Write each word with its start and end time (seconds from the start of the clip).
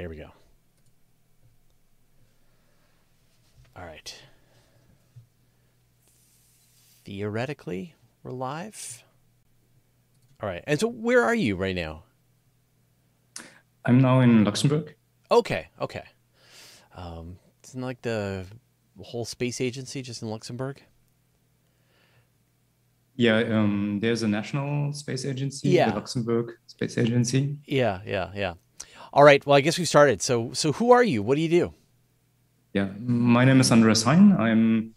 Here 0.00 0.08
we 0.08 0.16
go. 0.16 0.30
All 3.76 3.84
right. 3.84 4.18
Theoretically, 7.04 7.96
we're 8.22 8.30
live. 8.30 9.04
All 10.42 10.48
right. 10.48 10.64
And 10.66 10.80
so, 10.80 10.88
where 10.88 11.22
are 11.22 11.34
you 11.34 11.54
right 11.54 11.76
now? 11.76 12.04
I'm 13.84 14.00
now 14.00 14.20
in 14.20 14.42
Luxembourg. 14.42 14.94
Okay. 15.30 15.68
Okay. 15.78 16.04
Um, 16.96 17.36
isn't 17.64 17.82
like 17.82 18.00
the 18.00 18.46
whole 19.02 19.26
space 19.26 19.60
agency 19.60 20.00
just 20.00 20.22
in 20.22 20.30
Luxembourg? 20.30 20.82
Yeah, 23.16 23.36
um, 23.40 23.98
there's 24.00 24.22
a 24.22 24.28
national 24.28 24.94
space 24.94 25.26
agency, 25.26 25.68
Yeah. 25.68 25.90
the 25.90 25.96
Luxembourg 25.96 26.52
Space 26.68 26.96
Agency. 26.96 27.58
Yeah. 27.66 28.00
Yeah. 28.06 28.30
Yeah. 28.34 28.54
All 29.12 29.24
right. 29.24 29.44
Well, 29.44 29.56
I 29.56 29.60
guess 29.60 29.78
we 29.78 29.84
started. 29.84 30.22
So, 30.22 30.52
so 30.52 30.72
who 30.72 30.92
are 30.92 31.02
you? 31.02 31.22
What 31.22 31.34
do 31.34 31.40
you 31.40 31.48
do? 31.48 31.74
Yeah, 32.72 32.88
my 33.00 33.44
name 33.44 33.60
is 33.60 33.72
Andreas 33.72 34.04
Hein. 34.04 34.36
I'm 34.38 34.94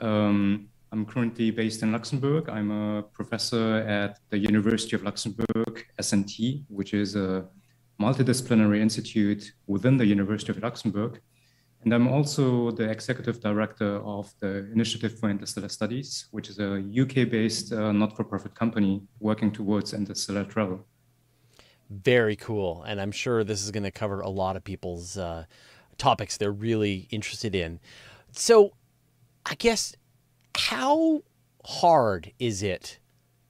um, 0.00 0.68
I'm 0.92 1.06
currently 1.06 1.50
based 1.50 1.82
in 1.82 1.92
Luxembourg. 1.92 2.48
I'm 2.48 2.70
a 2.70 3.02
professor 3.02 3.76
at 3.78 4.18
the 4.30 4.38
University 4.38 4.96
of 4.96 5.02
Luxembourg, 5.02 5.86
SNT, 5.98 6.64
which 6.68 6.94
is 6.94 7.16
a 7.16 7.46
multidisciplinary 8.00 8.80
institute 8.80 9.52
within 9.66 9.96
the 9.96 10.06
University 10.06 10.52
of 10.52 10.62
Luxembourg. 10.62 11.20
And 11.82 11.94
I'm 11.94 12.08
also 12.08 12.70
the 12.70 12.90
executive 12.90 13.40
director 13.40 13.96
of 14.04 14.32
the 14.40 14.70
Initiative 14.72 15.18
for 15.18 15.30
Interstellar 15.30 15.68
Studies, 15.68 16.26
which 16.30 16.48
is 16.48 16.58
a 16.58 16.82
UK-based 17.02 17.72
uh, 17.72 17.92
not-for-profit 17.92 18.54
company 18.54 19.02
working 19.20 19.52
towards 19.52 19.92
interstellar 19.94 20.44
travel. 20.44 20.86
Very 21.90 22.36
cool. 22.36 22.82
And 22.82 23.00
I'm 23.00 23.12
sure 23.12 23.44
this 23.44 23.62
is 23.62 23.70
going 23.70 23.84
to 23.84 23.90
cover 23.90 24.20
a 24.20 24.28
lot 24.28 24.56
of 24.56 24.64
people's 24.64 25.16
uh, 25.16 25.44
topics 25.96 26.36
they're 26.36 26.52
really 26.52 27.08
interested 27.10 27.54
in. 27.54 27.80
So, 28.32 28.72
I 29.46 29.54
guess, 29.54 29.94
how 30.56 31.22
hard 31.64 32.32
is 32.38 32.62
it 32.62 32.98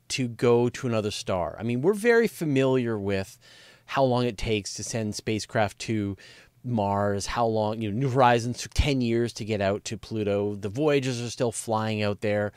to 0.09 0.29
go 0.29 0.69
to 0.69 0.87
another 0.87 1.11
star? 1.11 1.57
I 1.59 1.63
mean, 1.63 1.83
we're 1.83 1.95
very 1.95 2.29
familiar 2.29 2.99
with 2.99 3.39
how 3.87 4.05
long 4.05 4.25
it 4.25 4.39
takes 4.39 4.75
to 4.75 4.85
send 4.85 5.15
spacecraft 5.15 5.79
to 5.81 6.17
Mars, 6.63 7.27
how 7.27 7.47
long, 7.47 7.81
you 7.81 7.91
know, 7.91 7.99
New 7.99 8.11
Horizons 8.11 8.63
took 8.63 8.75
10 8.75 9.01
years 9.01 9.33
to 9.35 9.45
get 9.45 9.61
out 9.61 9.85
to 9.85 9.97
Pluto. 9.97 10.55
The 10.55 10.69
Voyagers 10.69 11.21
are 11.21 11.31
still 11.31 11.53
flying 11.53 12.03
out 12.03 12.21
there. 12.21 12.53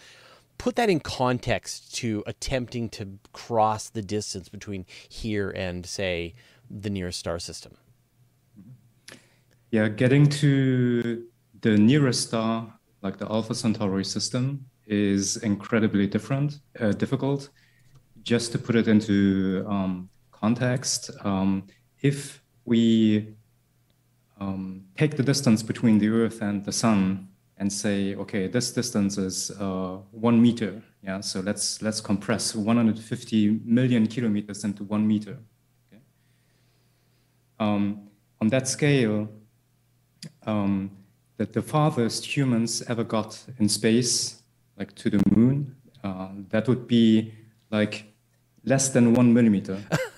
Put 0.61 0.75
that 0.75 0.91
in 0.91 0.99
context 0.99 1.95
to 1.95 2.23
attempting 2.27 2.87
to 2.89 3.17
cross 3.33 3.89
the 3.89 4.03
distance 4.03 4.47
between 4.47 4.85
here 5.09 5.49
and, 5.49 5.87
say, 5.87 6.35
the 6.69 6.91
nearest 6.91 7.17
star 7.17 7.39
system. 7.39 7.77
Yeah, 9.71 9.87
getting 9.87 10.27
to 10.27 11.25
the 11.61 11.77
nearest 11.77 12.27
star, 12.27 12.71
like 13.01 13.17
the 13.17 13.25
Alpha 13.25 13.55
Centauri 13.55 14.05
system, 14.05 14.63
is 14.85 15.37
incredibly 15.37 16.05
different, 16.05 16.59
uh, 16.79 16.91
difficult. 16.91 17.49
Just 18.21 18.51
to 18.51 18.59
put 18.59 18.75
it 18.75 18.87
into 18.87 19.65
um, 19.67 20.11
context, 20.31 21.09
um, 21.23 21.65
if 22.03 22.39
we 22.65 23.33
um, 24.39 24.85
take 24.95 25.17
the 25.17 25.23
distance 25.23 25.63
between 25.63 25.97
the 25.97 26.09
Earth 26.09 26.39
and 26.43 26.63
the 26.63 26.71
Sun 26.71 27.29
and 27.61 27.71
say, 27.71 28.15
okay, 28.15 28.47
this 28.47 28.71
distance 28.71 29.19
is 29.19 29.51
uh, 29.51 29.99
one 30.09 30.41
meter. 30.41 30.81
Yeah, 31.03 31.21
so 31.21 31.41
let's 31.41 31.79
let's 31.83 32.01
compress 32.01 32.55
150 32.55 33.59
million 33.63 34.07
kilometers 34.07 34.63
into 34.63 34.83
one 34.83 35.07
meter. 35.07 35.37
Okay? 35.87 36.01
Um, 37.59 38.09
on 38.41 38.47
that 38.49 38.67
scale, 38.67 39.29
um, 40.47 40.89
that 41.37 41.53
the 41.53 41.61
farthest 41.61 42.25
humans 42.25 42.81
ever 42.87 43.03
got 43.03 43.39
in 43.59 43.69
space, 43.69 44.41
like 44.75 44.95
to 44.95 45.11
the 45.11 45.21
moon, 45.29 45.75
uh, 46.03 46.29
that 46.49 46.67
would 46.67 46.87
be 46.87 47.31
like 47.69 48.05
less 48.65 48.89
than 48.89 49.13
one 49.13 49.31
millimeter 49.31 49.77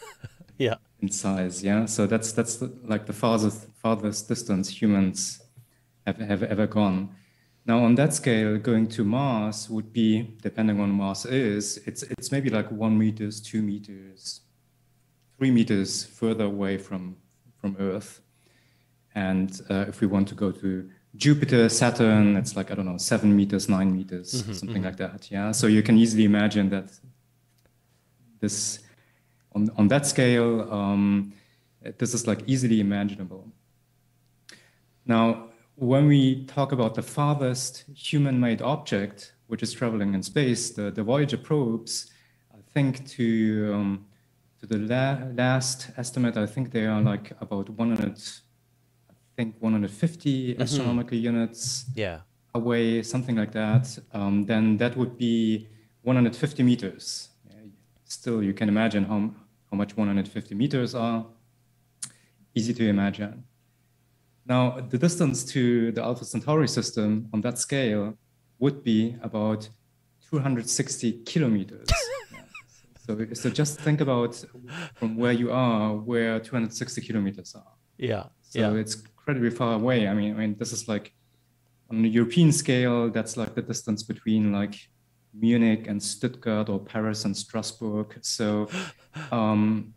Yeah. 0.57 0.75
in 1.01 1.09
size. 1.11 1.61
Yeah, 1.61 1.87
so 1.87 2.07
that's 2.07 2.31
that's 2.31 2.55
the, 2.55 2.71
like 2.85 3.05
the 3.05 3.13
farthest 3.13 3.67
farthest 3.81 4.29
distance 4.29 4.69
humans 4.81 5.41
have, 6.07 6.19
have 6.19 6.43
ever 6.43 6.67
gone. 6.67 7.09
Now, 7.65 7.83
on 7.85 7.95
that 7.95 8.13
scale, 8.13 8.57
going 8.57 8.87
to 8.89 9.05
Mars 9.05 9.69
would 9.69 9.93
be, 9.93 10.35
depending 10.41 10.81
on 10.81 10.91
Mars 10.91 11.25
is, 11.25 11.77
it's 11.85 12.03
it's 12.03 12.31
maybe 12.31 12.49
like 12.49 12.69
one 12.69 12.97
meters, 12.97 13.39
two 13.39 13.61
meters, 13.61 14.41
three 15.37 15.51
meters 15.51 16.03
further 16.03 16.45
away 16.45 16.77
from 16.77 17.15
from 17.55 17.77
Earth. 17.79 18.19
And 19.15 19.61
uh, 19.69 19.85
if 19.87 20.01
we 20.01 20.07
want 20.07 20.27
to 20.29 20.35
go 20.35 20.51
to 20.51 20.89
Jupiter, 21.15 21.69
Saturn, 21.69 22.35
it's 22.35 22.57
like 22.57 22.69
I 22.69 22.75
don't 22.75 22.85
know, 22.85 22.97
seven 22.97 23.33
meters, 23.35 23.69
nine 23.69 23.95
meters, 23.95 24.43
something 24.59 24.83
like 24.83 24.97
that. 24.97 25.31
Yeah. 25.31 25.51
So 25.51 25.67
you 25.67 25.83
can 25.83 25.97
easily 25.97 26.25
imagine 26.25 26.69
that 26.69 26.91
this 28.41 28.79
on 29.55 29.69
on 29.77 29.87
that 29.87 30.05
scale, 30.05 30.69
um, 30.69 31.33
this 31.97 32.13
is 32.13 32.27
like 32.27 32.43
easily 32.45 32.81
imaginable. 32.81 33.47
Now, 35.05 35.52
when 35.75 36.07
we 36.07 36.45
talk 36.45 36.71
about 36.71 36.95
the 36.95 37.01
farthest 37.01 37.85
human-made 37.95 38.61
object, 38.61 39.33
which 39.47 39.63
is 39.63 39.73
traveling 39.73 40.13
in 40.13 40.23
space, 40.23 40.71
the, 40.71 40.91
the 40.91 41.03
Voyager 41.03 41.37
probes, 41.37 42.11
I 42.53 42.59
think 42.73 43.07
to 43.09 43.71
um, 43.73 44.05
to 44.59 44.65
the 44.67 44.77
la- 44.77 45.19
last 45.35 45.89
estimate, 45.97 46.37
I 46.37 46.45
think 46.45 46.71
they 46.71 46.85
are 46.85 47.01
like 47.01 47.33
about 47.41 47.69
100, 47.69 48.17
I 49.09 49.13
think 49.35 49.55
150 49.59 50.57
astronomical 50.59 51.17
units 51.17 51.85
Yeah. 51.95 52.19
away, 52.55 53.03
something 53.03 53.35
like 53.35 53.51
that. 53.51 53.97
Um, 54.13 54.45
then 54.45 54.77
that 54.77 54.95
would 54.95 55.17
be 55.17 55.67
150 56.03 56.63
meters. 56.63 57.29
Still, 58.05 58.43
you 58.43 58.53
can 58.53 58.69
imagine 58.69 59.03
how 59.05 59.31
how 59.71 59.77
much 59.77 59.97
150 59.97 60.53
meters 60.55 60.93
are. 60.95 61.25
Easy 62.55 62.73
to 62.75 62.87
imagine. 62.87 63.43
Now, 64.45 64.79
the 64.89 64.97
distance 64.97 65.43
to 65.45 65.91
the 65.91 66.03
Alpha 66.03 66.25
Centauri 66.25 66.67
system 66.67 67.29
on 67.33 67.41
that 67.41 67.57
scale 67.57 68.17
would 68.59 68.83
be 68.83 69.15
about 69.21 69.69
260 70.29 71.23
kilometers. 71.25 71.87
So, 73.05 73.27
so 73.33 73.49
just 73.49 73.79
think 73.79 73.99
about 73.99 74.41
from 74.95 75.17
where 75.17 75.33
you 75.33 75.51
are, 75.51 75.93
where 75.93 76.39
260 76.39 77.01
kilometers 77.01 77.53
are. 77.53 77.73
Yeah. 77.97 78.25
So 78.41 78.59
yeah. 78.59 78.79
it's 78.79 78.95
incredibly 78.95 79.49
far 79.49 79.73
away. 79.73 80.07
I 80.07 80.13
mean, 80.13 80.33
I 80.35 80.37
mean, 80.39 80.55
this 80.57 80.71
is 80.71 80.87
like 80.87 81.13
on 81.89 82.03
a 82.05 82.07
European 82.07 82.51
scale, 82.51 83.09
that's 83.09 83.35
like 83.35 83.55
the 83.55 83.61
distance 83.61 84.03
between 84.03 84.53
like 84.53 84.75
Munich 85.33 85.87
and 85.87 86.01
Stuttgart 86.01 86.69
or 86.69 86.79
Paris 86.79 87.25
and 87.25 87.35
Strasbourg. 87.35 88.17
So 88.21 88.69
um, 89.31 89.93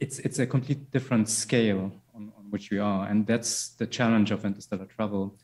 it's 0.00 0.18
it's 0.18 0.40
a 0.40 0.46
complete 0.46 0.90
different 0.90 1.28
scale 1.28 1.92
which 2.52 2.70
we 2.70 2.78
are, 2.78 3.06
and 3.06 3.26
that's 3.26 3.70
the 3.70 3.86
challenge 3.86 4.30
of 4.30 4.44
interstellar 4.44 4.86
travel, 4.86 5.36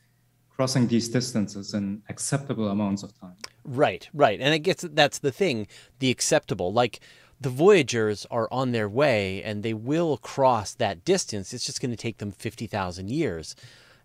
crossing 0.49 0.87
these 0.87 1.09
distances 1.09 1.73
in 1.73 2.01
acceptable 2.09 2.69
amounts 2.69 3.03
of 3.03 3.17
time. 3.19 3.35
Right, 3.63 4.07
right. 4.13 4.39
And 4.39 4.53
I 4.53 4.57
guess 4.57 4.81
that's 4.81 5.19
the 5.19 5.31
thing, 5.31 5.67
the 5.99 6.11
acceptable. 6.11 6.71
Like 6.71 6.99
the 7.41 7.49
Voyagers 7.49 8.25
are 8.29 8.47
on 8.51 8.71
their 8.71 8.89
way 8.89 9.41
and 9.43 9.63
they 9.63 9.73
will 9.73 10.17
cross 10.17 10.73
that 10.75 11.05
distance. 11.05 11.53
It's 11.53 11.65
just 11.65 11.81
going 11.81 11.91
to 11.91 11.97
take 11.97 12.17
them 12.17 12.31
50,000 12.31 13.09
years 13.09 13.55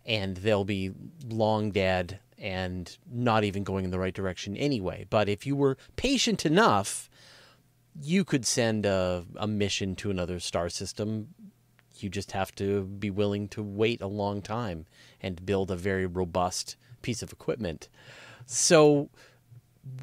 and 0.07 0.37
they'll 0.39 0.65
be 0.65 0.93
long 1.29 1.71
dead 1.71 2.21
and 2.39 2.97
not 3.11 3.45
even 3.45 3.65
going 3.65 3.85
in 3.85 3.91
the 3.91 3.99
right 3.99 4.15
direction 4.15 4.57
anyway. 4.57 5.07
But 5.09 5.29
if 5.29 5.47
you 5.47 5.57
were 5.57 5.77
patient 5.97 6.45
enough, 6.47 7.09
you 8.01 8.25
could 8.25 8.45
send 8.47 8.87
a, 8.87 9.25
a 9.37 9.47
mission 9.47 9.95
to 9.97 10.11
another 10.11 10.41
star 10.41 10.69
system. 10.69 11.29
You 12.05 12.11
just 12.11 12.33
have 12.33 12.55
to 12.57 12.85
be 12.85 13.11
willing 13.11 13.49
to 13.51 13.63
wait 13.65 14.03
a 14.03 14.09
long 14.09 14.43
time 14.43 14.87
and 15.23 15.47
build 15.47 15.71
a 15.73 15.77
very 15.77 16.07
robust 16.07 16.77
piece 17.03 17.23
of 17.23 17.33
equipment. 17.33 17.89
So, 18.47 19.11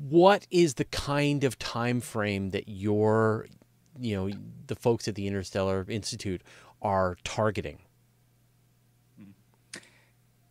what 0.02 0.48
is 0.52 0.76
the 0.76 0.86
kind 0.86 1.44
of 1.46 1.60
time 1.60 2.02
frame 2.02 2.52
that 2.52 2.68
your, 2.68 3.48
you 4.00 4.16
know, 4.16 4.32
the 4.68 4.76
folks 4.76 5.08
at 5.08 5.16
the 5.16 5.28
Interstellar 5.28 5.86
Institute 5.90 6.44
are 6.82 7.18
targeting? 7.24 7.80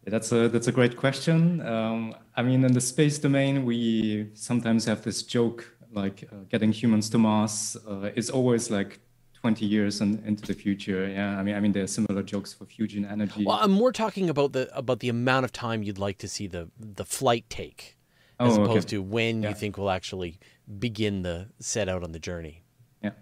That's 0.07 0.33
a 0.33 0.49
that's 0.49 0.69
a 0.69 0.73
great 0.73 0.97
question. 0.97 1.61
Um, 1.67 2.15
I 2.37 2.43
mean, 2.43 2.65
in 2.65 2.73
the 2.73 2.81
space 2.81 3.19
domain, 3.19 3.65
we 3.65 4.31
sometimes 4.35 4.87
have 4.87 5.03
this 5.05 5.23
joke 5.23 5.77
like 5.93 6.29
uh, 6.33 6.37
getting 6.49 6.73
humans 6.73 7.11
to 7.11 7.19
Mars 7.19 7.77
uh, 7.89 8.11
is 8.17 8.31
always 8.31 8.71
like 8.71 9.01
20 9.41 9.65
years 9.65 10.01
and 10.01 10.25
into 10.27 10.47
the 10.47 10.53
future. 10.55 11.09
Yeah, 11.09 11.39
I 11.39 11.43
mean, 11.43 11.55
I 11.55 11.61
mean, 11.61 11.73
there 11.73 11.83
are 11.83 11.87
similar 11.87 12.23
jokes 12.23 12.53
for 12.53 12.67
fusion 12.67 13.05
energy. 13.05 13.45
Well, 13.45 13.59
I'm 13.61 13.71
more 13.71 13.93
talking 13.93 14.29
about 14.29 14.53
the 14.53 14.69
about 14.77 15.01
the 15.01 15.09
amount 15.09 15.45
of 15.45 15.53
time 15.53 15.83
you'd 15.83 15.99
like 15.99 16.19
to 16.19 16.29
see 16.29 16.47
the 16.47 16.71
the 16.79 17.05
flight 17.05 17.45
take, 17.49 17.97
as 18.39 18.59
Oh, 18.59 18.65
opposed 18.65 18.89
okay. 18.89 18.97
to 18.97 19.03
when 19.03 19.43
you 19.43 19.55
think 19.55 19.79
we'll 19.79 19.91
actually 19.91 20.39
begin 20.79 21.23
the 21.23 21.49
set 21.59 21.89
out 21.89 22.03
on 22.05 22.13
the 22.13 22.19
journey. 22.19 22.63
Yeah. 23.03 23.13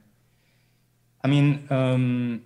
I 1.23 1.29
mean, 1.29 1.67
um, 1.70 2.43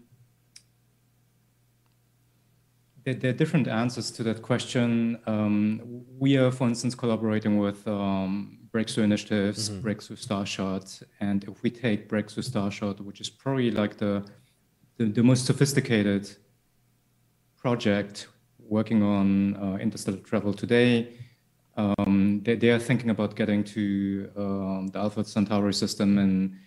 there, 3.05 3.15
there, 3.15 3.31
are 3.31 3.35
different 3.35 3.69
answers 3.69 4.11
to 4.13 4.23
that 4.25 4.43
question. 4.43 5.19
Um, 5.27 6.05
we 6.19 6.37
are, 6.37 6.51
for 6.51 6.69
instance, 6.69 6.95
collaborating 6.95 7.59
with 7.59 7.89
um, 7.89 8.62
Breakthrough 8.73 9.05
Initiatives, 9.05 9.69
mm-hmm. 9.69 9.83
Breakthrough 9.83 10.17
Starshot, 10.17 11.03
and 11.21 11.45
if 11.45 11.63
we 11.63 11.71
take 11.71 12.09
Breakthrough 12.09 12.43
Starshot, 12.43 13.01
which 13.01 13.21
is 13.21 13.29
probably 13.29 13.71
like 13.71 13.99
the, 13.99 14.25
the, 14.97 15.05
the 15.05 15.23
most 15.23 15.45
sophisticated 15.45 16.35
project 17.59 18.29
working 18.59 19.03
on 19.03 19.57
uh, 19.57 19.77
interstellar 19.77 20.17
travel 20.19 20.55
today, 20.55 21.13
um, 21.77 22.41
they, 22.45 22.57
they, 22.57 22.71
are 22.71 22.79
thinking 22.79 23.11
about 23.11 23.37
getting 23.37 23.63
to 23.65 24.31
um, 24.37 24.89
the 24.89 24.99
Alpha 24.99 25.25
Centauri 25.25 25.73
system 25.73 26.19
in 26.19 26.59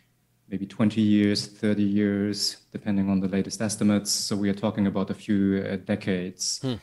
maybe 0.48 0.66
20 0.66 1.02
years, 1.02 1.48
30 1.48 1.84
years, 1.84 2.58
depending 2.72 3.10
on 3.10 3.20
the 3.20 3.28
latest 3.28 3.62
estimates. 3.62 4.12
So 4.12 4.36
we 4.36 4.50
are 4.50 4.54
talking 4.54 4.88
about 4.88 5.10
a 5.10 5.14
few 5.14 5.66
uh, 5.68 5.76
decades. 5.78 6.60
Hmm. 6.62 6.76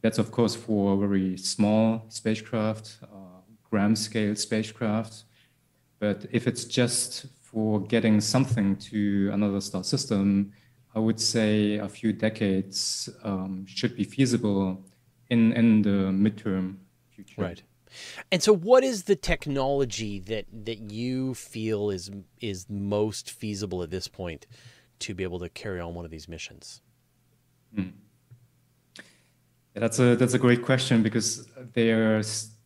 That's, 0.00 0.18
of 0.18 0.30
course, 0.30 0.54
for 0.54 0.96
very 0.96 1.36
small 1.36 2.04
spacecraft, 2.08 2.98
gram 3.70 3.96
scale 3.96 4.34
spacecraft. 4.34 5.24
But 5.98 6.26
if 6.30 6.46
it's 6.46 6.64
just 6.64 7.26
for 7.42 7.80
getting 7.80 8.20
something 8.20 8.76
to 8.76 9.30
another 9.32 9.60
star 9.60 9.82
system, 9.82 10.52
I 10.94 11.00
would 11.00 11.20
say 11.20 11.76
a 11.76 11.88
few 11.88 12.12
decades 12.12 13.08
um, 13.24 13.66
should 13.66 13.96
be 13.96 14.04
feasible 14.04 14.84
in, 15.28 15.52
in 15.52 15.82
the 15.82 16.10
midterm 16.10 16.76
future. 17.10 17.42
Right. 17.42 17.62
And 18.30 18.42
so, 18.42 18.54
what 18.54 18.84
is 18.84 19.04
the 19.04 19.16
technology 19.16 20.18
that 20.20 20.44
that 20.64 20.78
you 20.90 21.34
feel 21.34 21.90
is 21.90 22.10
is 22.40 22.66
most 22.68 23.30
feasible 23.30 23.82
at 23.82 23.90
this 23.90 24.08
point 24.08 24.46
to 25.00 25.14
be 25.14 25.22
able 25.22 25.38
to 25.38 25.48
carry 25.48 25.80
on 25.80 25.94
one 25.94 26.04
of 26.04 26.10
these 26.10 26.28
missions? 26.28 26.82
Hmm. 27.74 27.88
Yeah, 29.74 29.80
that's 29.80 29.98
a 29.98 30.16
that's 30.16 30.34
a 30.34 30.38
great 30.38 30.62
question 30.62 31.02
because 31.02 31.46
there 31.72 32.18
are 32.18 32.22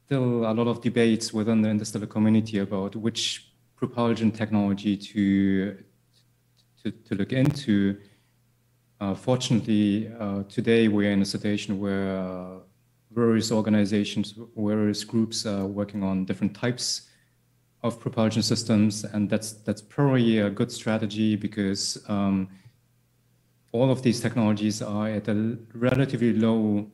still 0.06 0.46
a 0.46 0.52
lot 0.52 0.66
of 0.66 0.80
debates 0.80 1.32
within 1.32 1.62
the 1.62 1.68
interstellar 1.68 2.06
community 2.06 2.58
about 2.58 2.96
which 2.96 3.52
propulsion 3.76 4.30
technology 4.30 4.96
to 4.96 5.76
to, 6.82 6.90
to 6.90 7.14
look 7.14 7.32
into. 7.32 7.96
Uh, 9.00 9.14
fortunately, 9.14 10.10
uh, 10.18 10.42
today 10.48 10.88
we're 10.88 11.10
in 11.10 11.22
a 11.22 11.24
situation 11.24 11.78
where 11.78 12.16
uh, 12.18 12.58
various 13.12 13.50
organizations, 13.52 14.34
various 14.56 15.04
groups 15.04 15.46
are 15.46 15.66
working 15.66 16.02
on 16.02 16.24
different 16.24 16.54
types 16.54 17.08
of 17.82 17.98
propulsion 17.98 18.42
systems, 18.42 19.04
and 19.04 19.28
that's 19.28 19.52
that's 19.52 19.82
probably 19.82 20.38
a 20.38 20.50
good 20.50 20.70
strategy 20.70 21.36
because 21.36 22.02
um, 22.08 22.48
all 23.72 23.90
of 23.90 24.02
these 24.02 24.20
technologies 24.20 24.82
are 24.82 25.08
at 25.08 25.28
a 25.28 25.58
relatively 25.74 26.32
low 26.32 26.90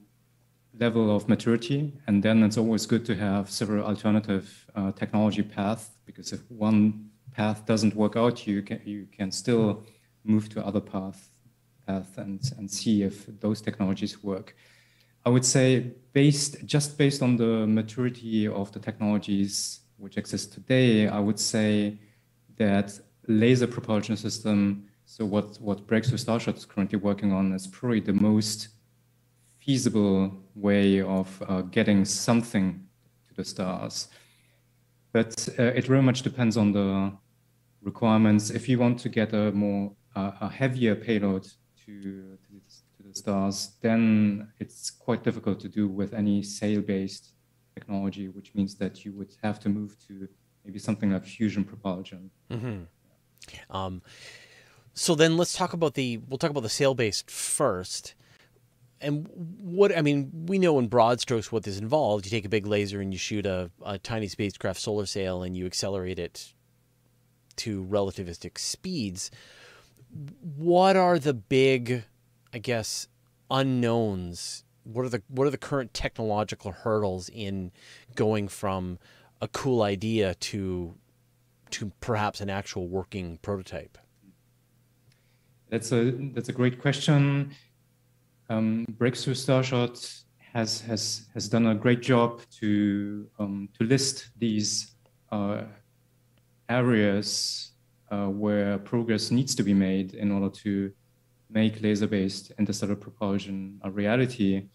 level 0.78 1.14
of 1.14 1.28
maturity, 1.28 1.92
and 2.06 2.22
then 2.22 2.42
it's 2.42 2.56
always 2.56 2.86
good 2.86 3.04
to 3.06 3.14
have 3.16 3.50
several 3.50 3.84
alternative 3.84 4.66
uh, 4.75 4.92
technology 4.92 5.42
paths 5.42 5.90
because 6.06 6.32
if 6.32 6.40
one 6.50 7.10
path 7.32 7.66
doesn't 7.66 7.94
work 7.94 8.16
out, 8.16 8.46
you 8.46 8.62
can 8.62 8.80
you 8.84 9.06
can 9.16 9.30
still 9.30 9.84
move 10.25 10.48
to 10.50 10.64
other 10.64 10.80
path 10.80 11.30
path 11.86 12.19
and 12.19 12.52
and 12.58 12.70
see 12.70 13.02
if 13.02 13.26
those 13.40 13.60
technologies 13.60 14.22
work. 14.22 14.56
I 15.26 15.30
would 15.30 15.44
say 15.44 15.92
based 16.12 16.64
just 16.64 16.96
based 16.98 17.22
on 17.22 17.36
the 17.36 17.66
maturity 17.66 18.46
of 18.46 18.72
the 18.72 18.78
technologies 18.78 19.80
which 19.98 20.16
exist 20.16 20.52
today, 20.52 21.08
I 21.08 21.19
would 21.19 21.38
say 21.38 21.98
that 22.56 22.98
laser 23.26 23.66
propulsion 23.66 24.16
system, 24.16 24.88
so 25.04 25.25
what, 25.25 25.60
what 25.60 25.86
Breakthrough 25.86 26.19
Starshot 26.19 26.56
is 26.56 26.64
currently 26.64 26.98
working 26.98 27.32
on 27.32 27.52
is 27.52 27.66
probably 27.66 28.00
the 28.00 28.12
most 28.12 28.69
feasible 29.69 30.32
way 30.55 31.03
of 31.03 31.29
uh, 31.47 31.61
getting 31.61 32.03
something 32.03 32.67
to 33.29 33.35
the 33.35 33.44
stars. 33.44 34.09
But 35.12 35.47
uh, 35.59 35.79
it 35.79 35.85
very 35.85 36.00
much 36.00 36.23
depends 36.23 36.56
on 36.56 36.73
the 36.73 37.12
requirements. 37.82 38.49
If 38.49 38.67
you 38.67 38.79
want 38.79 38.99
to 39.00 39.11
get 39.11 39.35
a 39.35 39.53
more 39.53 39.93
uh, 40.17 40.32
a 40.41 40.49
heavier 40.49 40.94
payload 40.94 41.44
to, 41.85 42.38
to 42.94 43.00
the 43.06 43.15
stars, 43.15 43.56
then 43.82 44.49
it's 44.59 44.91
quite 44.91 45.23
difficult 45.23 45.61
to 45.61 45.69
do 45.69 45.87
with 45.87 46.14
any 46.14 46.43
sail-based 46.43 47.35
technology, 47.75 48.29
which 48.29 48.55
means 48.55 48.75
that 48.76 49.05
you 49.05 49.12
would 49.19 49.32
have 49.43 49.61
to 49.61 49.69
move 49.69 49.97
to 50.06 50.29
maybe 50.64 50.79
something 50.79 51.12
like 51.12 51.26
fusion 51.26 51.62
propulsion. 51.62 52.31
Mm-hmm. 52.50 53.76
Um, 53.76 54.00
so 54.94 55.14
then 55.14 55.37
let's 55.37 55.53
talk 55.53 55.75
about 55.75 55.93
the 55.93 56.09
we'll 56.26 56.38
talk 56.38 56.53
about 56.55 56.62
the 56.62 56.76
sail-based 56.81 57.31
first. 57.31 58.14
And 59.00 59.29
what 59.35 59.97
I 59.97 60.03
mean, 60.03 60.31
we 60.47 60.59
know 60.59 60.79
in 60.79 60.89
broad 60.89 61.21
strokes 61.21 61.53
what 61.53 61.62
this 61.62 61.79
involves. 61.79 62.25
You 62.25 62.31
take 62.31 62.45
a 62.45 62.49
big 62.49 62.67
laser 62.67 63.00
and 63.00 63.12
you 63.12 63.19
shoot 63.19 63.47
a, 63.47 63.71
a 63.85 63.99
tiny 63.99 64.29
spacecraft 64.29 64.81
solar 64.81 65.06
sail 65.06 65.43
and 65.43 65.56
you 65.56 65.67
accelerate 65.67 66.19
it 66.19 66.53
to 67.56 67.85
relativistic 67.85 68.59
speeds. 68.59 69.31
What 70.56 70.97
are 70.97 71.19
the 71.19 71.35
big 71.35 72.05
I 72.53 72.59
guess, 72.59 73.09
unknowns? 73.50 74.65
What 74.85 75.05
are 75.05 75.09
the 75.09 75.23
what 75.29 75.47
are 75.47 75.50
the 75.50 75.59
current 75.59 75.93
technological 75.93 76.73
hurdles 76.73 77.29
in 77.29 77.73
going 78.15 78.49
from 78.49 78.99
a 79.41 79.49
cool 79.49 79.83
idea 79.83 80.35
to 80.35 80.95
to 81.71 81.93
perhaps 82.00 82.41
an 82.41 82.49
actual 82.49 82.89
working 82.89 83.39
prototype? 83.43 83.99
That's 85.69 85.93
a 85.93 86.12
that's 86.33 86.49
a 86.49 86.53
great 86.53 86.81
question. 86.81 87.55
Um, 88.50 88.87
Breakthrough 88.97 89.35
Starshot 89.35 90.23
has 90.55 90.81
has 90.81 91.27
has 91.35 91.49
done 91.49 91.67
a 91.67 91.75
great 91.75 92.00
job 92.00 92.41
to 92.61 93.29
um, 93.39 93.69
to 93.79 93.85
list 93.85 94.31
these 94.39 94.95
uh, 95.31 95.62
areas 96.69 97.73
uh, 98.11 98.27
where 98.27 98.79
progress 98.79 99.31
needs 99.31 99.55
to 99.55 99.62
be 99.62 99.75
made 99.75 100.15
in 100.15 100.33
order 100.33 100.49
to 100.49 100.91
make 101.50 101.83
laser-based 101.83 102.53
interstellar 102.59 102.97
propulsion 102.97 103.81
a 103.83 103.91
reality. 103.91 104.69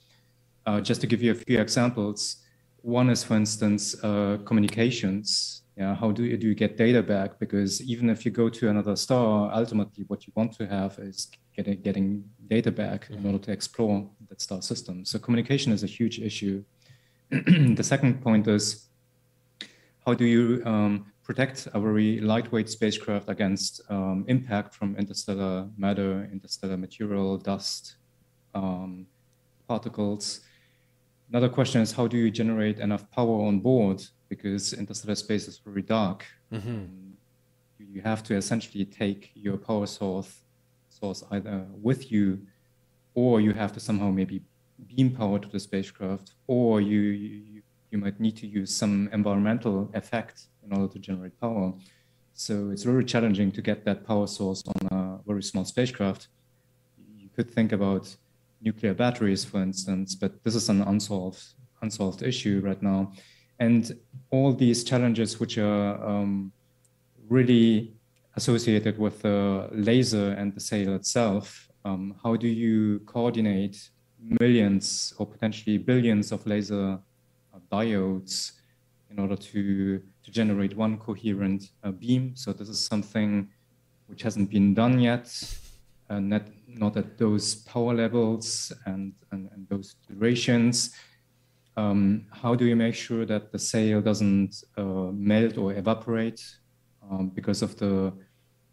Uh, 0.65 0.79
just 0.79 1.01
to 1.01 1.07
give 1.07 1.21
you 1.21 1.31
a 1.31 1.35
few 1.35 1.59
examples, 1.59 2.37
one 2.81 3.09
is, 3.09 3.23
for 3.23 3.35
instance, 3.35 3.95
uh, 4.03 4.37
Yeah, 5.75 5.95
how 5.95 6.11
do 6.11 6.23
you, 6.23 6.37
do 6.37 6.47
you 6.47 6.55
get 6.55 6.77
data 6.77 7.01
back? 7.01 7.39
Because 7.39 7.81
even 7.81 8.09
if 8.09 8.25
you 8.25 8.31
go 8.31 8.47
to 8.47 8.69
another 8.69 8.95
star, 8.95 9.51
ultimately 9.51 10.03
what 10.07 10.27
you 10.27 10.33
want 10.35 10.53
to 10.53 10.67
have 10.67 10.99
is 10.99 11.31
getting, 11.55 11.81
getting 11.81 12.23
data 12.47 12.71
back 12.71 13.09
in 13.09 13.25
order 13.25 13.39
to 13.39 13.51
explore 13.51 14.07
that 14.29 14.39
star 14.39 14.61
system. 14.61 15.03
So 15.03 15.17
communication 15.17 15.71
is 15.71 15.83
a 15.83 15.87
huge 15.87 16.19
issue. 16.19 16.63
the 17.31 17.83
second 17.83 18.21
point 18.21 18.47
is 18.47 18.87
how 20.05 20.13
do 20.13 20.25
you 20.25 20.61
um, 20.65 21.11
protect 21.23 21.67
a 21.73 21.79
very 21.79 22.19
lightweight 22.19 22.69
spacecraft 22.69 23.29
against 23.29 23.81
um, 23.89 24.25
impact 24.27 24.75
from 24.75 24.95
interstellar 24.97 25.67
matter, 25.77 26.29
interstellar 26.31 26.77
material, 26.77 27.37
dust, 27.37 27.95
um, 28.53 29.07
particles. 29.67 30.41
Another 31.29 31.49
question 31.49 31.81
is 31.81 31.91
how 31.93 32.05
do 32.05 32.17
you 32.17 32.29
generate 32.29 32.79
enough 32.79 33.09
power 33.11 33.47
on 33.47 33.59
board 33.59 34.03
because 34.35 34.73
interstellar 34.81 35.15
space 35.15 35.45
is 35.47 35.57
very 35.69 35.85
dark. 35.97 36.19
Mm-hmm. 36.51 36.69
Um, 36.69 37.13
you 37.95 38.01
have 38.01 38.21
to 38.27 38.33
essentially 38.41 38.85
take 38.85 39.21
your 39.45 39.57
power 39.57 39.87
source 39.97 40.31
source 40.89 41.23
either 41.35 41.57
with 41.87 42.01
you, 42.13 42.25
or 43.21 43.31
you 43.45 43.51
have 43.53 43.71
to 43.73 43.79
somehow 43.87 44.09
maybe 44.21 44.37
beam 44.89 45.09
power 45.19 45.37
to 45.39 45.49
the 45.55 45.59
spacecraft, 45.69 46.27
or 46.47 46.81
you 46.91 47.01
you, 47.51 47.61
you 47.91 47.97
might 48.03 48.17
need 48.25 48.35
to 48.43 48.47
use 48.59 48.71
some 48.81 48.95
environmental 49.19 49.75
effect 50.01 50.37
in 50.63 50.69
order 50.75 50.89
to 50.93 50.99
generate 51.07 51.35
power. 51.39 51.67
So 52.45 52.53
it's 52.73 52.85
very 52.91 53.05
challenging 53.13 53.49
to 53.57 53.61
get 53.69 53.79
that 53.85 53.99
power 54.09 54.27
source 54.37 54.61
on 54.73 54.79
a 54.97 54.99
very 55.29 55.43
small 55.51 55.65
spacecraft. 55.73 56.21
You 57.23 57.29
could 57.35 57.49
think 57.57 57.71
about 57.71 58.03
nuclear 58.67 58.93
batteries, 59.03 59.43
for 59.45 59.61
instance, 59.61 60.15
but 60.15 60.31
this 60.43 60.55
is 60.55 60.69
an 60.69 60.81
unsolved 60.81 61.43
unsolved 61.83 62.21
issue 62.23 62.61
right 62.69 62.81
now. 62.81 63.11
And 63.63 63.81
all 64.29 64.51
these 64.53 64.83
challenges, 64.83 65.39
which 65.39 65.57
are 65.57 65.89
um, 66.11 66.51
really 67.29 67.93
associated 68.35 68.97
with 68.97 69.21
the 69.21 69.69
laser 69.71 70.27
and 70.39 70.53
the 70.53 70.59
sail 70.59 70.95
itself, 70.95 71.69
um, 71.85 72.15
how 72.23 72.35
do 72.35 72.47
you 72.47 72.99
coordinate 73.05 73.77
millions 74.41 75.13
or 75.17 75.25
potentially 75.25 75.77
billions 75.77 76.31
of 76.31 76.45
laser 76.45 76.99
diodes 77.71 78.53
in 79.09 79.19
order 79.19 79.35
to 79.35 80.01
to 80.23 80.31
generate 80.31 80.75
one 80.75 80.97
coherent 80.97 81.71
uh, 81.83 81.91
beam. 81.91 82.35
So 82.35 82.53
this 82.53 82.69
is 82.69 82.79
something 82.85 83.49
which 84.07 84.21
hasn't 84.23 84.49
been 84.49 84.73
done 84.73 84.99
yet, 84.99 85.27
uh, 86.09 86.19
not, 86.19 86.43
not 86.67 86.95
at 86.97 87.17
those 87.17 87.55
power 87.55 87.93
levels 87.93 88.71
and, 88.85 89.13
and, 89.31 89.49
and 89.53 89.67
those 89.69 89.95
durations. 90.07 90.95
Um, 91.75 92.25
how 92.31 92.55
do 92.55 92.65
you 92.65 92.75
make 92.75 92.95
sure 92.95 93.25
that 93.25 93.51
the 93.51 93.59
sail 93.59 94.01
doesn't 94.01 94.63
uh, 94.77 95.09
melt 95.11 95.57
or 95.57 95.73
evaporate 95.73 96.41
um, 97.09 97.29
because 97.29 97.61
of 97.61 97.75
the 97.77 98.13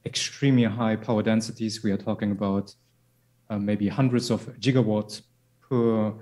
extremely 0.04 0.64
high 0.64 0.97
power 0.97 1.23
densities 1.23 1.83
we 1.83 1.92
are 1.92 1.97
talking 1.97 2.30
about 2.30 2.75
uh, 3.49 3.59
maybe 3.59 3.88
hundreds 3.88 4.30
of 4.30 4.47
gigawatts 4.59 5.23
per 5.69 6.14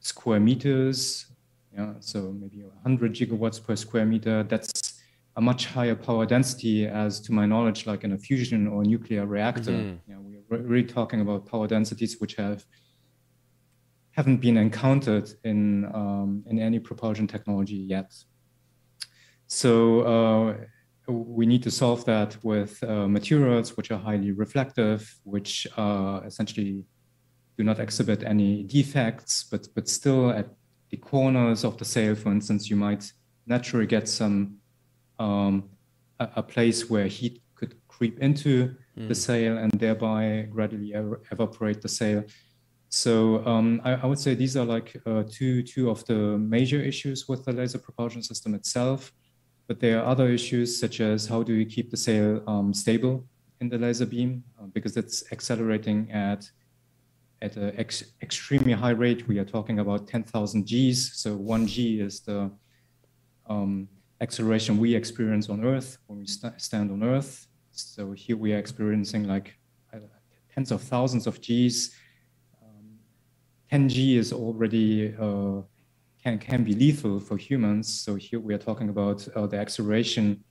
square 0.00 0.40
meters. 0.40 1.26
Yeah, 1.72 1.94
so 2.00 2.32
maybe 2.32 2.62
100 2.62 3.14
gigawatts 3.14 3.62
per 3.64 3.76
square 3.76 4.06
meter. 4.06 4.42
That's 4.42 5.00
a 5.36 5.40
much 5.40 5.66
higher 5.66 5.94
power 5.94 6.26
density, 6.26 6.86
as 6.86 7.20
to 7.20 7.32
my 7.32 7.46
knowledge, 7.46 7.86
like 7.86 8.02
in 8.02 8.12
a 8.12 8.18
fusion 8.18 8.66
or 8.66 8.82
nuclear 8.84 9.26
reactor. 9.26 9.72
Mm-hmm. 9.72 10.10
Yeah, 10.10 10.16
we're 10.48 10.58
really 10.58 10.86
talking 10.86 11.20
about 11.20 11.46
power 11.46 11.68
densities 11.68 12.20
which 12.20 12.34
have 12.34 12.64
haven't 14.20 14.42
been 14.48 14.58
encountered 14.58 15.28
in 15.44 15.86
um, 16.00 16.44
in 16.50 16.58
any 16.58 16.78
propulsion 16.78 17.26
technology 17.26 17.80
yet. 17.96 18.10
So 19.46 19.72
uh, 20.14 21.12
we 21.38 21.44
need 21.52 21.62
to 21.68 21.70
solve 21.82 22.04
that 22.04 22.30
with 22.50 22.72
uh, 22.82 23.08
materials 23.18 23.76
which 23.76 23.90
are 23.90 24.02
highly 24.08 24.32
reflective, 24.44 25.00
which 25.34 25.66
uh, 25.84 26.20
essentially 26.30 26.84
do 27.56 27.62
not 27.64 27.78
exhibit 27.86 28.20
any 28.34 28.52
defects, 28.76 29.34
but 29.50 29.62
but 29.74 29.88
still 29.88 30.22
at 30.40 30.48
the 30.90 30.98
corners 30.98 31.60
of 31.68 31.74
the 31.80 31.86
sail, 31.94 32.14
for 32.14 32.30
instance, 32.36 32.62
you 32.70 32.76
might 32.76 33.04
naturally 33.46 33.88
get 33.96 34.06
some 34.20 34.38
um, 35.18 35.54
a, 36.24 36.26
a, 36.40 36.42
place 36.42 36.90
where 36.90 37.06
heat 37.06 37.36
could 37.58 37.72
creep 37.94 38.18
into 38.28 38.52
mm. 38.98 39.08
the 39.08 39.14
sail 39.14 39.52
and 39.62 39.70
thereby 39.84 40.22
gradually 40.54 40.92
ev- 40.94 41.20
evaporate 41.30 41.80
the 41.80 41.92
sail. 42.00 42.20
So 42.90 43.46
um, 43.46 43.80
I, 43.84 43.92
I, 43.92 44.06
would 44.06 44.18
say 44.18 44.34
these 44.34 44.56
are 44.56 44.64
like 44.64 45.00
uh, 45.06 45.22
two 45.30 45.62
two 45.62 45.90
of 45.90 46.04
the 46.06 46.36
major 46.38 46.82
issues 46.82 47.28
with 47.28 47.44
the 47.44 47.52
laser 47.52 47.78
propulsion 47.78 48.20
system 48.20 48.52
itself. 48.52 49.12
But 49.68 49.78
there 49.78 50.00
are 50.00 50.04
other 50.04 50.28
issues 50.28 50.78
such 50.80 51.00
as 51.00 51.26
how 51.26 51.44
do 51.44 51.54
you 51.54 51.64
keep 51.66 51.92
the 51.92 51.96
sail 51.96 52.42
um, 52.48 52.74
stable 52.74 53.24
in 53.60 53.68
the 53.68 53.78
laser 53.78 54.06
beam 54.06 54.42
uh, 54.60 54.66
because 54.74 54.96
it's 54.96 55.22
accelerating 55.30 56.10
at 56.10 56.50
at 57.42 57.56
an 57.56 57.72
ex 57.76 58.02
extremely 58.22 58.72
high 58.72 58.96
rate. 59.04 59.28
We 59.28 59.38
are 59.38 59.44
talking 59.44 59.78
about 59.78 60.08
10,000 60.08 60.66
Gs. 60.66 61.12
So 61.14 61.36
one 61.36 61.68
G 61.68 62.00
is 62.00 62.20
the 62.20 62.50
um, 63.48 63.88
acceleration 64.20 64.78
we 64.78 64.96
experience 64.96 65.48
on 65.48 65.64
Earth 65.64 65.96
when 66.08 66.18
we 66.18 66.26
st 66.26 66.60
stand 66.60 66.90
on 66.90 67.04
Earth. 67.04 67.46
So 67.70 68.10
here 68.12 68.36
we 68.36 68.52
are 68.52 68.58
experiencing 68.58 69.28
like 69.28 69.54
uh, 69.94 69.98
tens 70.52 70.72
of 70.72 70.82
thousands 70.82 71.28
of 71.28 71.40
Gs. 71.40 71.90
Um, 73.72 73.82
10 73.82 73.88
G 73.88 74.16
is 74.16 74.32
already 74.32 75.14
uh, 75.18 75.62
can, 76.22 76.38
can 76.38 76.64
be 76.64 76.74
lethal 76.74 77.20
for 77.20 77.36
humans. 77.36 77.92
So 77.92 78.14
here 78.14 78.40
we 78.40 78.54
are 78.54 78.58
talking 78.58 78.88
about 78.88 79.26
uh, 79.34 79.46
the 79.46 79.58
acceleration 79.58 80.44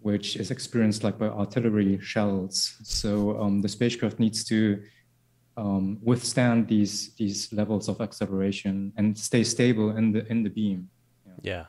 which 0.00 0.36
is 0.36 0.50
experienced 0.50 1.02
like 1.02 1.18
by 1.18 1.26
artillery 1.26 1.98
shells. 2.00 2.76
So 2.84 3.40
um, 3.40 3.60
the 3.60 3.68
spacecraft 3.68 4.20
needs 4.20 4.44
to 4.44 4.82
um, 5.56 5.98
withstand 6.02 6.68
these 6.68 7.14
these 7.16 7.52
levels 7.52 7.88
of 7.88 8.00
acceleration 8.00 8.92
and 8.96 9.18
stay 9.18 9.42
stable 9.42 9.96
in 9.96 10.12
the 10.12 10.24
in 10.30 10.44
the 10.44 10.50
beam. 10.50 10.88
Yeah, 11.26 11.32
yeah, 11.42 11.64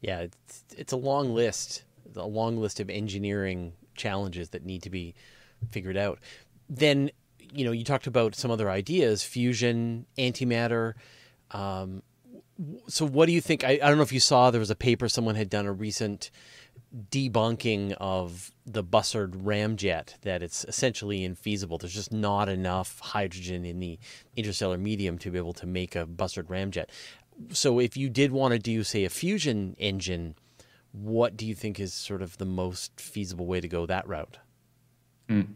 yeah 0.00 0.18
it's, 0.20 0.64
it's 0.78 0.92
a 0.92 0.96
long 0.96 1.34
list, 1.34 1.84
a 2.16 2.26
long 2.26 2.56
list 2.56 2.80
of 2.80 2.88
engineering 2.88 3.74
challenges 3.94 4.48
that 4.50 4.64
need 4.64 4.82
to 4.82 4.90
be 4.90 5.14
figured 5.70 5.98
out. 5.98 6.18
Then 6.70 7.10
you 7.54 7.64
know 7.64 7.72
you 7.72 7.84
talked 7.84 8.06
about 8.06 8.34
some 8.34 8.50
other 8.50 8.70
ideas, 8.70 9.22
fusion, 9.22 10.06
antimatter. 10.18 10.94
Um, 11.50 12.02
so 12.86 13.06
what 13.06 13.26
do 13.26 13.32
you 13.32 13.40
think? 13.40 13.64
I, 13.64 13.72
I 13.82 13.88
don't 13.88 13.96
know 13.96 14.02
if 14.02 14.12
you 14.12 14.20
saw 14.20 14.50
there 14.50 14.60
was 14.60 14.70
a 14.70 14.76
paper 14.76 15.08
someone 15.08 15.34
had 15.34 15.50
done 15.50 15.66
a 15.66 15.72
recent 15.72 16.30
debunking 17.10 17.92
of 18.00 18.52
the 18.64 18.84
Bussard 18.84 19.32
ramjet 19.32 20.20
that 20.22 20.42
it's 20.42 20.64
essentially 20.64 21.20
infeasible. 21.20 21.80
There's 21.80 21.94
just 21.94 22.12
not 22.12 22.48
enough 22.48 23.00
hydrogen 23.00 23.64
in 23.64 23.80
the 23.80 23.98
interstellar 24.36 24.78
medium 24.78 25.18
to 25.18 25.30
be 25.30 25.38
able 25.38 25.52
to 25.54 25.66
make 25.66 25.96
a 25.96 26.06
Bussard 26.06 26.46
ramjet. 26.46 26.86
So 27.50 27.80
if 27.80 27.96
you 27.96 28.08
did 28.08 28.30
want 28.30 28.52
to 28.52 28.58
do, 28.58 28.84
say, 28.84 29.04
a 29.04 29.10
fusion 29.10 29.74
engine, 29.78 30.36
what 30.92 31.36
do 31.36 31.46
you 31.46 31.54
think 31.54 31.80
is 31.80 31.92
sort 31.92 32.22
of 32.22 32.38
the 32.38 32.44
most 32.44 33.00
feasible 33.00 33.46
way 33.46 33.60
to 33.60 33.66
go 33.66 33.86
that 33.86 34.06
route? 34.06 34.38
Mm. 35.28 35.48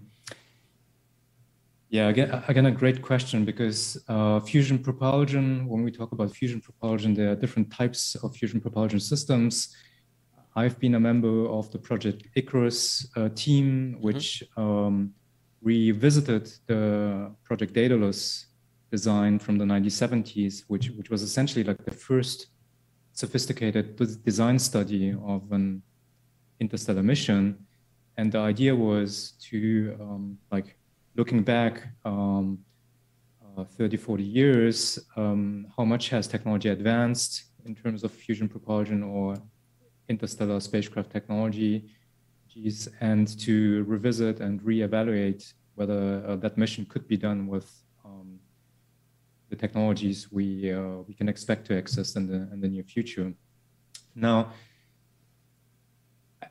Yeah, 1.91 2.09
again, 2.09 2.43
again, 2.49 2.67
a 2.67 2.71
great 2.71 3.01
question 3.01 3.47
because 3.47 3.97
uh, 4.09 4.41
fusion 4.41 4.79
propulsion, 4.79 5.67
when 5.67 5.83
we 5.83 5.91
talk 5.91 6.13
about 6.13 6.31
fusion 6.37 6.61
propulsion, 6.61 7.15
there 7.15 7.33
are 7.33 7.35
different 7.35 7.73
types 7.73 8.15
of 8.17 8.37
fusion 8.37 8.61
propulsion 8.61 9.01
systems. 9.01 9.75
I've 10.55 10.79
been 10.79 10.97
a 10.97 11.01
member 11.01 11.49
of 11.49 11.71
the 11.73 11.79
Project 11.79 12.29
Icarus 12.35 13.09
uh, 13.17 13.31
team, 13.35 13.95
mm-hmm. 13.95 14.03
which 14.03 14.43
um, 14.59 15.15
revisited 15.63 16.53
the 16.67 17.35
Project 17.45 17.73
Daedalus 17.73 18.47
design 18.91 19.39
from 19.39 19.57
the 19.57 19.65
1970s, 19.65 20.65
which, 20.69 20.91
which 20.91 21.09
was 21.09 21.23
essentially 21.23 21.65
like 21.65 21.83
the 21.85 21.91
first 21.91 22.49
sophisticated 23.13 23.97
design 24.25 24.59
study 24.59 25.15
of 25.25 25.51
an 25.53 25.83
interstellar 26.61 27.03
mission. 27.03 27.67
And 28.19 28.31
the 28.31 28.39
idea 28.39 28.75
was 28.75 29.33
to 29.51 29.97
um, 30.01 30.39
like 30.51 30.78
looking 31.19 31.43
back 31.43 31.83
um, 32.05 32.61
uh, 33.59 33.65
30, 33.65 33.97
40 33.97 34.23
years, 34.23 34.99
um, 35.17 35.67
how 35.77 35.85
much 35.85 36.09
has 36.11 36.29
technology 36.29 36.69
advanced 36.69 37.47
in 37.67 37.75
terms 37.75 38.05
of 38.05 38.13
fusion 38.13 38.49
propulsion 38.49 39.03
or 39.03 39.35
interstellar 40.09 40.61
spacecraft 40.61 41.11
technology 41.11 41.91
and 43.01 43.39
to 43.39 43.85
revisit 43.85 44.41
and 44.41 44.61
reevaluate 44.63 45.53
whether 45.77 46.25
uh, 46.27 46.35
that 46.35 46.59
mission 46.59 46.85
could 46.87 47.07
be 47.07 47.17
done 47.17 47.47
with 47.47 47.71
um, 48.05 48.41
the 49.49 49.55
technologies 49.55 50.33
we 50.33 50.73
uh, 50.73 51.03
we 51.07 51.15
can 51.15 51.29
expect 51.29 51.65
to 51.69 51.75
exist 51.75 52.17
in 52.17 52.27
the 52.27 52.49
in 52.53 52.61
the 52.61 52.69
near 52.69 52.83
future. 52.83 53.33
Now, 54.17 54.53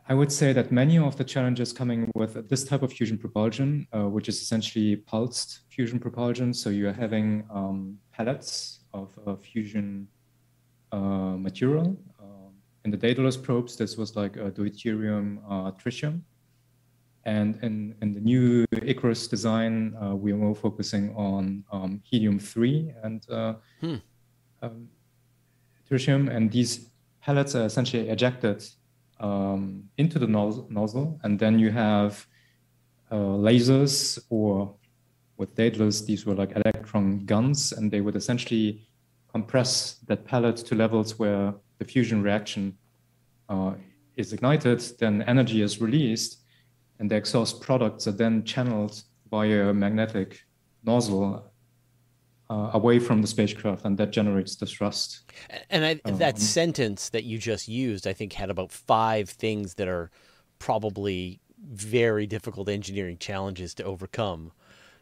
I 0.10 0.14
would 0.14 0.32
say 0.32 0.54
that 0.54 0.72
many 0.72 0.98
of 0.98 1.18
the 1.18 1.24
challenges 1.24 1.72
coming 1.72 2.12
with 2.16 2.50
this 2.50 2.64
type 2.64 2.82
of 2.82 2.92
fusion 2.92 3.18
propulsion, 3.18 3.88
uh, 3.94 4.08
which 4.10 4.28
is 4.28 4.42
essentially 4.42 4.96
pulsed 4.96 5.62
fusion 5.70 6.00
propulsion, 6.00 6.54
so 6.54 6.70
you're 6.70 6.94
having 6.94 7.46
um, 7.50 7.98
pellets 8.12 8.82
of 8.94 9.18
uh, 9.26 9.36
fusion 9.36 10.08
uh, 10.92 11.36
material 11.38 11.98
in 12.88 12.92
the 12.92 12.98
Daedalus 12.98 13.36
probes, 13.36 13.76
this 13.76 13.98
was 13.98 14.16
like 14.16 14.38
a 14.38 14.50
deuterium 14.50 15.40
uh, 15.50 15.72
tritium. 15.72 16.22
And 17.26 17.60
in, 17.62 17.94
in 18.02 18.14
the 18.14 18.22
new 18.22 18.66
Icarus 18.72 19.28
design, 19.28 19.94
uh, 20.02 20.16
we 20.16 20.32
are 20.32 20.38
more 20.38 20.56
focusing 20.56 21.14
on 21.14 21.66
um, 21.70 22.02
helium-3 22.06 22.94
and 23.04 23.30
uh, 23.30 23.56
hmm. 23.82 23.96
um, 24.62 24.88
tritium. 25.92 26.34
And 26.34 26.50
these 26.50 26.88
pellets 27.22 27.56
are 27.56 27.66
essentially 27.66 28.08
ejected 28.08 28.64
um, 29.20 29.84
into 29.98 30.20
the 30.20 30.28
nozzle. 30.28 31.20
And 31.24 31.40
then 31.40 31.60
you 31.60 31.72
have 31.72 32.26
uh, 33.12 33.16
lasers 33.16 34.20
or 34.30 34.76
with 35.38 35.56
Daedalus, 35.56 36.02
these 36.02 36.26
were 36.26 36.34
like 36.34 36.52
electron 36.56 37.26
guns, 37.26 37.72
and 37.72 37.92
they 37.92 38.02
would 38.02 38.16
essentially 38.16 38.88
compress 39.32 39.98
that 40.08 40.26
pellet 40.26 40.58
to 40.58 40.76
levels 40.76 41.20
where 41.20 41.54
the 41.78 41.86
fusion 41.86 42.24
reaction 42.24 42.76
uh, 43.50 43.74
is 44.16 44.34
ignited, 44.34 44.80
then 45.00 45.22
energy 45.24 45.62
is 45.62 45.80
released, 45.80 46.40
and 47.00 47.12
the 47.12 47.16
exhaust 47.16 47.62
products 47.62 48.08
are 48.08 48.12
then 48.12 48.44
channeled 48.44 49.04
via 49.30 49.70
a 49.70 49.74
magnetic 49.74 50.44
nozzle 50.84 51.47
uh, 52.50 52.72
away 52.74 53.00
from 53.00 53.22
the 53.22 53.28
spacecraft, 53.28 53.86
and 53.86 53.98
that 53.98 54.12
generates 54.12 54.56
the 54.56 54.66
thrust. 54.66 55.32
And 55.70 55.86
I, 55.86 56.02
um, 56.06 56.18
that 56.18 56.40
sentence 56.40 57.10
that 57.10 57.24
you 57.24 57.38
just 57.38 57.68
used, 57.68 58.08
I 58.08 58.14
think, 58.14 58.34
had 58.34 58.50
about 58.50 58.72
five 58.72 59.30
things 59.30 59.76
that 59.76 59.88
are 59.88 60.10
probably 60.60 61.40
very 61.60 62.26
difficult 62.26 62.70
engineering 62.70 63.18
challenges 63.18 63.74
to 63.76 63.84
overcome. 63.84 64.52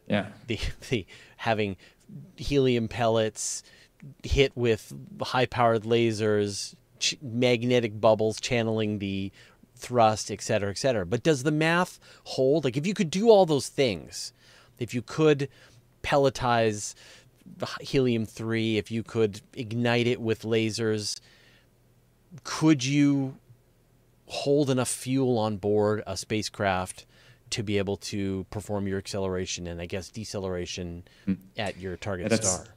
Yeah, 0.08 0.28
the 0.48 0.60
the 0.90 1.06
having 1.38 1.78
helium 2.36 2.88
pellets 2.88 3.64
hit 4.24 4.56
with 4.56 4.94
high-powered 5.22 5.84
lasers, 5.84 6.76
ch- 7.00 7.18
magnetic 7.22 8.00
bubbles 8.00 8.40
channeling 8.40 9.00
the 9.00 9.32
thrust, 9.76 10.30
et 10.30 10.42
cetera, 10.42 10.70
et 10.70 10.78
cetera. 10.78 11.06
But 11.06 11.24
does 11.24 11.44
the 11.44 11.52
math 11.52 12.00
hold? 12.24 12.64
Like, 12.64 12.78
if 12.78 12.86
you 12.86 12.94
could 12.94 13.10
do 13.10 13.30
all 13.30 13.46
those 13.46 13.68
things, 13.68 14.32
if 14.80 14.94
you 14.94 15.02
could 15.02 15.50
pelletize 16.04 16.94
helium 17.82 18.26
3, 18.26 18.78
if 18.78 18.92
you 18.92 19.04
could 19.04 19.42
ignite 19.54 20.08
it 20.08 20.20
with 20.20 20.44
lasers, 20.44 21.20
could 22.44 22.84
you 22.84 23.36
hold 24.28 24.70
enough 24.70 24.90
fuel 24.90 25.38
on 25.38 25.58
board 25.58 26.04
a 26.08 26.18
spacecraft 26.18 27.06
to 27.52 27.64
be 27.64 27.78
able 27.78 27.96
to 27.96 28.46
perform 28.50 28.88
your 28.88 28.98
acceleration 28.98 29.68
and 29.68 29.80
I 29.80 29.86
guess 29.86 30.10
deceleration 30.10 31.04
mm. 31.28 31.38
at 31.58 31.78
your 31.78 31.96
target 31.96 32.30
that's, 32.30 32.50
star? 32.50 32.68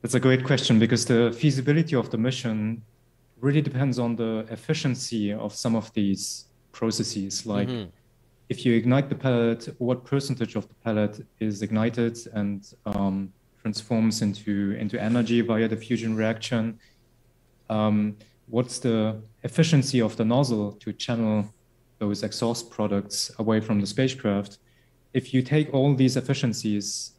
That's 0.00 0.14
a 0.14 0.20
great 0.20 0.44
question 0.44 0.78
because 0.78 1.04
the 1.04 1.32
feasibility 1.32 1.94
of 1.94 2.10
the 2.10 2.18
mission 2.18 2.82
really 3.40 3.60
depends 3.60 3.98
on 3.98 4.16
the 4.16 4.46
efficiency 4.50 5.32
of 5.32 5.54
some 5.54 5.76
of 5.76 5.92
these 5.92 6.46
processes. 6.72 7.44
Like 7.44 7.68
mm-hmm. 7.68 7.90
if 8.48 8.64
you 8.64 8.74
ignite 8.74 9.08
the 9.08 9.14
pellet, 9.14 9.68
what 9.78 10.04
percentage 10.04 10.56
of 10.56 10.66
the 10.68 10.74
pellet 10.74 11.24
is 11.40 11.60
ignited 11.62 12.18
and 12.32 12.72
um, 12.86 13.32
transforms 13.62 14.22
into, 14.22 14.72
into 14.72 15.00
energy 15.00 15.40
via 15.40 15.68
the 15.68 15.76
fusion 15.76 16.16
reaction. 16.16 16.78
Um, 17.70 18.16
what's 18.48 18.78
the 18.78 19.22
efficiency 19.44 20.00
of 20.02 20.16
the 20.16 20.24
nozzle 20.24 20.72
to 20.72 20.92
channel 20.92 21.48
those 21.98 22.22
exhaust 22.22 22.70
products 22.70 23.30
away 23.38 23.60
from 23.60 23.80
the 23.80 23.86
spacecraft? 23.86 24.58
If 25.14 25.32
you 25.32 25.42
take 25.42 25.72
all 25.72 25.94
these 25.94 26.16
efficiencies 26.16 27.12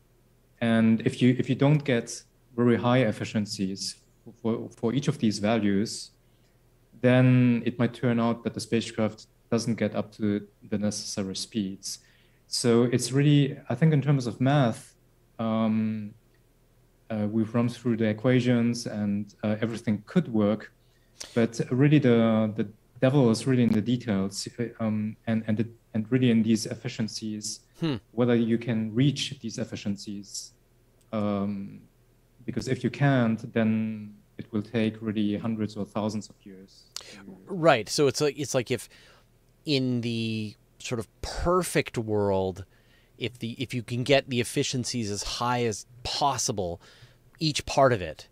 and 0.60 1.02
if 1.02 1.22
you 1.22 1.36
if 1.40 1.50
you 1.50 1.56
don't 1.56 1.84
get 1.84 2.24
very 2.56 2.78
high 2.78 3.00
efficiencies 3.00 3.96
for, 4.42 4.70
for 4.78 4.94
each 4.94 5.08
of 5.08 5.18
these 5.20 5.40
values, 5.40 6.12
then 7.02 7.64
it 7.66 7.78
might 7.80 7.94
turn 7.94 8.20
out 8.20 8.44
that 8.44 8.54
the 8.54 8.60
spacecraft 8.60 9.28
doesn't 9.50 9.76
get 9.76 9.96
up 9.96 10.12
to 10.18 10.48
the 10.70 10.78
necessary 10.78 11.36
speeds. 11.36 12.00
So 12.48 12.84
it's 12.84 13.12
really, 13.12 13.58
I 13.70 13.76
think, 13.76 13.94
in 13.94 14.02
terms 14.02 14.28
of 14.28 14.40
math, 14.40 14.96
um, 15.40 16.14
we've 17.29 17.53
run 17.53 17.70
through 17.70 17.98
the 17.98 18.05
equations 18.05 18.86
and 18.86 19.34
uh, 19.43 19.55
everything 19.62 20.03
could 20.05 20.27
work, 20.34 20.72
but 21.34 21.60
really 21.72 22.00
the 22.00 22.51
the 22.55 22.67
devil 23.01 23.29
is 23.29 23.46
really 23.46 23.63
in 23.63 23.74
the 23.79 23.82
details, 23.82 24.48
um, 24.79 25.15
and 25.27 25.43
and 25.48 25.58
the, 25.58 25.67
and 25.93 26.01
really 26.12 26.32
in 26.32 26.43
these 26.43 26.65
efficiencies, 26.65 27.60
hmm. 27.79 27.96
whether 28.12 28.36
you 28.36 28.58
can 28.58 28.93
reach 28.93 29.22
these 29.41 29.58
efficiencies. 29.58 30.53
Um, 31.12 31.82
because 32.46 32.67
if 32.67 32.84
you 32.84 32.89
can't, 32.89 33.39
then 33.53 34.15
it 34.38 34.51
will 34.51 34.62
take 34.62 34.96
really 35.01 35.38
hundreds 35.38 35.75
or 35.77 35.86
thousands 35.86 36.29
of 36.29 36.36
years. 36.43 36.84
Right. 37.46 37.88
So 37.89 38.08
it's 38.08 38.22
like 38.22 38.38
it's 38.38 38.53
like 38.53 38.72
if 38.72 38.89
in 39.65 40.01
the 40.01 40.55
sort 40.79 41.00
of 41.00 41.08
perfect 41.22 41.98
world, 41.98 42.65
if 43.17 43.39
the 43.39 43.51
if 43.63 43.74
you 43.74 43.84
can 43.84 44.03
get 44.03 44.29
the 44.29 44.39
efficiencies 44.39 45.12
as 45.12 45.24
high 45.24 45.63
as 45.65 45.86
possible, 46.03 46.82
each 47.44 47.66
part 47.66 47.92
of 47.92 48.02
it, 48.02 48.30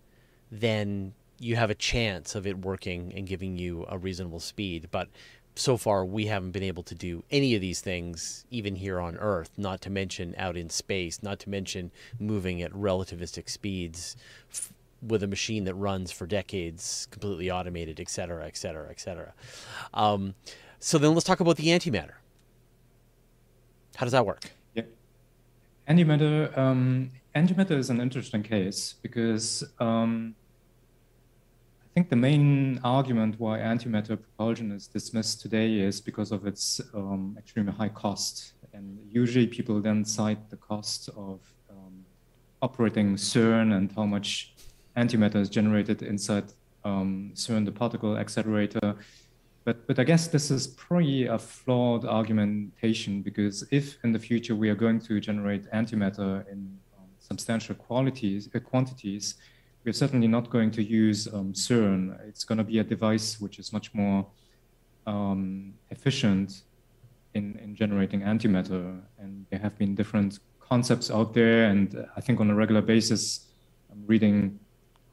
then 0.49 1.13
you 1.39 1.55
have 1.55 1.69
a 1.69 1.75
chance 1.75 2.35
of 2.35 2.45
it 2.45 2.57
working 2.59 3.13
and 3.15 3.27
giving 3.27 3.57
you 3.57 3.85
a 3.89 3.97
reasonable 3.97 4.39
speed. 4.39 4.87
But 4.91 5.07
so 5.55 5.75
far, 5.75 6.05
we 6.05 6.27
haven't 6.27 6.51
been 6.51 6.63
able 6.63 6.83
to 6.83 6.95
do 6.95 7.23
any 7.29 7.55
of 7.55 7.61
these 7.61 7.81
things, 7.81 8.45
even 8.49 8.75
here 8.75 8.99
on 9.01 9.17
Earth, 9.17 9.51
not 9.57 9.81
to 9.81 9.89
mention 9.89 10.33
out 10.37 10.55
in 10.55 10.69
space, 10.69 11.21
not 11.21 11.39
to 11.39 11.49
mention 11.49 11.91
moving 12.19 12.61
at 12.61 12.71
relativistic 12.71 13.49
speeds 13.49 14.15
with 15.01 15.23
a 15.23 15.27
machine 15.27 15.63
that 15.65 15.73
runs 15.73 16.11
for 16.11 16.25
decades, 16.27 17.07
completely 17.11 17.51
automated, 17.51 17.99
et 17.99 18.09
cetera, 18.09 18.45
et 18.45 18.55
cetera, 18.55 18.87
et 18.89 18.99
cetera. 18.99 19.33
Um, 19.93 20.35
so 20.79 20.97
then 20.97 21.13
let's 21.13 21.25
talk 21.25 21.39
about 21.39 21.57
the 21.57 21.67
antimatter. 21.67 22.17
How 23.95 24.05
does 24.05 24.13
that 24.13 24.25
work? 24.25 24.51
Yeah. 24.73 24.83
Antimatter, 25.89 26.55
um, 26.57 27.11
antimatter 27.35 27.77
is 27.77 27.89
an 27.89 28.01
interesting 28.01 28.43
case 28.43 28.95
because 29.01 29.63
um, 29.79 30.35
I 31.81 31.93
think 31.93 32.09
the 32.09 32.15
main 32.15 32.79
argument 32.83 33.35
why 33.39 33.59
antimatter 33.59 34.17
propulsion 34.21 34.71
is 34.71 34.87
dismissed 34.87 35.41
today 35.41 35.79
is 35.79 36.01
because 36.01 36.31
of 36.31 36.45
its 36.45 36.81
um, 36.93 37.35
extremely 37.37 37.73
high 37.73 37.89
cost. 37.89 38.53
And 38.73 38.97
usually 39.09 39.47
people 39.47 39.81
then 39.81 40.05
cite 40.05 40.49
the 40.49 40.57
cost 40.57 41.09
of 41.09 41.39
um, 41.69 42.05
operating 42.61 43.15
CERN 43.15 43.75
and 43.75 43.91
how 43.91 44.05
much 44.05 44.53
antimatter 44.95 45.35
is 45.35 45.49
generated 45.49 46.01
inside 46.01 46.45
um, 46.83 47.31
CERN, 47.33 47.65
the 47.65 47.71
particle 47.71 48.17
accelerator. 48.17 48.95
But, 49.63 49.85
but 49.85 49.99
I 49.99 50.03
guess 50.03 50.27
this 50.27 50.49
is 50.49 50.67
probably 50.67 51.27
a 51.27 51.37
flawed 51.37 52.05
argumentation 52.05 53.21
because 53.21 53.63
if 53.69 53.97
in 54.03 54.11
the 54.11 54.19
future 54.19 54.55
we 54.55 54.69
are 54.69 54.75
going 54.75 54.99
to 55.01 55.19
generate 55.19 55.69
antimatter 55.71 56.49
in 56.51 56.79
substantial 57.31 57.75
qualities, 57.87 58.41
uh, 58.53 58.59
quantities, 58.71 59.25
we're 59.83 59.99
certainly 60.03 60.29
not 60.37 60.45
going 60.55 60.71
to 60.77 60.83
use 61.03 61.19
um, 61.35 61.49
CERN. 61.63 62.01
It's 62.29 62.45
going 62.49 62.59
to 62.63 62.67
be 62.73 62.77
a 62.79 62.87
device 62.95 63.29
which 63.43 63.55
is 63.61 63.67
much 63.77 63.87
more 64.01 64.19
um, 65.13 65.73
efficient 65.95 66.49
in, 67.37 67.45
in 67.63 67.69
generating 67.81 68.21
antimatter. 68.33 68.85
And 69.21 69.33
there 69.49 69.61
have 69.65 69.75
been 69.81 69.95
different 70.01 70.31
concepts 70.71 71.07
out 71.17 71.29
there. 71.39 71.59
And 71.71 71.87
I 72.17 72.21
think 72.25 72.39
on 72.43 72.47
a 72.53 72.55
regular 72.63 72.83
basis, 72.93 73.21
I'm 73.91 74.03
reading 74.13 74.59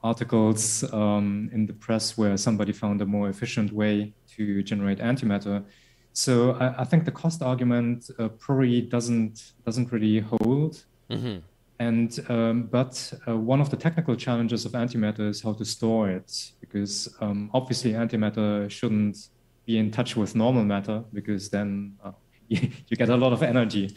articles 0.03 0.62
um, 0.93 1.51
in 1.57 1.66
the 1.71 1.77
press 1.87 2.19
where 2.21 2.37
somebody 2.37 2.73
found 2.73 3.01
a 3.01 3.07
more 3.16 3.29
efficient 3.35 3.73
way 3.73 4.12
to 4.37 4.62
generate 4.71 4.99
antimatter. 5.11 5.64
So 6.12 6.33
I, 6.64 6.83
I 6.83 6.85
think 6.85 7.05
the 7.05 7.16
cost 7.23 7.43
argument 7.43 8.11
uh, 8.19 8.29
probably 8.45 8.81
doesn't 8.95 9.35
doesn't 9.66 9.88
really 9.95 10.21
hold. 10.33 10.73
Mm-hmm. 11.11 11.38
And 11.81 12.19
um, 12.29 12.62
but 12.64 13.12
uh, 13.29 13.37
one 13.37 13.61
of 13.61 13.71
the 13.71 13.77
technical 13.77 14.17
challenges 14.17 14.64
of 14.64 14.73
antimatter 14.73 15.29
is 15.29 15.43
how 15.43 15.53
to 15.53 15.64
store 15.64 16.11
it, 16.11 16.53
because 16.61 17.09
um, 17.21 17.51
obviously 17.55 17.93
antimatter 17.93 18.69
shouldn't 18.69 19.29
be 19.64 19.79
in 19.79 19.91
touch 19.91 20.17
with 20.17 20.35
normal 20.35 20.64
matter, 20.64 21.05
because 21.12 21.51
then 21.51 21.95
uh, 22.05 22.12
you, 22.49 22.97
get 22.97 23.11
a 23.11 23.17
lot 23.17 23.33
of 23.33 23.43
energy 23.43 23.97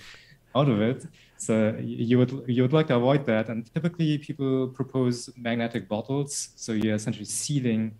out 0.55 0.69
of 0.69 0.79
it. 0.79 1.05
So 1.37 1.75
you 1.81 2.19
would 2.19 2.43
you 2.47 2.61
would 2.61 2.73
like 2.73 2.87
to 2.87 2.97
avoid 2.97 3.25
that. 3.25 3.49
And 3.49 3.65
typically 3.73 4.19
people 4.19 4.67
propose 4.67 5.31
magnetic 5.35 5.87
bottles, 5.87 6.49
so 6.55 6.73
you're 6.73 6.95
essentially 6.95 7.25
sealing 7.25 7.95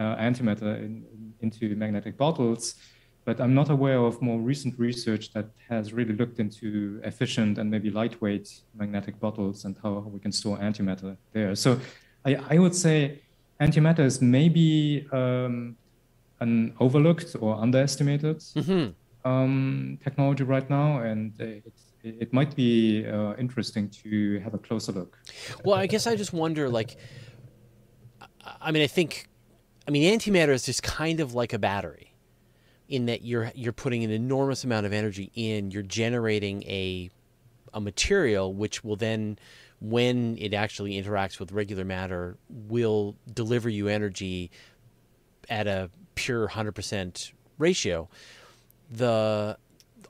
uh, 0.00 0.16
antimatter 0.16 0.78
in, 0.78 1.04
in, 1.12 1.34
into 1.40 1.76
magnetic 1.76 2.16
bottles 2.16 2.74
but 3.24 3.40
I'm 3.40 3.54
not 3.54 3.70
aware 3.70 3.98
of 3.98 4.20
more 4.20 4.40
recent 4.40 4.78
research 4.78 5.32
that 5.32 5.46
has 5.68 5.92
really 5.92 6.14
looked 6.14 6.40
into 6.40 7.00
efficient 7.04 7.58
and 7.58 7.70
maybe 7.70 7.90
lightweight 7.90 8.62
magnetic 8.74 9.20
bottles 9.20 9.64
and 9.64 9.76
how 9.82 10.00
we 10.12 10.18
can 10.18 10.32
store 10.32 10.58
antimatter 10.58 11.16
there. 11.32 11.54
So 11.54 11.78
I, 12.24 12.36
I 12.50 12.58
would 12.58 12.74
say 12.74 13.20
antimatter 13.60 14.00
is 14.00 14.20
maybe 14.20 15.06
um, 15.12 15.76
an 16.40 16.74
overlooked 16.80 17.36
or 17.40 17.54
underestimated 17.54 18.38
mm-hmm. 18.38 19.28
um, 19.30 19.98
technology 20.02 20.42
right 20.42 20.68
now, 20.68 20.98
and 20.98 21.32
it, 21.40 21.72
it 22.02 22.32
might 22.32 22.56
be 22.56 23.06
uh, 23.06 23.34
interesting 23.38 23.88
to 24.02 24.40
have 24.40 24.54
a 24.54 24.58
closer 24.58 24.90
look. 24.90 25.16
Well, 25.64 25.76
I 25.76 25.86
guess 25.86 26.08
I 26.08 26.16
just 26.16 26.32
wonder, 26.32 26.68
like, 26.68 26.96
I 28.60 28.72
mean, 28.72 28.82
I 28.82 28.88
think, 28.88 29.28
I 29.86 29.92
mean, 29.92 30.18
antimatter 30.18 30.48
is 30.48 30.64
just 30.66 30.82
kind 30.82 31.20
of 31.20 31.34
like 31.34 31.52
a 31.52 31.58
battery 31.60 32.11
in 32.92 33.06
that 33.06 33.22
you're 33.22 33.50
you're 33.54 33.72
putting 33.72 34.04
an 34.04 34.10
enormous 34.10 34.64
amount 34.64 34.84
of 34.84 34.92
energy 34.92 35.32
in 35.34 35.70
you're 35.70 35.82
generating 35.82 36.62
a 36.64 37.10
a 37.72 37.80
material 37.80 38.52
which 38.52 38.84
will 38.84 38.96
then 38.96 39.38
when 39.80 40.36
it 40.38 40.52
actually 40.52 41.02
interacts 41.02 41.40
with 41.40 41.52
regular 41.52 41.86
matter 41.86 42.36
will 42.50 43.16
deliver 43.32 43.70
you 43.70 43.88
energy 43.88 44.50
at 45.48 45.66
a 45.66 45.90
pure 46.14 46.46
100% 46.46 47.32
ratio. 47.58 48.08
The 48.90 49.56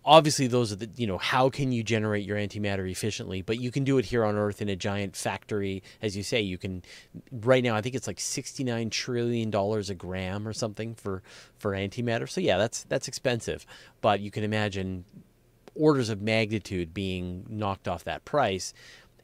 obviously 0.05 0.47
those 0.47 0.73
are 0.73 0.77
the 0.77 0.89
you 0.97 1.07
know 1.07 1.19
how 1.19 1.49
can 1.49 1.73
you 1.73 1.83
generate 1.83 2.25
your 2.25 2.37
antimatter 2.37 2.91
efficiently? 2.91 3.43
But 3.43 3.59
you 3.59 3.71
can 3.71 3.85
do 3.85 3.99
it 3.99 4.05
here 4.07 4.25
on 4.25 4.37
earth 4.37 4.61
in 4.61 4.69
a 4.69 4.77
giant 4.77 5.17
factory. 5.17 5.83
As 6.01 6.17
you 6.17 6.23
say 6.23 6.41
you 6.41 6.59
can 6.59 6.83
right 7.31 7.63
now 7.63 7.75
i 7.75 7.81
think 7.81 7.95
it's 7.95 8.07
like 8.07 8.21
69 8.21 8.91
trillion 8.91 9.51
dollars 9.51 9.91
a 9.91 9.95
gram 9.95 10.47
or 10.47 10.53
something 10.53 10.95
for 10.95 11.23
for 11.59 11.73
antimatter. 11.73 12.29
So 12.29 12.41
yeah 12.41 12.59
that's 12.59 12.85
that's 12.85 13.09
expensive. 13.09 13.67
But 14.01 14.21
you 14.21 14.31
can 14.31 14.45
imagine 14.45 15.05
orders 15.75 16.11
of 16.11 16.21
magnitude 16.21 16.93
being 16.93 17.47
knocked 17.49 17.89
off 17.89 18.05
that 18.05 18.25
price. 18.25 18.75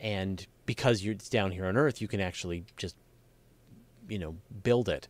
And 0.01 0.47
because 0.65 1.03
you're 1.03 1.15
it's 1.15 1.29
down 1.29 1.51
here 1.51 1.67
on 1.67 1.77
earth 1.77 2.01
you 2.01 2.09
can 2.09 2.21
actually 2.21 2.65
just 2.77 2.95
you 4.09 4.19
know 4.19 4.37
build 4.63 4.89
it 4.89 5.09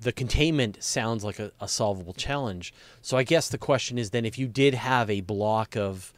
the 0.00 0.12
containment 0.12 0.82
sounds 0.82 1.24
like 1.24 1.38
a, 1.38 1.52
a, 1.60 1.68
solvable 1.68 2.12
challenge. 2.12 2.74
So 3.02 3.16
I 3.16 3.22
guess 3.22 3.48
the 3.48 3.58
question 3.58 3.98
is 3.98 4.10
then 4.10 4.24
if 4.24 4.38
you 4.38 4.46
did 4.46 4.74
have 4.74 5.08
a 5.08 5.22
block 5.22 5.76
of, 5.76 6.12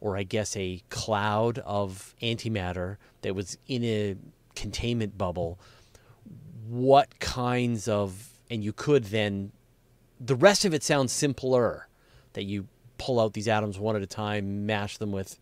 or 0.00 0.16
I 0.16 0.22
guess 0.22 0.56
a 0.56 0.82
cloud 0.90 1.58
of 1.60 2.14
antimatter 2.22 2.96
that 3.22 3.34
was 3.34 3.56
in 3.68 3.84
a 3.84 4.16
containment 4.54 5.16
bubble, 5.16 5.58
what 6.68 7.18
kinds 7.20 7.88
of, 7.88 8.28
and 8.50 8.62
you 8.62 8.72
could 8.72 9.04
then, 9.04 9.52
the 10.20 10.36
rest 10.36 10.64
of 10.64 10.74
it 10.74 10.82
sounds 10.82 11.12
simpler 11.12 11.88
that 12.34 12.44
you 12.44 12.68
pull 12.98 13.18
out 13.18 13.32
these 13.32 13.48
atoms 13.48 13.78
one 13.78 13.96
at 13.96 14.02
a 14.02 14.06
time, 14.06 14.66
mash 14.66 14.98
them 14.98 15.10
with 15.10 15.38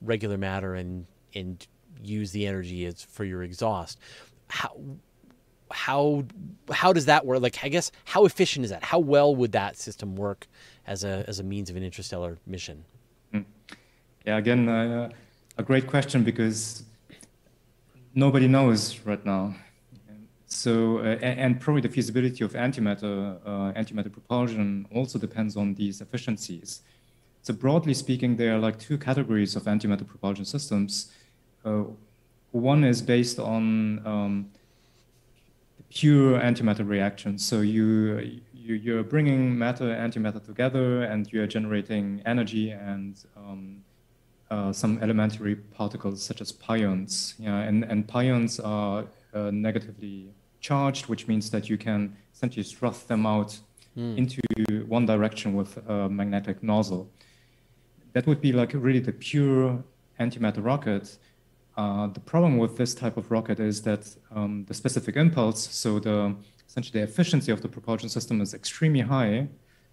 regular 0.00 0.38
matter, 0.38 0.74
and, 0.74 1.06
and 1.34 1.66
use 2.02 2.32
the 2.32 2.46
energy 2.46 2.86
as 2.86 3.02
for 3.02 3.24
your 3.24 3.42
exhaust. 3.42 3.98
How, 4.48 4.76
how 5.72 6.24
how 6.70 6.92
does 6.92 7.06
that 7.06 7.26
work? 7.26 7.40
Like, 7.42 7.58
I 7.64 7.68
guess 7.68 7.90
how 8.04 8.24
efficient 8.24 8.64
is 8.64 8.70
that? 8.70 8.84
How 8.84 8.98
well 8.98 9.34
would 9.34 9.52
that 9.52 9.76
system 9.76 10.16
work 10.16 10.46
as 10.86 11.04
a 11.04 11.24
as 11.26 11.38
a 11.38 11.42
means 11.42 11.70
of 11.70 11.76
an 11.76 11.82
interstellar 11.82 12.38
mission? 12.46 12.84
Hmm. 13.32 13.40
Yeah, 14.26 14.36
again, 14.36 14.68
uh, 14.68 15.10
a 15.58 15.62
great 15.62 15.86
question 15.86 16.22
because 16.22 16.84
nobody 18.14 18.48
knows 18.48 19.00
right 19.00 19.24
now. 19.24 19.54
So, 20.46 20.98
uh, 20.98 21.16
and 21.22 21.58
probably 21.58 21.80
the 21.80 21.88
feasibility 21.88 22.44
of 22.44 22.52
antimatter 22.52 23.38
uh, 23.44 23.72
antimatter 23.72 24.12
propulsion 24.12 24.86
also 24.94 25.18
depends 25.18 25.56
on 25.56 25.74
these 25.74 26.00
efficiencies. 26.02 26.82
So, 27.42 27.54
broadly 27.54 27.94
speaking, 27.94 28.36
there 28.36 28.54
are 28.54 28.58
like 28.58 28.78
two 28.78 28.98
categories 28.98 29.56
of 29.56 29.64
antimatter 29.64 30.06
propulsion 30.06 30.44
systems. 30.44 31.10
Uh, 31.64 31.84
one 32.50 32.84
is 32.84 33.00
based 33.00 33.38
on 33.38 34.06
um, 34.06 34.50
pure 35.94 36.38
antimatter 36.40 36.88
reactions. 36.88 37.44
So 37.44 37.60
you, 37.60 38.40
you 38.54 38.74
you're 38.74 39.04
bringing 39.04 39.58
matter 39.58 39.92
and 39.92 40.12
antimatter 40.12 40.44
together, 40.44 41.02
and 41.04 41.30
you 41.32 41.42
are 41.42 41.46
generating 41.46 42.22
energy 42.24 42.70
and 42.70 43.16
um, 43.36 43.84
uh, 44.50 44.72
some 44.72 44.98
elementary 45.02 45.56
particles 45.56 46.22
such 46.22 46.40
as 46.40 46.52
pions. 46.52 47.34
Yeah, 47.38 47.58
and 47.58 47.84
and 47.84 48.06
pions 48.06 48.60
are 48.60 49.04
uh, 49.34 49.50
negatively 49.50 50.32
charged, 50.60 51.08
which 51.08 51.28
means 51.28 51.50
that 51.50 51.68
you 51.68 51.76
can 51.76 52.16
essentially 52.32 52.64
thrust 52.64 53.08
them 53.08 53.26
out 53.26 53.58
mm. 53.96 54.16
into 54.16 54.40
one 54.86 55.06
direction 55.06 55.54
with 55.54 55.76
a 55.88 56.08
magnetic 56.08 56.62
nozzle. 56.62 57.10
That 58.12 58.26
would 58.26 58.40
be 58.40 58.52
like 58.52 58.72
really 58.74 59.00
the 59.00 59.12
pure 59.12 59.82
antimatter 60.20 60.64
rocket. 60.64 61.18
Uh, 61.76 62.06
the 62.08 62.20
problem 62.20 62.58
with 62.58 62.76
this 62.76 62.94
type 62.94 63.16
of 63.16 63.30
rocket 63.30 63.58
is 63.58 63.82
that 63.82 64.14
um, 64.34 64.64
the 64.68 64.74
specific 64.74 65.16
impulse, 65.16 65.68
so 65.70 65.98
the 65.98 66.34
essentially 66.68 67.00
the 67.00 67.04
efficiency 67.04 67.50
of 67.50 67.62
the 67.62 67.68
propulsion 67.68 68.08
system 68.08 68.40
is 68.40 68.54
extremely 68.54 69.00
high. 69.00 69.48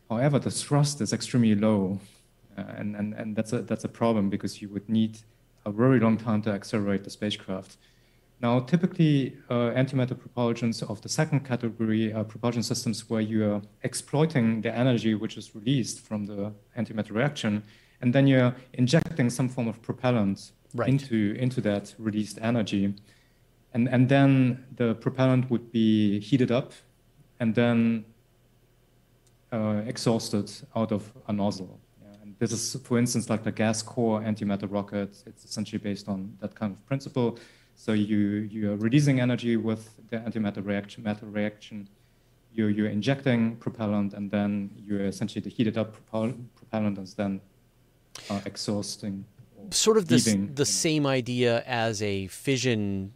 However, 0.10 0.40
the 0.40 0.52
thrust 0.52 1.02
is 1.02 1.14
extremely 1.14 1.56
low, 1.56 2.00
uh, 2.58 2.64
and, 2.78 2.96
and, 2.96 3.14
and 3.14 3.36
that's 3.36 3.54
a 3.54 3.62
that's 3.62 3.86
a 3.86 3.90
problem 3.90 4.30
because 4.30 4.62
you 4.62 4.70
would 4.70 4.90
need 4.90 5.20
a 5.66 5.72
very 5.72 6.00
long 6.00 6.18
time 6.18 6.42
to 6.42 6.52
accelerate 6.52 7.04
the 7.04 7.10
spacecraft. 7.10 7.78
Now, 8.42 8.62
typically, 8.62 9.36
uh, 9.50 9.72
antimatter 9.76 10.16
propulsions 10.16 10.82
of 10.90 11.02
the 11.02 11.10
second 11.10 11.42
category 11.42 12.14
are 12.14 12.24
propulsion 12.24 12.64
systems 12.64 13.10
where 13.10 13.22
you 13.22 13.52
are 13.52 13.62
exploiting 13.84 14.62
the 14.62 14.74
energy 14.74 15.14
which 15.14 15.38
is 15.38 15.54
released 15.56 16.00
from 16.00 16.26
the 16.26 16.54
antimatter 16.78 17.12
reaction, 17.12 17.64
and 18.02 18.14
then 18.14 18.28
you're 18.28 18.56
injecting 18.74 19.30
some 19.30 19.50
form 19.50 19.68
of 19.68 19.82
propellant 19.82 20.52
right. 20.74 20.90
into, 20.90 21.36
into 21.40 21.62
that 21.62 21.94
released 21.98 22.40
energy. 22.42 22.94
And, 23.74 23.88
and 23.88 24.10
then 24.10 24.66
the 24.76 24.96
propellant 24.96 25.50
would 25.50 25.72
be 25.72 26.20
heated 26.20 26.52
up 26.52 26.74
and 27.40 27.54
then 27.54 28.06
uh, 29.52 29.82
exhausted 29.86 30.52
out 30.76 30.92
of 30.92 31.12
a 31.28 31.34
nozzle. 31.34 31.80
Yeah, 32.02 32.16
and 32.22 32.36
this 32.40 32.52
is, 32.52 32.82
for 32.84 32.98
instance, 32.98 33.30
like 33.30 33.44
the 33.44 33.52
gas 33.52 33.82
core 33.82 34.22
antimatter 34.22 34.72
rocket. 34.72 35.24
It's 35.26 35.46
essentially 35.46 35.80
based 35.80 36.08
on 36.08 36.36
that 36.42 36.56
kind 36.56 36.74
of 36.74 36.86
principle 36.86 37.40
so 37.80 37.94
you, 37.94 38.18
you're 38.52 38.76
releasing 38.76 39.22
energy 39.22 39.56
with 39.56 39.90
the 40.10 40.18
antimatter 40.18 40.66
reaction, 40.66 41.02
matter 41.02 41.26
reaction. 41.26 41.88
You're, 42.54 42.70
you're 42.70 42.90
injecting 42.90 43.56
propellant, 43.56 44.14
and 44.14 44.30
then 44.30 44.72
you 44.76 45.00
essentially 45.00 45.42
the 45.42 45.50
heated 45.50 45.78
up 45.78 45.96
propellant 46.06 46.98
is 46.98 47.14
then 47.14 47.40
uh, 48.30 48.42
exhausting. 48.46 49.24
Sort 49.72 49.98
of 49.98 50.08
this, 50.08 50.36
the 50.54 50.66
same 50.66 51.06
idea 51.06 51.64
as 51.66 52.02
a 52.02 52.28
fission 52.28 53.14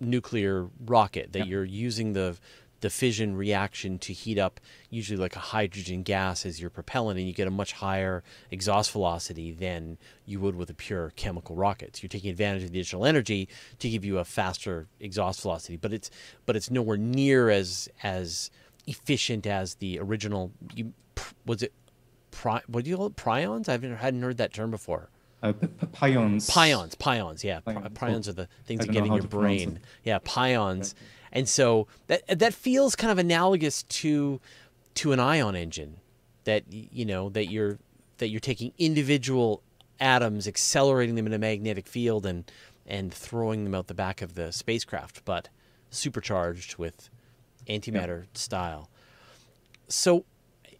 nuclear 0.00 0.68
rocket 0.86 1.32
that 1.32 1.40
yeah. 1.40 1.44
you're 1.44 1.64
using 1.64 2.12
the 2.12 2.36
the 2.80 2.90
fission 2.90 3.34
reaction 3.34 3.98
to 3.98 4.12
heat 4.12 4.38
up 4.38 4.60
usually 4.88 5.18
like 5.18 5.34
a 5.34 5.40
hydrogen 5.40 6.02
gas 6.02 6.46
as 6.46 6.60
your 6.60 6.70
propellant 6.70 7.18
and 7.18 7.26
you 7.26 7.34
get 7.34 7.48
a 7.48 7.50
much 7.50 7.72
higher 7.72 8.22
exhaust 8.50 8.92
velocity 8.92 9.52
than 9.52 9.98
you 10.26 10.38
would 10.38 10.54
with 10.54 10.70
a 10.70 10.74
pure 10.74 11.12
chemical 11.16 11.56
rocket. 11.56 11.96
So 11.96 12.02
you're 12.02 12.08
taking 12.08 12.30
advantage 12.30 12.62
of 12.62 12.70
the 12.70 12.78
additional 12.78 13.04
energy 13.04 13.48
to 13.80 13.88
give 13.88 14.04
you 14.04 14.18
a 14.18 14.24
faster 14.24 14.86
exhaust 15.00 15.42
velocity, 15.42 15.76
but 15.76 15.92
it's 15.92 16.10
but 16.46 16.54
it's 16.54 16.70
nowhere 16.70 16.96
near 16.96 17.50
as 17.50 17.88
as 18.02 18.50
efficient 18.86 19.46
as 19.46 19.74
the 19.76 19.98
original 19.98 20.52
you, 20.74 20.92
was 21.44 21.62
it 21.62 21.72
pri, 22.30 22.60
what 22.68 22.84
do 22.84 22.90
you 22.90 22.96
call 22.96 23.06
it 23.06 23.16
prions? 23.16 23.68
I 23.68 23.72
haven't 23.72 23.96
hadn't 23.96 24.22
heard 24.22 24.38
that 24.38 24.52
term 24.52 24.70
before. 24.70 25.10
Uh, 25.42 25.52
pions. 25.92 26.50
Pions, 26.50 26.94
pions, 26.96 27.44
yeah. 27.44 27.60
Pions, 27.60 27.88
pions 27.94 28.28
are 28.28 28.32
the 28.32 28.48
things 28.64 28.84
that 28.84 28.92
get 28.92 29.06
in 29.06 29.12
your 29.12 29.22
brain. 29.22 29.80
Yeah, 30.04 30.18
pions. 30.24 30.94
Okay 30.94 31.04
and 31.32 31.48
so 31.48 31.86
that 32.06 32.38
that 32.38 32.54
feels 32.54 32.96
kind 32.96 33.10
of 33.10 33.18
analogous 33.18 33.82
to 33.84 34.40
to 34.94 35.12
an 35.12 35.20
ion 35.20 35.54
engine 35.54 35.96
that 36.44 36.64
you 36.70 37.04
know 37.04 37.28
that 37.30 37.50
you're 37.50 37.78
that 38.18 38.28
you're 38.28 38.40
taking 38.40 38.72
individual 38.78 39.62
atoms 40.00 40.46
accelerating 40.46 41.14
them 41.14 41.26
in 41.26 41.32
a 41.32 41.38
magnetic 41.38 41.86
field 41.86 42.24
and 42.26 42.50
and 42.86 43.12
throwing 43.12 43.64
them 43.64 43.74
out 43.74 43.86
the 43.86 43.94
back 43.94 44.22
of 44.22 44.34
the 44.34 44.52
spacecraft 44.52 45.24
but 45.24 45.48
supercharged 45.90 46.76
with 46.76 47.10
antimatter 47.68 48.22
yeah. 48.22 48.28
style 48.34 48.88
so 49.88 50.24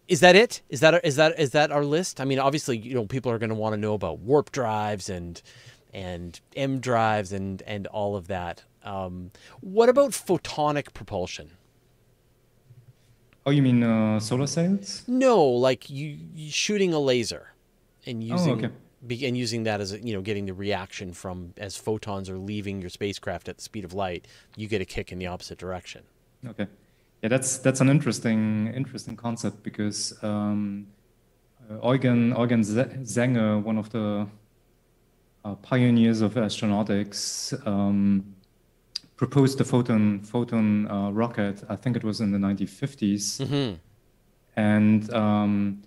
is 0.09 0.19
that 0.19 0.35
it 0.35 0.61
is 0.69 0.81
that 0.81 1.05
is 1.05 1.15
that 1.15 1.39
is 1.39 1.51
that 1.51 1.71
our 1.71 1.85
list 1.85 2.19
i 2.19 2.25
mean 2.25 2.39
obviously 2.39 2.77
you 2.77 2.93
know 2.93 3.05
people 3.05 3.31
are 3.31 3.37
going 3.37 3.49
to 3.49 3.55
want 3.55 3.73
to 3.73 3.77
know 3.77 3.93
about 3.93 4.19
warp 4.19 4.51
drives 4.51 5.09
and 5.09 5.41
and 5.93 6.41
EM 6.55 6.79
drives 6.79 7.31
and 7.31 7.63
and 7.63 7.87
all 7.87 8.15
of 8.15 8.27
that 8.27 8.63
um, 8.83 9.31
what 9.61 9.89
about 9.89 10.11
photonic 10.11 10.93
propulsion? 10.93 11.51
Oh, 13.45 13.51
you 13.51 13.61
mean 13.61 13.83
uh, 13.83 14.19
solar 14.19 14.47
sails? 14.47 15.03
No, 15.07 15.43
like 15.43 15.89
you, 15.89 16.17
you 16.35 16.51
shooting 16.51 16.93
a 16.93 16.99
laser 16.99 17.53
and 18.05 18.21
oh, 18.23 18.25
using 18.25 18.53
oh, 18.53 18.67
okay. 18.67 18.69
be, 19.05 19.25
and 19.25 19.37
using 19.37 19.63
that 19.63 19.81
as 19.81 19.93
a, 19.93 19.99
you 19.99 20.13
know 20.13 20.21
getting 20.21 20.45
the 20.45 20.53
reaction 20.53 21.13
from 21.13 21.53
as 21.57 21.75
photons 21.75 22.29
are 22.29 22.37
leaving 22.37 22.81
your 22.81 22.89
spacecraft 22.89 23.49
at 23.49 23.57
the 23.57 23.63
speed 23.63 23.85
of 23.85 23.93
light, 23.93 24.27
you 24.55 24.67
get 24.67 24.81
a 24.81 24.85
kick 24.85 25.11
in 25.11 25.19
the 25.19 25.27
opposite 25.27 25.57
direction. 25.57 26.03
Okay, 26.47 26.67
yeah, 27.21 27.29
that's 27.29 27.57
that's 27.57 27.81
an 27.81 27.89
interesting 27.89 28.71
interesting 28.73 29.15
concept 29.15 29.63
because 29.63 30.13
um, 30.23 30.87
uh, 31.69 31.91
Eugen 31.91 32.33
Eugen 32.37 32.61
Sänger, 32.61 33.61
one 33.61 33.77
of 33.77 33.89
the 33.89 34.27
uh, 35.45 35.55
pioneers 35.55 36.21
of 36.21 36.35
astronautics. 36.35 37.53
Um, 37.67 38.35
proposed 39.17 39.57
the 39.57 39.65
photon 39.65 40.21
photon 40.21 40.89
uh, 40.89 41.11
rocket. 41.11 41.61
I 41.67 41.75
think 41.75 41.97
it 41.97 42.05
was 42.05 42.21
in 42.21 42.31
the 42.31 42.37
1950s, 42.37 43.41
mm-hmm. 43.41 43.75
and 44.55 45.13
um, 45.13 45.81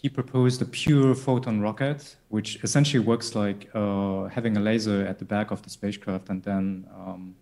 he 0.00 0.08
proposed 0.08 0.62
a 0.62 0.64
pure 0.64 1.14
photon 1.14 1.60
rocket, 1.60 2.16
which 2.28 2.62
essentially 2.62 3.04
works 3.04 3.34
like 3.34 3.68
uh, 3.74 4.28
having 4.28 4.56
a 4.56 4.60
laser 4.60 5.04
at 5.04 5.18
the 5.18 5.24
back 5.24 5.50
of 5.50 5.62
the 5.62 5.70
spacecraft 5.70 6.30
and 6.30 6.42
then 6.42 6.86
um, 6.96 7.34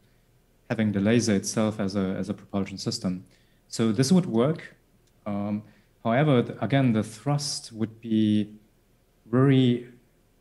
having 0.69 0.93
the 0.93 1.01
laser 1.01 1.35
itself 1.35 1.81
as 1.81 1.97
a 1.97 2.17
as 2.19 2.29
a 2.29 2.35
propulsion 2.35 2.79
system. 2.79 3.25
So 3.69 3.93
this 3.93 4.13
would 4.13 4.27
work. 4.27 4.77
Um, 5.27 5.63
however, 6.05 6.57
again, 6.61 6.93
the 6.93 7.03
thrust 7.03 7.73
would 7.73 8.01
be 8.01 8.55
very 9.31 9.89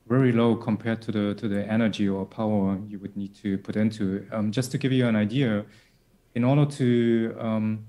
very 0.07 0.31
low 0.31 0.55
compared 0.55 1.01
to 1.01 1.11
the 1.11 1.33
to 1.35 1.47
the 1.47 1.69
energy 1.69 2.07
or 2.07 2.25
power 2.25 2.79
you 2.87 2.99
would 2.99 3.15
need 3.17 3.35
to 3.35 3.57
put 3.57 3.75
into. 3.75 4.25
Um, 4.31 4.51
just 4.51 4.71
to 4.71 4.77
give 4.77 4.91
you 4.91 5.07
an 5.07 5.15
idea, 5.15 5.65
in 6.35 6.43
order 6.43 6.65
to 6.65 7.35
um, 7.39 7.85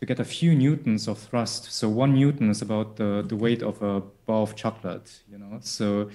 to 0.00 0.06
get 0.06 0.20
a 0.20 0.24
few 0.24 0.54
newtons 0.54 1.08
of 1.08 1.18
thrust, 1.18 1.72
so 1.72 1.88
one 1.88 2.14
newton 2.14 2.50
is 2.50 2.62
about 2.62 2.96
the, 2.96 3.24
the 3.26 3.36
weight 3.36 3.62
of 3.62 3.82
a 3.82 4.00
bar 4.26 4.42
of 4.42 4.54
chocolate. 4.54 5.22
You 5.30 5.38
know, 5.38 5.58
so 5.60 6.10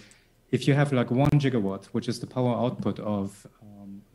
if 0.51 0.67
you 0.67 0.73
have 0.73 0.93
like 0.93 1.11
one 1.11 1.31
gigawatt, 1.31 1.85
which 1.87 2.07
is 2.07 2.19
the 2.19 2.27
power 2.27 2.55
output 2.55 2.99
of 2.99 3.45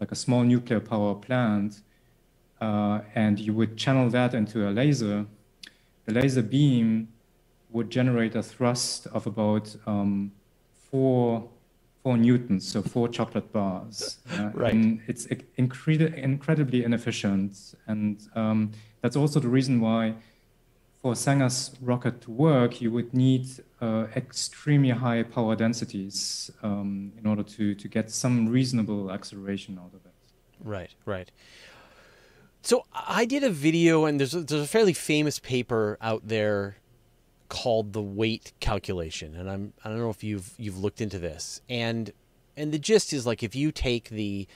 like 0.01 0.13
a 0.13 0.15
small 0.15 0.43
nuclear 0.43 0.81
power 0.81 1.15
plant, 1.15 1.83
uh, 2.61 3.01
and 3.15 3.39
you 3.39 3.53
would 3.53 3.77
channel 3.77 4.09
that 4.11 4.35
into 4.35 4.69
a 4.69 4.71
laser, 4.71 5.27
the 6.07 6.13
laser 6.13 6.43
beam 6.43 7.09
would 7.71 7.91
generate 7.91 8.35
a 8.35 8.43
thrust 8.43 9.07
of 9.09 9.27
about 9.27 9.77
um, 9.87 10.33
four 10.91 11.49
four 12.03 12.17
newtons, 12.17 12.67
so 12.67 12.81
four 12.81 13.09
chocolate 13.09 13.53
bars. 13.53 14.19
Uh, 14.39 14.51
right. 14.55 14.73
And 14.73 15.01
it's 15.09 15.27
incre- 15.27 16.15
incredibly 16.15 16.85
inefficient, 16.85 17.75
and 17.87 18.21
um, 18.35 18.71
that's 19.01 19.17
also 19.17 19.41
the 19.41 19.49
reason 19.49 19.81
why, 19.81 20.15
for 21.03 21.15
Sänger's 21.15 21.75
rocket 21.81 22.21
to 22.23 22.31
work, 22.31 22.81
you 22.81 22.91
would 22.91 23.15
need 23.15 23.47
uh, 23.81 24.07
extremely 24.17 24.91
high 24.91 25.23
power 25.23 25.55
densities 25.55 26.51
um, 26.63 27.13
in 27.19 27.27
order 27.27 27.43
to 27.43 27.75
to 27.75 27.89
get 27.89 28.11
some 28.11 28.49
reasonable 28.49 29.11
acceleration 29.11 29.79
out 29.79 29.93
of 29.95 30.05
it. 30.05 30.15
Right. 30.63 30.95
Right. 31.05 31.31
So 32.63 32.85
I 32.93 33.25
did 33.25 33.45
a 33.45 33.51
video, 33.51 34.05
and 34.05 34.19
there's 34.19 34.35
a, 34.35 34.41
there's 34.41 34.63
a 34.63 34.67
fairly 34.67 34.93
famous 34.93 35.39
paper 35.39 35.97
out 36.01 36.27
there 36.27 36.77
called 37.49 37.93
the 37.93 38.03
wait 38.03 38.53
calculation, 38.61 39.35
and 39.37 39.49
I'm 39.49 39.73
I 39.85 39.89
don't 39.89 39.99
know 39.99 40.11
if 40.11 40.25
you've 40.25 40.53
you've 40.59 40.79
looked 40.79 41.01
into 41.01 41.19
this, 41.19 41.63
and 41.69 42.13
and 42.57 42.73
the 42.73 42.79
gist 42.79 43.13
is 43.13 43.25
like 43.25 43.43
if 43.43 43.55
you 43.55 43.71
take 43.71 44.09
the 44.09 44.49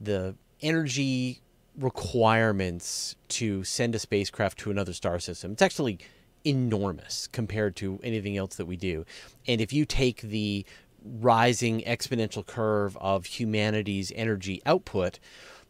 the 0.00 0.36
energy 0.62 1.42
requirements 1.80 3.16
to 3.28 3.64
send 3.64 3.94
a 3.94 3.98
spacecraft 3.98 4.58
to 4.58 4.70
another 4.70 4.92
star 4.92 5.18
system, 5.18 5.52
it's 5.52 5.62
actually 5.62 5.98
enormous 6.44 7.26
compared 7.28 7.76
to 7.76 8.00
anything 8.02 8.36
else 8.36 8.56
that 8.56 8.66
we 8.66 8.76
do, 8.76 9.04
and 9.46 9.60
if 9.60 9.72
you 9.72 9.84
take 9.84 10.20
the 10.20 10.64
rising 11.02 11.80
exponential 11.82 12.44
curve 12.44 12.96
of 12.98 13.26
humanity's 13.26 14.12
energy 14.14 14.60
output, 14.66 15.18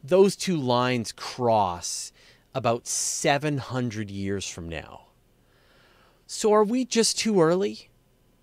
those 0.02 0.36
two 0.36 0.56
lines 0.56 1.12
cross 1.12 2.12
about 2.54 2.86
700 2.86 4.10
years 4.10 4.48
from 4.48 4.68
now. 4.68 5.06
So 6.26 6.52
are 6.52 6.64
we 6.64 6.84
just 6.84 7.18
too 7.18 7.40
early? 7.40 7.90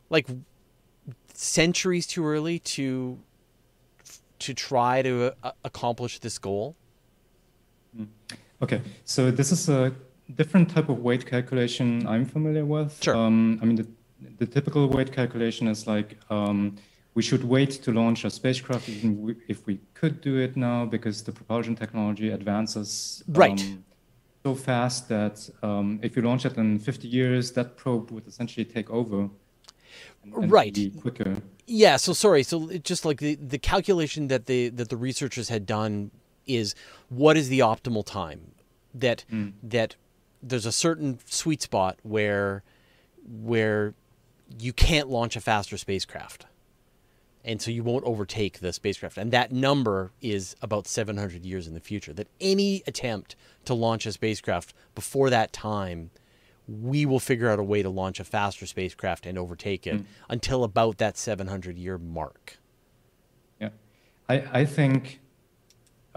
Like 0.09 0.27
centuries 1.33 2.07
too 2.07 2.25
early 2.25 2.59
to 2.59 3.19
to 4.39 4.53
try 4.53 5.01
to 5.01 5.33
uh, 5.43 5.51
accomplish 5.63 6.19
this 6.19 6.37
goal? 6.37 6.75
Okay, 8.61 8.81
so 9.05 9.31
this 9.31 9.51
is 9.51 9.69
a 9.69 9.93
different 10.35 10.69
type 10.69 10.89
of 10.89 10.99
wait 10.99 11.25
calculation 11.25 12.05
I'm 12.07 12.25
familiar 12.25 12.65
with. 12.65 13.01
Sure. 13.03 13.15
Um, 13.15 13.59
I 13.61 13.65
mean, 13.65 13.75
the, 13.75 13.87
the 14.39 14.45
typical 14.45 14.87
wait 14.87 15.11
calculation 15.11 15.67
is 15.67 15.87
like 15.87 16.17
um, 16.29 16.75
we 17.13 17.21
should 17.21 17.43
wait 17.43 17.71
to 17.83 17.91
launch 17.91 18.25
a 18.25 18.29
spacecraft 18.29 18.89
even 18.89 19.35
if 19.47 19.65
we 19.65 19.79
could 19.93 20.21
do 20.21 20.37
it 20.37 20.57
now 20.57 20.85
because 20.85 21.23
the 21.23 21.31
propulsion 21.31 21.75
technology 21.75 22.29
advances 22.29 23.23
right. 23.27 23.61
Um, 23.61 23.83
so 24.43 24.55
fast 24.55 25.09
that 25.09 25.49
um, 25.61 25.99
if 26.01 26.15
you 26.15 26.21
launch 26.21 26.45
it 26.45 26.55
in 26.57 26.79
50 26.79 27.07
years, 27.07 27.51
that 27.51 27.75
probe 27.75 28.11
would 28.11 28.27
essentially 28.27 28.63
take 28.63 28.89
over. 28.89 29.29
And, 30.23 30.33
and 30.33 30.51
right. 30.51 30.73
Be 30.73 30.89
quicker. 30.91 31.37
Yeah. 31.65 31.97
So 31.97 32.13
sorry. 32.13 32.43
So 32.43 32.77
just 32.77 33.03
like 33.03 33.19
the, 33.19 33.35
the 33.35 33.57
calculation 33.57 34.27
that 34.27 34.45
the 34.45 34.69
that 34.69 34.89
the 34.89 34.95
researchers 34.95 35.49
had 35.49 35.65
done 35.65 36.11
is 36.47 36.75
what 37.09 37.37
is 37.37 37.49
the 37.49 37.59
optimal 37.59 38.05
time 38.05 38.51
that 38.93 39.25
mm. 39.31 39.53
that 39.61 39.95
there's 40.41 40.65
a 40.65 40.71
certain 40.71 41.19
sweet 41.25 41.61
spot 41.61 41.97
where 42.03 42.63
where 43.27 43.93
you 44.59 44.73
can't 44.73 45.09
launch 45.09 45.35
a 45.35 45.41
faster 45.41 45.77
spacecraft 45.77 46.45
and 47.43 47.61
so 47.61 47.71
you 47.71 47.83
won't 47.83 48.03
overtake 48.03 48.59
the 48.59 48.73
spacecraft 48.73 49.17
and 49.17 49.31
that 49.31 49.51
number 49.51 50.11
is 50.21 50.55
about 50.61 50.87
700 50.87 51.45
years 51.45 51.67
in 51.67 51.73
the 51.73 51.79
future 51.79 52.13
that 52.13 52.27
any 52.39 52.83
attempt 52.87 53.35
to 53.65 53.73
launch 53.73 54.05
a 54.05 54.11
spacecraft 54.11 54.73
before 54.95 55.29
that 55.29 55.53
time 55.53 56.11
we 56.67 57.05
will 57.05 57.19
figure 57.19 57.49
out 57.49 57.59
a 57.59 57.63
way 57.63 57.81
to 57.81 57.89
launch 57.89 58.19
a 58.19 58.23
faster 58.25 58.65
spacecraft 58.65 59.25
and 59.25 59.37
overtake 59.37 59.87
it 59.87 59.95
mm. 59.95 60.05
until 60.29 60.63
about 60.63 60.97
that 60.97 61.17
700 61.17 61.77
year 61.77 61.97
mark 61.97 62.57
yeah 63.59 63.69
i 64.29 64.43
i 64.53 64.65
think 64.65 65.19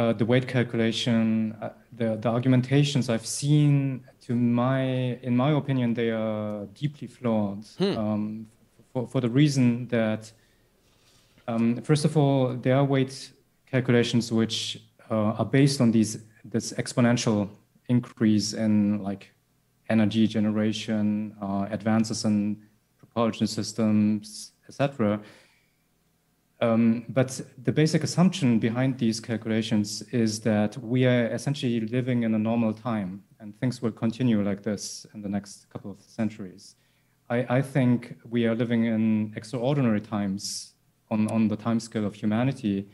uh, 0.01 0.15
the 0.15 0.25
wait 0.25 0.49
calculation, 0.49 1.55
uh, 1.61 1.69
the, 1.93 2.17
the 2.17 2.29
argumentations 2.29 3.11
I've 3.11 3.27
seen, 3.27 4.03
to 4.23 4.35
my, 4.35 4.81
in 5.29 5.37
my 5.37 5.51
opinion, 5.51 5.93
they 5.93 6.09
are 6.11 6.65
deeply 6.73 7.07
flawed 7.07 7.67
hmm. 7.77 7.99
um, 7.99 8.47
for, 8.95 9.07
for 9.07 9.21
the 9.21 9.29
reason 9.29 9.89
that, 9.89 10.33
um, 11.47 11.83
first 11.83 12.07
of 12.07 12.17
all, 12.17 12.55
there 12.55 12.77
are 12.77 12.85
wait 12.85 13.31
calculations 13.67 14.33
which 14.33 14.83
uh, 15.11 15.41
are 15.41 15.45
based 15.45 15.83
on 15.83 15.91
these 15.91 16.19
this 16.47 16.73
exponential 16.73 17.51
increase 17.91 18.55
in 18.55 19.03
like 19.03 19.31
energy 19.91 20.27
generation, 20.27 21.37
uh, 21.43 21.67
advances 21.71 22.25
in 22.25 22.57
propulsion 22.99 23.47
systems, 23.47 24.53
etc. 24.67 25.21
Um, 26.63 27.07
but 27.09 27.41
the 27.63 27.73
basic 27.73 28.05
assumption 28.05 28.59
behind 28.59 28.99
these 28.99 29.19
calculations 29.19 30.03
is 30.13 30.41
that 30.41 30.77
we 30.79 31.07
are 31.07 31.27
essentially 31.29 31.81
living 31.81 32.25
in 32.25 32.35
a 32.35 32.39
normal 32.39 32.75
time 32.75 33.23
and 33.39 33.59
things 33.59 33.81
will 33.81 33.93
continue 33.93 34.43
like 34.43 34.63
this 34.63 35.07
in 35.15 35.23
the 35.23 35.29
next 35.29 35.71
couple 35.71 35.91
of 35.91 36.01
centuries. 36.03 36.77
I, 37.31 37.47
I 37.49 37.63
think 37.63 38.19
we 38.29 38.47
are 38.47 38.55
living 38.55 38.85
in 38.85 39.33
extraordinary 39.37 40.03
times 40.03 40.75
on, 41.11 41.31
on 41.31 41.49
the 41.49 41.57
timescale 41.57 42.05
of 42.05 42.15
humanity. 42.15 42.89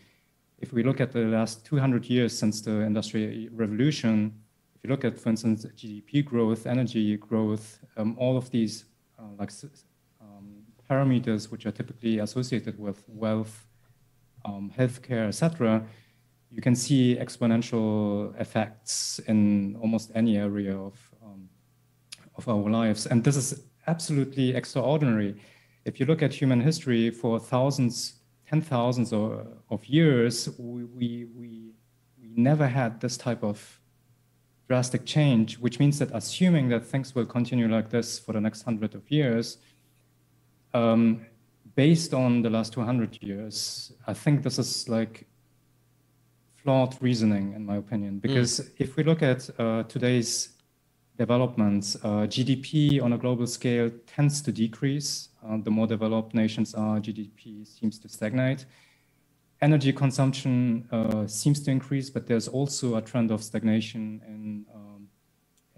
If 0.58 0.72
we 0.72 0.84
look 0.84 1.00
at 1.00 1.10
the 1.10 1.24
last 1.24 1.66
200 1.66 2.04
years 2.06 2.38
since 2.38 2.60
the 2.60 2.80
Industrial 2.82 3.48
Revolution, 3.52 4.32
if 4.76 4.84
you 4.84 4.90
look 4.90 5.04
at, 5.04 5.18
for 5.18 5.30
instance, 5.30 5.66
GDP 5.76 6.24
growth, 6.24 6.66
energy 6.66 7.16
growth, 7.16 7.80
um, 7.96 8.14
all 8.16 8.36
of 8.36 8.48
these 8.50 8.84
uh, 9.18 9.22
like 9.38 9.50
parameters 10.88 11.50
which 11.50 11.66
are 11.66 11.72
typically 11.72 12.18
associated 12.18 12.78
with 12.78 13.02
wealth, 13.08 13.66
um, 14.44 14.70
healthcare, 14.76 15.28
etc., 15.28 15.84
you 16.50 16.62
can 16.62 16.74
see 16.74 17.16
exponential 17.16 18.38
effects 18.40 19.18
in 19.26 19.76
almost 19.82 20.10
any 20.14 20.36
area 20.38 20.76
of, 20.76 20.94
um, 21.22 21.48
of 22.36 22.48
our 22.48 22.70
lives. 22.70 23.06
And 23.06 23.22
this 23.24 23.36
is 23.36 23.64
absolutely 23.86 24.54
extraordinary. 24.54 25.34
If 25.84 26.00
you 26.00 26.06
look 26.06 26.22
at 26.22 26.32
human 26.32 26.60
history 26.60 27.10
for 27.10 27.38
thousands, 27.38 28.20
ten 28.48 28.62
thousands 28.62 29.12
of, 29.12 29.46
of 29.70 29.84
years, 29.86 30.48
we, 30.58 30.84
we, 30.84 31.26
we, 31.36 31.72
we 32.18 32.30
never 32.36 32.66
had 32.66 33.00
this 33.00 33.16
type 33.16 33.42
of 33.42 33.80
drastic 34.68 35.04
change, 35.04 35.58
which 35.58 35.78
means 35.78 35.98
that 35.98 36.10
assuming 36.12 36.68
that 36.68 36.84
things 36.84 37.14
will 37.14 37.26
continue 37.26 37.68
like 37.68 37.90
this 37.90 38.18
for 38.18 38.32
the 38.32 38.40
next 38.40 38.62
hundred 38.62 38.94
of 38.94 39.08
years, 39.10 39.58
um, 40.76 41.26
based 41.74 42.12
on 42.14 42.42
the 42.42 42.50
last 42.50 42.72
200 42.72 43.18
years, 43.22 43.92
I 44.06 44.14
think 44.14 44.42
this 44.42 44.58
is 44.58 44.88
like 44.88 45.26
flawed 46.56 46.96
reasoning, 47.00 47.54
in 47.54 47.64
my 47.64 47.76
opinion, 47.76 48.14
hmm. 48.14 48.18
because 48.18 48.60
mm. 48.60 48.70
if 48.78 48.96
we 48.96 49.04
look 49.04 49.22
at 49.22 49.48
uh, 49.58 49.84
today's 49.84 50.50
developments, 51.16 51.96
uh, 51.96 52.26
GDP 52.34 53.02
on 53.02 53.12
a 53.14 53.18
global 53.18 53.46
scale 53.46 53.90
tends 54.06 54.42
to 54.42 54.52
decrease. 54.52 55.28
Uh, 55.46 55.58
the 55.62 55.70
more 55.70 55.86
developed 55.86 56.34
nations 56.34 56.74
are, 56.74 56.98
GDP 56.98 57.66
seems 57.66 57.98
to 58.00 58.08
stagnate. 58.08 58.66
Energy 59.62 59.92
consumption 59.92 60.86
uh, 60.92 61.26
seems 61.26 61.60
to 61.60 61.70
increase, 61.70 62.10
but 62.10 62.26
there's 62.26 62.48
also 62.48 62.96
a 62.96 63.00
trend 63.00 63.30
of 63.30 63.42
stagnation 63.42 64.20
in 64.26 64.66
um, 64.74 65.08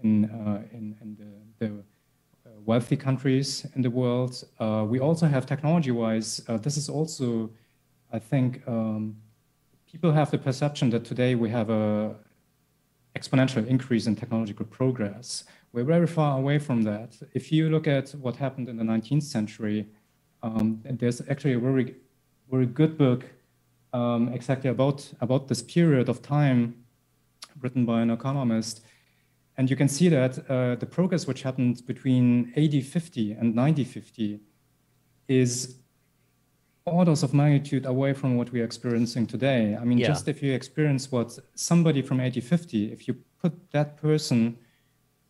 in, 0.01 0.25
uh, 0.25 0.61
in, 0.71 0.95
in 1.01 1.17
the, 1.19 1.65
the 1.65 1.83
wealthy 2.69 2.95
countries 2.95 3.65
in 3.75 3.81
the 3.81 3.89
world. 4.01 4.33
Uh, 4.59 4.85
we 4.87 4.99
also 5.07 5.25
have 5.25 5.43
technology-wise, 5.53 6.29
uh, 6.47 6.57
this 6.65 6.77
is 6.77 6.87
also, 6.87 7.49
I 8.17 8.19
think, 8.31 8.49
um, 8.67 9.15
people 9.91 10.11
have 10.11 10.29
the 10.29 10.37
perception 10.37 10.85
that 10.91 11.03
today 11.03 11.33
we 11.43 11.49
have 11.49 11.69
a 11.71 12.15
exponential 13.17 13.65
increase 13.75 14.05
in 14.09 14.15
technological 14.15 14.65
progress. 14.77 15.45
We're 15.73 15.89
very 15.95 16.09
far 16.17 16.31
away 16.41 16.57
from 16.67 16.83
that. 16.83 17.09
If 17.39 17.51
you 17.51 17.69
look 17.73 17.87
at 17.87 18.07
what 18.23 18.35
happened 18.35 18.67
in 18.69 18.77
the 18.77 18.87
19th 18.93 19.27
century, 19.37 19.79
um, 20.43 20.65
there's 20.99 21.21
actually 21.31 21.55
a 21.61 21.63
very, 21.67 21.95
very 22.51 22.67
good 22.79 22.93
book 23.03 23.21
um, 23.93 24.29
exactly 24.37 24.69
about, 24.69 24.99
about 25.25 25.47
this 25.47 25.63
period 25.63 26.07
of 26.07 26.21
time 26.21 26.61
written 27.61 27.83
by 27.91 28.01
an 28.01 28.11
economist 28.11 28.75
and 29.59 29.69
you 29.69 29.75
can 29.75 29.89
see 29.89 30.07
that 30.07 30.39
uh, 30.49 30.75
the 30.75 30.85
progress 30.85 31.27
which 31.27 31.41
happened 31.41 31.85
between 31.85 32.53
8050 32.55 33.33
and 33.33 33.53
9050 33.53 34.39
is 35.27 35.75
orders 36.85 37.23
of 37.23 37.33
magnitude 37.33 37.85
away 37.85 38.13
from 38.13 38.37
what 38.37 38.53
we're 38.53 38.63
experiencing 38.63 39.27
today. 39.27 39.75
I 39.75 39.83
mean, 39.83 39.97
yeah. 39.97 40.07
just 40.07 40.29
if 40.29 40.41
you 40.41 40.53
experience 40.53 41.11
what 41.11 41.37
somebody 41.55 42.01
from 42.01 42.21
8050, 42.21 42.93
if 42.93 43.05
you 43.05 43.17
put 43.41 43.51
that 43.71 43.97
person, 43.97 44.57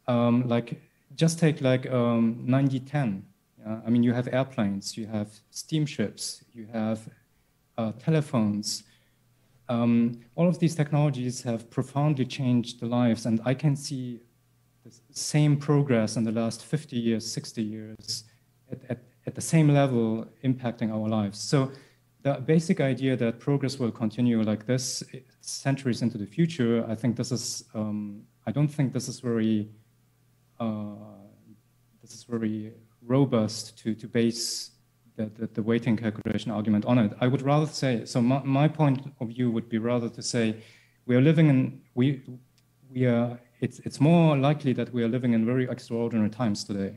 um, 0.08 0.48
like, 0.48 0.80
just 1.16 1.40
take 1.40 1.60
like 1.62 1.92
um, 1.92 2.44
9010. 2.46 3.26
Yeah? 3.58 3.80
I 3.84 3.90
mean, 3.90 4.04
you 4.04 4.14
have 4.14 4.30
airplanes, 4.32 4.96
you 4.96 5.08
have 5.08 5.30
steamships, 5.50 6.44
you 6.54 6.68
have 6.72 7.10
uh, 7.80 7.94
telephones, 7.94 8.84
um, 9.70 10.20
all 10.36 10.48
of 10.48 10.60
these 10.60 10.76
technologies 10.76 11.44
have 11.44 11.70
profoundly 11.70 12.26
changed 12.26 12.80
the 12.80 12.88
lives, 12.88 13.26
and 13.26 13.40
I 13.46 13.54
can 13.54 13.76
see 13.76 14.20
the 14.84 14.92
same 15.12 15.58
progress 15.58 16.18
in 16.18 16.24
the 16.24 16.32
last 16.32 16.66
50 16.66 16.98
years, 16.98 17.32
60 17.32 17.62
years, 17.62 18.24
at, 18.72 18.80
at, 18.90 19.04
at 19.28 19.36
the 19.36 19.42
same 19.42 19.70
level 19.70 20.28
impacting 20.44 20.92
our 20.92 21.08
lives. 21.08 21.40
So 21.40 21.72
the 22.24 22.34
basic 22.34 22.82
idea 22.82 23.16
that 23.16 23.40
progress 23.40 23.78
will 23.78 23.92
continue 23.92 24.42
like 24.42 24.66
this 24.66 25.04
centuries 25.42 26.02
into 26.02 26.18
the 26.18 26.26
future, 26.26 26.86
I 26.90 26.96
think 26.96 27.16
this 27.16 27.32
is, 27.32 27.64
um, 27.76 28.24
I 28.48 28.52
don't 28.52 28.68
think 28.68 28.92
this 28.92 29.08
is 29.08 29.20
very, 29.20 29.70
uh, 30.60 30.96
this 32.02 32.14
is 32.14 32.24
very 32.24 32.74
robust 33.06 33.78
to, 33.80 33.94
to 33.96 34.08
base 34.08 34.72
the, 35.20 35.30
the, 35.38 35.48
the, 35.56 35.62
waiting 35.62 35.98
calculation 35.98 36.50
argument 36.50 36.86
on 36.86 36.98
it. 36.98 37.12
I 37.20 37.28
would 37.28 37.42
rather 37.42 37.66
say, 37.66 38.06
so 38.06 38.22
my, 38.22 38.42
my 38.44 38.68
point 38.70 39.14
of 39.20 39.28
view 39.28 39.52
would 39.52 39.68
be 39.68 39.78
rather 39.78 40.10
to 40.10 40.22
say, 40.22 40.56
we 41.06 41.16
are 41.16 41.22
living 41.22 41.50
in, 41.50 41.82
we, 41.94 42.22
we 42.90 43.06
are, 43.06 43.38
it's, 43.60 43.80
it's 43.80 44.00
more 44.00 44.38
likely 44.38 44.72
that 44.74 44.94
we 44.94 45.04
are 45.04 45.10
living 45.10 45.34
in 45.34 45.46
very 45.46 45.70
extraordinary 45.70 46.30
times 46.30 46.64
today. 46.64 46.96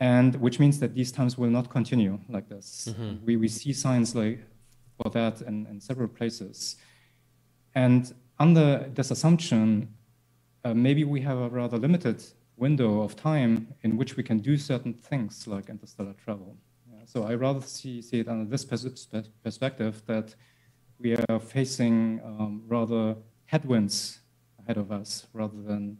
And 0.00 0.34
which 0.36 0.58
means 0.58 0.80
that 0.80 0.94
these 0.94 1.12
times 1.12 1.36
will 1.36 1.50
not 1.50 1.68
continue 1.68 2.18
like 2.30 2.48
this. 2.48 2.88
Mm-hmm. 2.90 3.26
We, 3.26 3.36
we 3.36 3.48
see 3.48 3.74
signs 3.74 4.14
like 4.14 4.40
for 4.96 5.10
that 5.10 5.42
in, 5.42 5.66
in 5.66 5.78
several 5.78 6.08
places. 6.08 6.76
And 7.74 8.14
under 8.38 8.88
this 8.94 9.10
assumption, 9.10 9.92
uh, 10.64 10.72
maybe 10.72 11.04
we 11.04 11.20
have 11.20 11.36
a 11.36 11.50
rather 11.50 11.76
limited 11.76 12.24
window 12.56 13.02
of 13.02 13.14
time 13.14 13.74
in 13.82 13.98
which 13.98 14.16
we 14.16 14.22
can 14.22 14.38
do 14.38 14.56
certain 14.56 14.94
things 14.94 15.46
like 15.46 15.68
interstellar 15.68 16.14
travel. 16.24 16.56
So 17.12 17.24
I 17.24 17.34
rather 17.34 17.60
see, 17.60 18.00
see 18.02 18.20
it 18.20 18.28
under 18.28 18.44
this 18.44 18.64
perspective 18.64 20.00
that 20.06 20.36
we 21.00 21.16
are 21.16 21.40
facing 21.40 22.20
um, 22.24 22.62
rather 22.68 23.16
headwinds 23.46 24.20
ahead 24.60 24.76
of 24.76 24.92
us 24.92 25.26
rather 25.32 25.60
than 25.60 25.98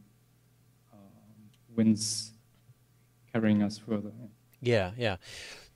um, 0.93 1.01
winds 1.75 2.35
carrying 3.33 3.61
us 3.61 3.77
further. 3.77 4.13
Yeah, 4.61 4.93
yeah. 4.97 5.17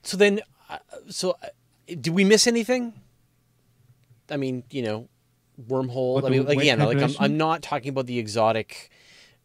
So 0.03 0.15
then, 0.15 0.39
uh, 0.69 0.77
so 1.09 1.35
uh, 1.43 1.47
did 1.87 2.13
we 2.13 2.23
miss 2.23 2.47
anything? 2.47 2.93
I 4.29 4.37
mean, 4.37 4.63
you 4.71 4.83
know, 4.83 5.09
wormhole. 5.61 6.13
What 6.13 6.25
I 6.27 6.29
mean, 6.29 6.47
again, 6.47 6.79
like 6.79 7.01
I'm. 7.01 7.15
I'm 7.19 7.37
not 7.37 7.61
talking 7.61 7.89
about 7.89 8.05
the 8.05 8.19
exotic 8.19 8.89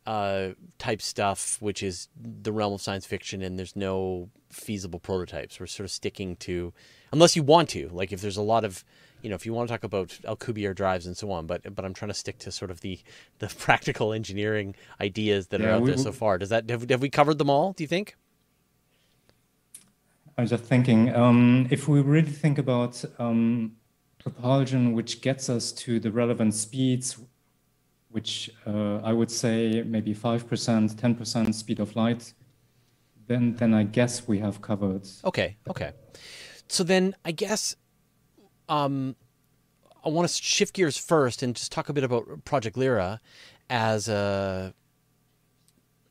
uh, 0.06 0.50
type 0.78 1.02
stuff, 1.02 1.56
which 1.60 1.82
is 1.82 2.06
the 2.16 2.52
realm 2.52 2.74
of 2.74 2.80
science 2.80 3.06
fiction, 3.06 3.42
and 3.42 3.58
there's 3.58 3.74
no 3.74 4.30
feasible 4.50 4.98
prototypes. 4.98 5.58
We're 5.58 5.66
sort 5.66 5.84
of 5.84 5.90
sticking 5.90 6.36
to, 6.36 6.72
unless 7.12 7.36
you 7.36 7.42
want 7.42 7.68
to, 7.70 7.88
like 7.92 8.12
if 8.12 8.20
there's 8.20 8.36
a 8.36 8.42
lot 8.42 8.64
of, 8.64 8.84
you 9.22 9.28
know, 9.28 9.36
if 9.36 9.44
you 9.44 9.52
want 9.52 9.68
to 9.68 9.74
talk 9.74 9.84
about 9.84 10.08
Alcubierre 10.24 10.74
drives 10.74 11.06
and 11.06 11.16
so 11.16 11.30
on. 11.30 11.46
But 11.46 11.74
but 11.74 11.84
I'm 11.84 11.94
trying 11.94 12.08
to 12.10 12.14
stick 12.14 12.38
to 12.38 12.52
sort 12.52 12.70
of 12.70 12.80
the 12.80 12.98
the 13.38 13.48
practical 13.58 14.12
engineering 14.12 14.74
ideas 15.00 15.48
that 15.48 15.60
are 15.60 15.70
out 15.70 15.82
we- 15.82 15.90
there 15.90 15.98
so 15.98 16.12
far. 16.12 16.38
Does 16.38 16.48
that 16.48 16.68
have, 16.70 16.88
have 16.88 17.02
we 17.02 17.10
covered 17.10 17.38
them 17.38 17.50
all? 17.50 17.72
Do 17.72 17.84
you 17.84 17.88
think? 17.88 18.16
I 20.38 20.42
was 20.42 20.50
just 20.50 20.64
thinking, 20.64 21.14
um, 21.14 21.66
if 21.70 21.86
we 21.86 22.00
really 22.00 22.30
think 22.30 22.56
about 22.56 23.04
um, 23.18 23.72
propulsion, 24.18 24.94
which 24.94 25.20
gets 25.20 25.50
us 25.50 25.70
to 25.72 26.00
the 26.00 26.10
relevant 26.10 26.54
speeds, 26.54 27.18
which 28.10 28.50
uh, 28.66 28.98
I 28.98 29.12
would 29.12 29.30
say 29.30 29.82
maybe 29.86 30.14
5%, 30.14 30.94
10% 30.94 31.54
speed 31.54 31.78
of 31.80 31.94
light, 31.94 32.32
then, 33.30 33.54
then 33.54 33.72
I 33.72 33.84
guess 33.84 34.26
we 34.26 34.40
have 34.40 34.60
covered. 34.60 35.06
Okay, 35.24 35.56
okay. 35.68 35.92
So 36.66 36.82
then 36.82 37.14
I 37.24 37.30
guess 37.30 37.76
um, 38.68 39.14
I 40.04 40.08
want 40.08 40.28
to 40.28 40.42
shift 40.42 40.74
gears 40.74 40.98
first 40.98 41.40
and 41.40 41.54
just 41.54 41.70
talk 41.70 41.88
a 41.88 41.92
bit 41.92 42.02
about 42.02 42.44
Project 42.44 42.76
Lyra 42.76 43.20
as 43.70 44.08
a 44.08 44.74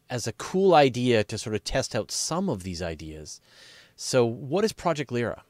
as 0.10 0.28
a 0.28 0.34
cool 0.34 0.74
idea 0.74 1.26
to 1.26 1.38
sort 1.38 1.56
of 1.56 1.64
test 1.66 1.94
out 1.94 2.10
some 2.10 2.48
of 2.50 2.64
these 2.64 2.82
ideas. 2.82 3.42
So 3.98 4.26
what 4.26 4.64
is 4.64 4.72
Project 4.72 5.12
Lyra? 5.12 5.44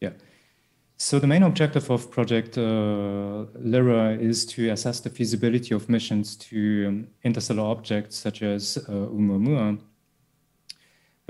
Yeah. 0.00 0.12
So 0.96 1.18
the 1.18 1.26
main 1.26 1.42
objective 1.42 1.90
of 1.90 2.10
Project 2.10 2.56
uh, 2.56 3.44
Lyra 3.58 4.16
is 4.18 4.46
to 4.46 4.70
assess 4.70 5.00
the 5.00 5.10
feasibility 5.10 5.74
of 5.74 5.88
missions 5.90 6.34
to 6.36 6.86
um, 6.88 7.08
interstellar 7.24 7.62
objects 7.62 8.16
such 8.16 8.42
as 8.42 8.78
uh, 8.88 8.92
Oumuamua. 8.92 9.78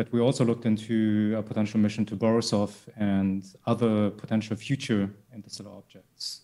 But 0.00 0.10
we 0.12 0.20
also 0.20 0.46
looked 0.46 0.64
into 0.64 1.34
a 1.36 1.42
potential 1.42 1.78
mission 1.78 2.06
to 2.06 2.16
Borisov 2.16 2.70
and 2.96 3.44
other 3.66 4.08
potential 4.08 4.56
future 4.56 5.10
interstellar 5.34 5.72
objects. 5.76 6.40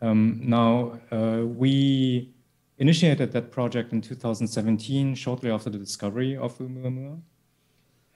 Um, 0.00 0.40
now, 0.40 1.00
uh, 1.10 1.44
we 1.44 2.32
initiated 2.78 3.32
that 3.32 3.50
project 3.50 3.92
in 3.92 4.00
2017, 4.00 5.16
shortly 5.16 5.50
after 5.50 5.70
the 5.70 5.78
discovery 5.78 6.36
of 6.36 6.56
Oumuamua 6.58 7.20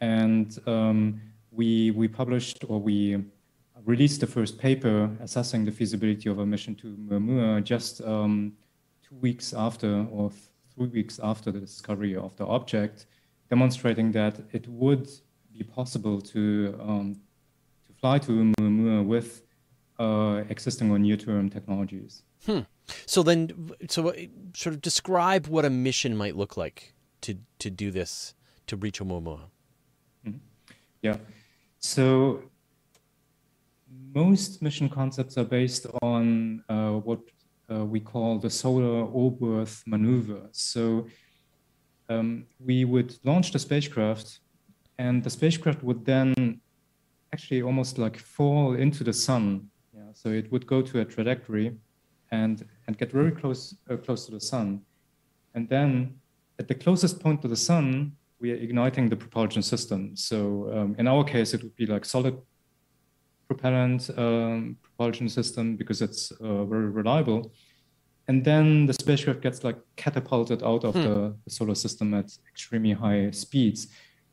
and 0.01 0.61
um, 0.69 1.21
we 1.51 1.91
we 1.91 2.07
published 2.07 2.65
or 2.69 2.81
we 2.81 3.21
released 3.85 4.21
the 4.21 4.29
first 4.29 4.59
paper 4.59 5.11
assessing 5.23 5.65
the 5.65 5.73
feasibility 5.73 6.29
of 6.29 6.39
a 6.39 6.47
mission 6.47 6.77
to 6.77 6.87
Oumuamua 6.95 7.65
just 7.65 8.01
um, 8.03 8.53
two 9.03 9.17
weeks 9.17 9.53
after 9.53 10.07
or 10.13 10.31
three 10.73 10.87
weeks 10.87 11.19
after 11.21 11.51
the 11.51 11.59
discovery 11.59 12.15
of 12.17 12.37
the 12.37 12.47
object, 12.47 13.07
demonstrating 13.51 14.13
that 14.13 14.41
it 14.53 14.67
would 14.69 15.09
be 15.53 15.63
possible 15.63 16.21
to 16.21 16.79
um, 16.81 17.21
to 17.87 17.93
fly 18.01 18.19
to 18.19 18.31
Oumuamua 18.33 19.05
with 19.05 19.43
uh, 19.99 20.43
existing 20.49 20.91
or 20.91 20.99
near-term 20.99 21.51
technologies. 21.51 22.23
So 23.07 23.23
then, 23.23 23.71
so 23.89 24.09
uh, 24.09 24.13
sort 24.55 24.75
of 24.75 24.83
describe 24.83 25.47
what 25.47 25.65
a 25.65 25.71
mission 25.71 26.17
might 26.17 26.37
look 26.37 26.57
like 26.57 26.93
to 27.23 27.37
to 27.59 27.71
do 27.71 27.91
this 27.91 28.35
to 28.67 28.77
reach 28.77 29.01
Oumuamua. 29.01 29.41
Yeah. 31.03 31.17
So 31.79 32.43
most 34.15 34.63
mission 34.63 34.89
concepts 34.89 35.37
are 35.39 35.45
based 35.45 35.87
on 36.03 36.63
uh, 36.69 36.93
what 36.93 37.21
uh, 37.71 37.85
we 37.85 38.01
call 38.01 38.39
the 38.39 38.51
solar 38.51 39.07
Oberth 39.07 39.83
maneuver. 39.87 40.49
So 40.53 41.07
um, 42.09 42.47
we 42.59 42.85
would 42.85 43.17
launch 43.25 43.53
the 43.53 43.59
spacecraft, 43.59 44.41
and 44.99 45.23
the 45.23 45.31
spacecraft 45.31 45.83
would 45.83 46.05
then 46.05 46.61
actually 47.33 47.63
almost 47.63 47.99
like 47.99 48.19
fall 48.19 48.75
into 48.75 49.05
the 49.05 49.13
sun. 49.13 49.69
Yeah. 49.93 50.03
So 50.13 50.29
it 50.31 50.51
would 50.53 50.67
go 50.67 50.83
to 50.83 51.01
a 51.01 51.05
trajectory, 51.05 51.77
and 52.31 52.65
and 52.87 52.99
get 52.99 53.13
very 53.13 53.33
close 53.33 53.77
uh, 53.91 53.97
close 53.97 54.27
to 54.27 54.33
the 54.33 54.41
sun, 54.41 54.83
and 55.55 55.69
then 55.69 56.21
at 56.59 56.69
the 56.69 56.75
closest 56.75 57.21
point 57.21 57.43
to 57.43 57.49
the 57.49 57.57
sun, 57.57 58.13
we 58.41 58.53
are 58.53 58.57
igniting 58.57 59.09
the 59.09 59.17
propulsion 59.17 59.63
system. 59.63 60.17
So 60.17 60.71
um, 60.73 60.97
in 60.99 61.09
our 61.09 61.25
case, 61.25 61.55
it 61.55 61.63
would 61.63 61.77
be 61.77 61.87
like 61.87 62.05
solid 62.05 62.37
propellant 63.49 64.11
um, 64.17 64.77
propulsion 64.83 65.29
system 65.29 65.77
because 65.77 66.03
it's 66.03 66.31
uh, 66.33 66.65
very 66.65 66.89
reliable. 66.89 67.53
And 68.27 68.45
then 68.45 68.87
the 68.87 68.95
spacecraft 68.95 69.43
gets 69.43 69.65
like 69.65 69.77
catapulted 69.97 70.63
out 70.63 70.85
of 70.85 70.95
the, 70.95 71.37
the 71.45 71.51
solar 71.51 71.75
system 71.75 72.15
at 72.15 72.33
extremely 72.49 72.93
high 72.93 73.31
speeds. 73.31 73.89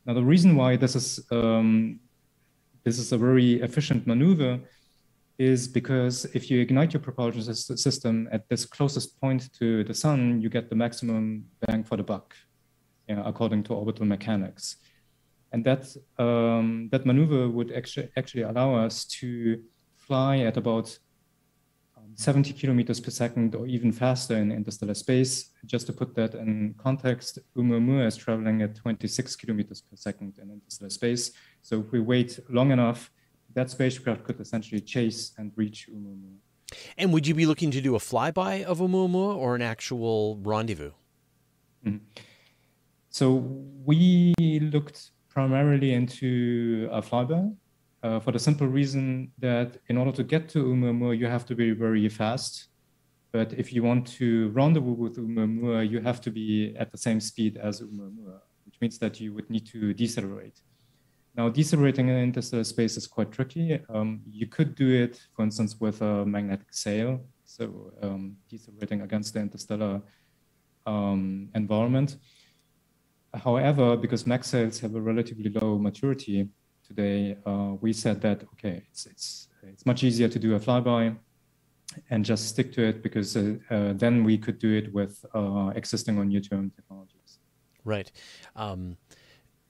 Now 0.06 0.14
the 0.14 0.22
reason 0.24 0.56
why 0.56 0.76
this 0.76 0.96
is 0.96 1.20
um, 1.30 2.00
this 2.84 2.98
is 2.98 3.12
a 3.12 3.18
very 3.18 3.60
efficient 3.60 4.06
maneuver 4.06 4.58
is 5.38 5.68
because 5.68 6.24
if 6.34 6.50
you 6.50 6.60
ignite 6.60 6.92
your 6.92 7.00
propulsion 7.00 7.42
system 7.54 8.28
at 8.32 8.48
this 8.48 8.64
closest 8.64 9.20
point 9.20 9.52
to 9.58 9.84
the 9.84 9.94
sun, 9.94 10.40
you 10.40 10.48
get 10.48 10.68
the 10.68 10.76
maximum 10.76 11.44
bang 11.66 11.84
for 11.84 11.96
the 11.96 12.02
buck 12.02 12.34
yeah, 13.08 13.22
according 13.24 13.62
to 13.64 13.74
orbital 13.74 14.06
mechanics. 14.06 14.76
And 15.52 15.64
that, 15.64 15.94
um, 16.18 16.88
that 16.92 17.04
maneuver 17.04 17.48
would 17.48 17.72
actually, 17.72 18.08
actually 18.16 18.42
allow 18.42 18.74
us 18.74 19.04
to 19.20 19.62
fly 19.96 20.38
at 20.38 20.56
about 20.56 20.98
70 22.14 22.52
kilometers 22.52 23.00
per 23.00 23.10
second 23.10 23.54
or 23.54 23.66
even 23.66 23.92
faster 23.92 24.36
in 24.36 24.52
interstellar 24.52 24.94
space. 24.94 25.50
Just 25.64 25.86
to 25.86 25.92
put 25.92 26.14
that 26.14 26.34
in 26.34 26.74
context, 26.78 27.38
Oumuamua 27.56 28.06
is 28.06 28.16
traveling 28.16 28.62
at 28.62 28.74
26 28.76 29.36
kilometers 29.36 29.80
per 29.80 29.96
second 29.96 30.38
in 30.42 30.50
interstellar 30.50 30.90
space. 30.90 31.32
So 31.62 31.80
if 31.80 31.92
we 31.92 32.00
wait 32.00 32.38
long 32.48 32.70
enough, 32.70 33.10
that 33.54 33.70
spacecraft 33.70 34.24
could 34.24 34.40
essentially 34.40 34.80
chase 34.80 35.32
and 35.38 35.52
reach 35.56 35.88
Oumuamua. 35.92 36.36
And 36.96 37.12
would 37.12 37.26
you 37.26 37.34
be 37.34 37.46
looking 37.46 37.70
to 37.70 37.80
do 37.80 37.94
a 37.96 37.98
flyby 37.98 38.62
of 38.64 38.78
Oumuamua 38.78 39.36
or 39.36 39.54
an 39.54 39.62
actual 39.62 40.38
rendezvous? 40.42 40.92
Mm-hmm. 41.84 41.98
So 43.10 43.34
we 43.84 44.34
looked 44.72 45.10
primarily 45.28 45.92
into 45.92 46.88
a 46.90 47.02
flyby 47.02 47.54
uh, 48.02 48.18
for 48.20 48.32
the 48.32 48.38
simple 48.38 48.66
reason 48.66 49.30
that 49.38 49.76
in 49.88 49.96
order 49.96 50.12
to 50.12 50.24
get 50.24 50.48
to 50.50 50.64
Oumuamua, 50.64 51.16
you 51.16 51.26
have 51.26 51.46
to 51.46 51.54
be 51.54 51.70
very 51.70 52.08
fast. 52.08 52.68
But 53.32 53.52
if 53.54 53.72
you 53.72 53.82
want 53.82 54.06
to 54.18 54.50
rendezvous 54.50 54.92
with 54.92 55.16
Oumuamua, 55.16 55.88
you 55.88 56.00
have 56.00 56.20
to 56.22 56.30
be 56.30 56.74
at 56.78 56.90
the 56.90 56.98
same 56.98 57.20
speed 57.20 57.56
as 57.56 57.80
Oumuamua, 57.80 58.40
which 58.66 58.80
means 58.80 58.98
that 58.98 59.20
you 59.20 59.32
would 59.34 59.48
need 59.48 59.66
to 59.68 59.94
decelerate. 59.94 60.60
Now, 61.34 61.48
decelerating 61.48 62.08
in 62.08 62.16
interstellar 62.16 62.64
space 62.64 62.96
is 62.98 63.06
quite 63.06 63.32
tricky. 63.32 63.80
Um, 63.88 64.20
you 64.28 64.46
could 64.46 64.74
do 64.74 64.90
it, 64.90 65.18
for 65.34 65.42
instance, 65.44 65.80
with 65.80 66.02
a 66.02 66.26
magnetic 66.26 66.74
sail, 66.74 67.24
so 67.44 67.92
um, 68.02 68.36
decelerating 68.50 69.00
against 69.00 69.32
the 69.32 69.40
interstellar 69.40 70.02
um, 70.84 71.48
environment. 71.54 72.16
However, 73.32 73.96
because 73.96 74.26
mag 74.26 74.44
sails 74.44 74.78
have 74.80 74.94
a 74.94 75.00
relatively 75.00 75.50
low 75.50 75.78
maturity 75.78 76.50
today, 76.94 77.36
uh, 77.46 77.74
we 77.80 77.92
said 77.92 78.20
that 78.22 78.42
okay, 78.54 78.82
it's 78.90 79.06
it's 79.06 79.48
it's 79.62 79.86
much 79.86 80.02
easier 80.02 80.28
to 80.28 80.38
do 80.38 80.54
a 80.54 80.60
flyby 80.60 81.16
and 82.10 82.24
just 82.24 82.48
stick 82.48 82.72
to 82.72 82.82
it 82.82 83.02
because 83.02 83.36
uh, 83.36 83.56
uh, 83.70 83.92
then 83.94 84.24
we 84.24 84.38
could 84.38 84.58
do 84.58 84.72
it 84.74 84.92
with 84.92 85.24
uh, 85.34 85.72
existing 85.74 86.18
or 86.18 86.24
near-term 86.24 86.70
technologies. 86.74 87.38
Right. 87.84 88.10
Um, 88.56 88.96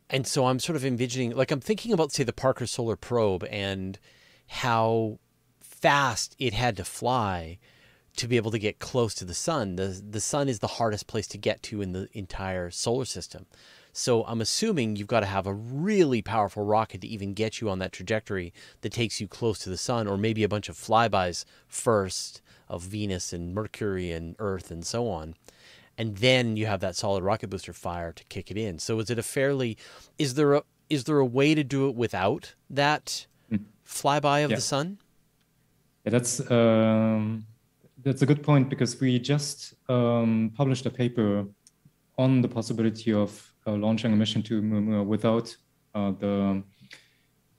and 0.08 0.26
so 0.26 0.46
I'm 0.46 0.58
sort 0.58 0.76
of 0.76 0.84
envisioning, 0.84 1.34
like, 1.34 1.50
I'm 1.50 1.60
thinking 1.60 1.92
about, 1.92 2.12
say, 2.12 2.22
the 2.22 2.32
Parker 2.32 2.66
Solar 2.66 2.96
Probe 2.96 3.44
and 3.50 3.98
how 4.46 5.18
fast 5.60 6.36
it 6.38 6.52
had 6.52 6.76
to 6.76 6.84
fly 6.84 7.58
to 8.16 8.28
be 8.28 8.36
able 8.36 8.50
to 8.50 8.58
get 8.58 8.78
close 8.78 9.14
to 9.14 9.24
the 9.24 9.34
sun. 9.34 9.76
The, 9.76 10.00
the 10.06 10.20
sun 10.20 10.48
is 10.48 10.58
the 10.58 10.66
hardest 10.66 11.06
place 11.06 11.26
to 11.28 11.38
get 11.38 11.62
to 11.64 11.80
in 11.80 11.92
the 11.92 12.08
entire 12.12 12.70
solar 12.70 13.06
system. 13.06 13.46
So 13.92 14.24
I'm 14.24 14.40
assuming 14.40 14.96
you've 14.96 15.06
got 15.06 15.20
to 15.20 15.26
have 15.26 15.46
a 15.46 15.52
really 15.52 16.22
powerful 16.22 16.64
rocket 16.64 17.02
to 17.02 17.06
even 17.06 17.34
get 17.34 17.60
you 17.60 17.68
on 17.68 17.78
that 17.80 17.92
trajectory 17.92 18.52
that 18.80 18.92
takes 18.92 19.20
you 19.20 19.28
close 19.28 19.58
to 19.60 19.68
the 19.70 19.76
sun, 19.76 20.06
or 20.06 20.16
maybe 20.16 20.42
a 20.42 20.48
bunch 20.48 20.68
of 20.68 20.76
flybys 20.76 21.44
first 21.68 22.40
of 22.68 22.82
Venus 22.82 23.32
and 23.32 23.54
Mercury 23.54 24.10
and 24.10 24.34
Earth 24.38 24.70
and 24.70 24.84
so 24.84 25.08
on 25.08 25.34
and 25.98 26.16
then 26.16 26.56
you 26.56 26.64
have 26.66 26.80
that 26.80 26.96
solid 26.96 27.22
rocket 27.22 27.48
booster 27.50 27.72
fire 27.72 28.12
to 28.12 28.24
kick 28.24 28.50
it 28.50 28.56
in. 28.56 28.78
So 28.78 28.98
is 28.98 29.10
it 29.10 29.18
a 29.18 29.22
fairly 29.22 29.76
is 30.18 30.34
there 30.34 30.54
a 30.54 30.62
is 30.88 31.04
there 31.04 31.18
a 31.18 31.24
way 31.26 31.54
to 31.54 31.62
do 31.62 31.88
it 31.88 31.94
without 31.94 32.54
that 32.70 33.26
flyby 33.86 34.44
of 34.44 34.50
Yeah. 34.50 34.56
the 34.56 34.62
sun? 34.62 34.98
Yeah, 36.04 36.10
that's 36.10 36.50
um, 36.50 37.46
that's 38.02 38.22
a 38.22 38.26
good 38.26 38.42
point 38.42 38.68
because 38.70 38.98
we 39.00 39.18
just 39.18 39.74
um, 39.88 40.50
published 40.56 40.86
a 40.86 40.90
paper 40.90 41.44
on 42.18 42.40
the 42.40 42.48
possibility 42.48 43.12
of 43.12 43.51
launching 43.70 44.12
a 44.12 44.16
mission 44.16 44.42
to 44.42 44.60
Oumuamua 44.60 45.04
without 45.06 45.56
uh, 45.94 46.10
the 46.12 46.62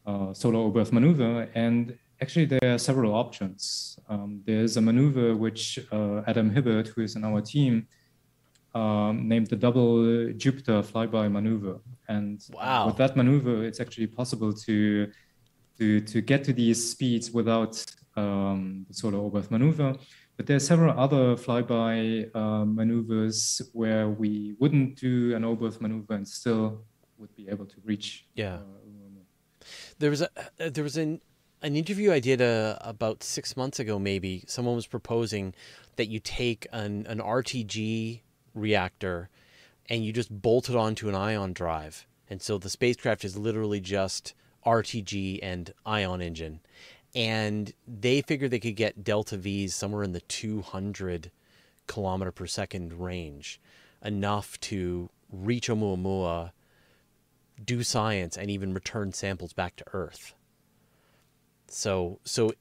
uh, 0.05 0.33
solar 0.33 0.59
Oberth 0.59 0.91
maneuver, 0.91 1.47
and 1.55 1.97
actually, 2.23 2.45
there 2.45 2.73
are 2.73 2.77
several 2.77 3.13
options. 3.13 3.99
Um, 4.11 4.41
there's 4.45 4.77
a 4.77 4.81
maneuver 4.89 5.35
which 5.45 5.63
uh, 5.91 6.21
Adam 6.31 6.49
Hibbert, 6.55 6.87
who 6.87 7.01
is 7.07 7.15
in 7.17 7.23
our 7.29 7.41
team, 7.41 7.87
um, 8.73 9.27
named 9.31 9.47
the 9.53 9.59
double 9.65 10.31
Jupiter 10.43 10.77
flyby 10.81 11.25
maneuver. 11.37 11.75
And 12.07 12.41
wow. 12.51 12.87
with 12.87 12.97
that 12.97 13.15
maneuver, 13.15 13.63
it's 13.67 13.79
actually 13.83 14.07
possible 14.07 14.51
to 14.65 15.11
to 15.77 15.85
to 16.11 16.17
get 16.21 16.43
to 16.47 16.53
these 16.61 16.79
speeds 16.91 17.31
without 17.39 17.73
um, 18.15 18.85
the 18.87 18.93
solar 18.93 19.19
Oberth 19.25 19.49
maneuver. 19.55 19.89
But 20.37 20.47
there 20.47 20.55
are 20.55 20.59
several 20.59 20.97
other 20.99 21.35
flyby 21.35 22.35
uh, 22.35 22.65
maneuvers 22.65 23.61
where 23.73 24.09
we 24.09 24.55
wouldn't 24.59 24.95
do 24.99 25.35
an 25.35 25.43
Oberth 25.43 25.79
maneuver 25.79 26.15
and 26.15 26.27
still 26.27 26.85
would 27.17 27.35
be 27.35 27.47
able 27.49 27.65
to 27.65 27.75
reach. 27.83 28.25
Yeah. 28.33 28.55
Uh, 28.55 28.83
there 29.99 30.09
was 30.09 30.21
a 30.21 30.29
uh, 30.59 30.69
there 30.69 30.83
was 30.83 30.97
an 30.97 31.21
an 31.61 31.75
interview 31.75 32.11
I 32.11 32.19
did 32.19 32.41
uh, 32.41 32.77
about 32.81 33.23
six 33.23 33.55
months 33.55 33.79
ago. 33.79 33.99
Maybe 33.99 34.43
someone 34.47 34.75
was 34.75 34.87
proposing 34.87 35.53
that 35.95 36.07
you 36.07 36.19
take 36.19 36.67
an 36.71 37.05
an 37.07 37.19
RTG 37.19 38.21
reactor 38.53 39.29
and 39.89 40.03
you 40.03 40.11
just 40.11 40.29
bolt 40.41 40.69
it 40.69 40.75
onto 40.75 41.09
an 41.09 41.15
ion 41.15 41.53
drive, 41.53 42.05
and 42.29 42.41
so 42.41 42.57
the 42.57 42.69
spacecraft 42.69 43.23
is 43.23 43.37
literally 43.37 43.79
just 43.79 44.33
RTG 44.65 45.39
and 45.41 45.73
ion 45.85 46.21
engine, 46.21 46.61
and 47.15 47.73
they 47.87 48.21
figured 48.21 48.51
they 48.51 48.59
could 48.59 48.75
get 48.75 49.03
delta 49.03 49.37
V's 49.37 49.75
somewhere 49.75 50.03
in 50.03 50.13
the 50.13 50.21
200 50.21 51.31
kilometer 51.87 52.31
per 52.31 52.47
second 52.47 52.93
range, 52.93 53.59
enough 54.03 54.59
to 54.61 55.09
reach 55.31 55.67
Oumuamua, 55.67 56.51
do 57.63 57.83
science, 57.83 58.37
and 58.37 58.49
even 58.49 58.73
return 58.73 59.13
samples 59.13 59.53
back 59.53 59.75
to 59.75 59.85
Earth. 59.93 60.33
So, 61.67 62.19
so 62.23 62.53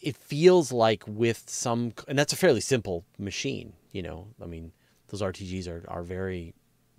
it 0.00 0.16
feels 0.16 0.72
like 0.72 1.04
with 1.06 1.44
some, 1.46 1.92
and 2.08 2.18
that's 2.18 2.32
a 2.32 2.36
fairly 2.36 2.60
simple 2.60 3.04
machine. 3.18 3.74
You 3.92 4.02
know, 4.02 4.28
I 4.42 4.46
mean, 4.46 4.72
those 5.08 5.20
RTGs 5.20 5.68
are 5.68 5.84
are 5.88 6.02
very 6.02 6.54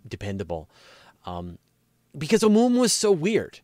dependable, 0.08 0.70
um, 1.26 1.58
because 2.16 2.42
Oumuamua 2.42 2.82
was 2.82 2.94
so 2.94 3.12
weird, 3.12 3.60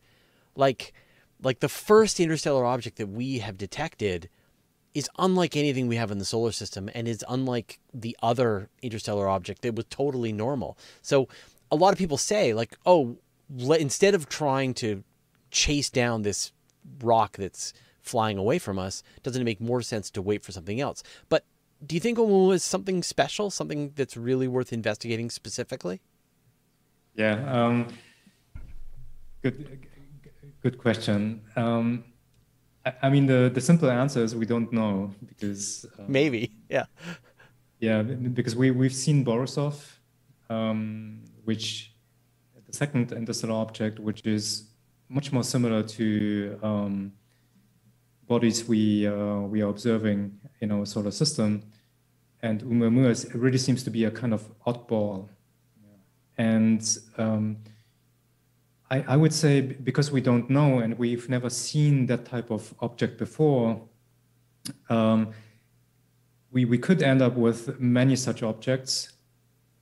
like 0.56 0.94
like 1.42 1.60
the 1.60 1.70
first 1.70 2.20
interstellar 2.20 2.66
object 2.66 2.98
that 2.98 3.08
we 3.08 3.40
have 3.40 3.58
detected 3.58 4.30
is 4.94 5.10
unlike 5.18 5.56
anything 5.56 5.88
we 5.88 5.96
have 5.96 6.12
in 6.12 6.18
the 6.18 6.26
solar 6.26 6.52
system 6.52 6.90
and 6.94 7.08
is 7.08 7.24
unlike 7.30 7.80
the 7.94 8.18
other 8.22 8.70
interstellar 8.82 9.30
object 9.30 9.62
that 9.62 9.76
was 9.76 9.86
totally 9.90 10.34
normal. 10.34 10.78
So 11.02 11.28
a 11.72 11.76
lot 11.76 11.94
of 11.94 12.00
people 12.00 12.18
say 12.18 12.54
like, 12.54 12.78
oh, 12.86 13.18
instead 13.58 14.16
of 14.16 14.28
trying 14.28 14.74
to 14.76 15.04
chase 15.52 15.90
down 15.90 16.24
this 16.24 16.52
rock 17.02 17.38
that's 17.38 17.74
flying 18.02 18.38
away 18.38 18.60
from 18.60 18.80
us, 18.80 19.04
doesn't 19.24 19.42
it 19.42 19.46
make 19.46 19.62
more 19.62 19.82
sense 19.82 20.10
to 20.12 20.22
wait 20.22 20.44
for 20.44 20.52
something 20.52 20.82
else? 20.82 21.04
But 21.30 21.46
do 21.86 21.96
you 21.96 22.02
think 22.02 22.18
Oumuamua 22.18 22.56
is 22.56 22.64
something 22.64 23.04
special, 23.04 23.50
something 23.50 23.94
that's 23.96 24.18
really 24.18 24.48
worth 24.48 24.74
investigating 24.74 25.30
specifically? 25.30 26.02
Yeah, 27.16 27.44
um, 27.52 27.88
good 29.42 29.89
Good 30.62 30.78
question. 30.78 31.42
Um, 31.56 32.04
I, 32.86 32.94
I, 33.04 33.10
mean, 33.10 33.28
the, 33.28 33.50
the 33.54 33.62
simple 33.62 33.90
answer 33.90 34.22
is 34.22 34.36
we 34.36 34.46
don't 34.46 34.72
know 34.74 35.14
because 35.26 35.86
um, 35.98 36.06
maybe, 36.10 36.52
yeah, 36.70 36.86
yeah, 37.80 38.02
because 38.02 38.58
we 38.58 38.72
we've 38.72 38.94
seen 38.94 39.24
Borisov, 39.24 39.76
um, 40.50 41.24
which 41.46 41.94
the 42.68 42.74
second 42.74 43.14
interstellar 43.14 43.54
object, 43.54 44.00
which 44.00 44.26
is 44.26 44.66
much 45.08 45.32
more 45.32 45.44
similar 45.44 45.82
to 45.82 46.60
um, 46.62 47.14
bodies 48.28 48.68
we 48.68 49.08
uh, 49.08 49.40
we 49.40 49.62
are 49.62 49.70
observing 49.70 50.38
in 50.60 50.74
our 50.74 50.86
solar 50.86 51.12
system, 51.12 51.64
and 52.42 52.64
Oumuamua 52.64 53.32
really 53.34 53.58
seems 53.58 53.82
to 53.84 53.90
be 53.90 54.04
a 54.04 54.12
kind 54.12 54.34
of 54.34 54.44
oddball, 54.68 55.30
and 56.38 56.98
um, 57.18 57.58
I, 58.92 59.06
I 59.08 59.18
would 59.18 59.34
say 59.34 59.62
because 59.62 60.12
we 60.12 60.22
don't 60.22 60.50
know 60.50 60.80
and 60.80 60.98
we've 60.98 61.30
never 61.30 61.50
seen 61.50 62.06
that 62.08 62.26
type 62.26 62.50
of 62.50 62.74
object 62.80 63.18
before, 63.18 63.82
um, 64.90 65.32
we, 66.52 66.66
we 66.66 66.78
could 66.78 67.04
end 67.04 67.22
up 67.22 67.36
with 67.36 67.80
many 67.80 68.16
such 68.16 68.42
objects 68.42 69.14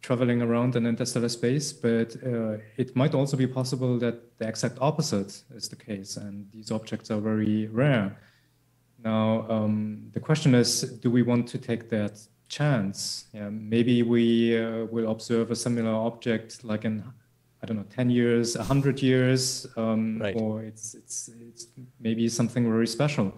traveling 0.01 0.41
around 0.41 0.75
in 0.75 0.85
interstellar 0.85 1.29
space, 1.29 1.73
but 1.73 2.15
uh, 2.25 2.57
it 2.77 2.95
might 2.95 3.13
also 3.13 3.35
be 3.35 3.47
possible 3.47 3.97
that 3.97 4.37
the 4.37 4.47
exact 4.47 4.77
opposite 4.79 5.41
is 5.55 5.67
the 5.67 5.75
case, 5.75 6.17
and 6.17 6.47
these 6.51 6.71
objects 6.71 7.09
are 7.11 7.19
very 7.19 7.67
rare. 7.67 8.17
Now, 9.03 9.45
um, 9.49 10.09
the 10.13 10.19
question 10.19 10.55
is, 10.55 10.81
do 10.81 11.09
we 11.09 11.23
want 11.23 11.47
to 11.49 11.57
take 11.57 11.89
that 11.89 12.19
chance? 12.47 13.25
Yeah, 13.33 13.49
maybe 13.49 14.03
we 14.03 14.57
uh, 14.57 14.85
will 14.85 15.11
observe 15.11 15.51
a 15.51 15.55
similar 15.55 15.93
object 15.93 16.63
like 16.63 16.85
in 16.85 17.03
I 17.61 17.65
don't 17.65 17.77
know, 17.77 17.85
10 17.95 18.09
years, 18.09 18.55
100 18.55 19.01
years, 19.01 19.65
um, 19.77 20.19
right. 20.19 20.35
or 20.35 20.63
it's, 20.63 20.93
it's, 20.93 21.29
it's 21.41 21.67
maybe 21.99 22.29
something 22.29 22.69
very 22.69 22.87
special. 22.87 23.37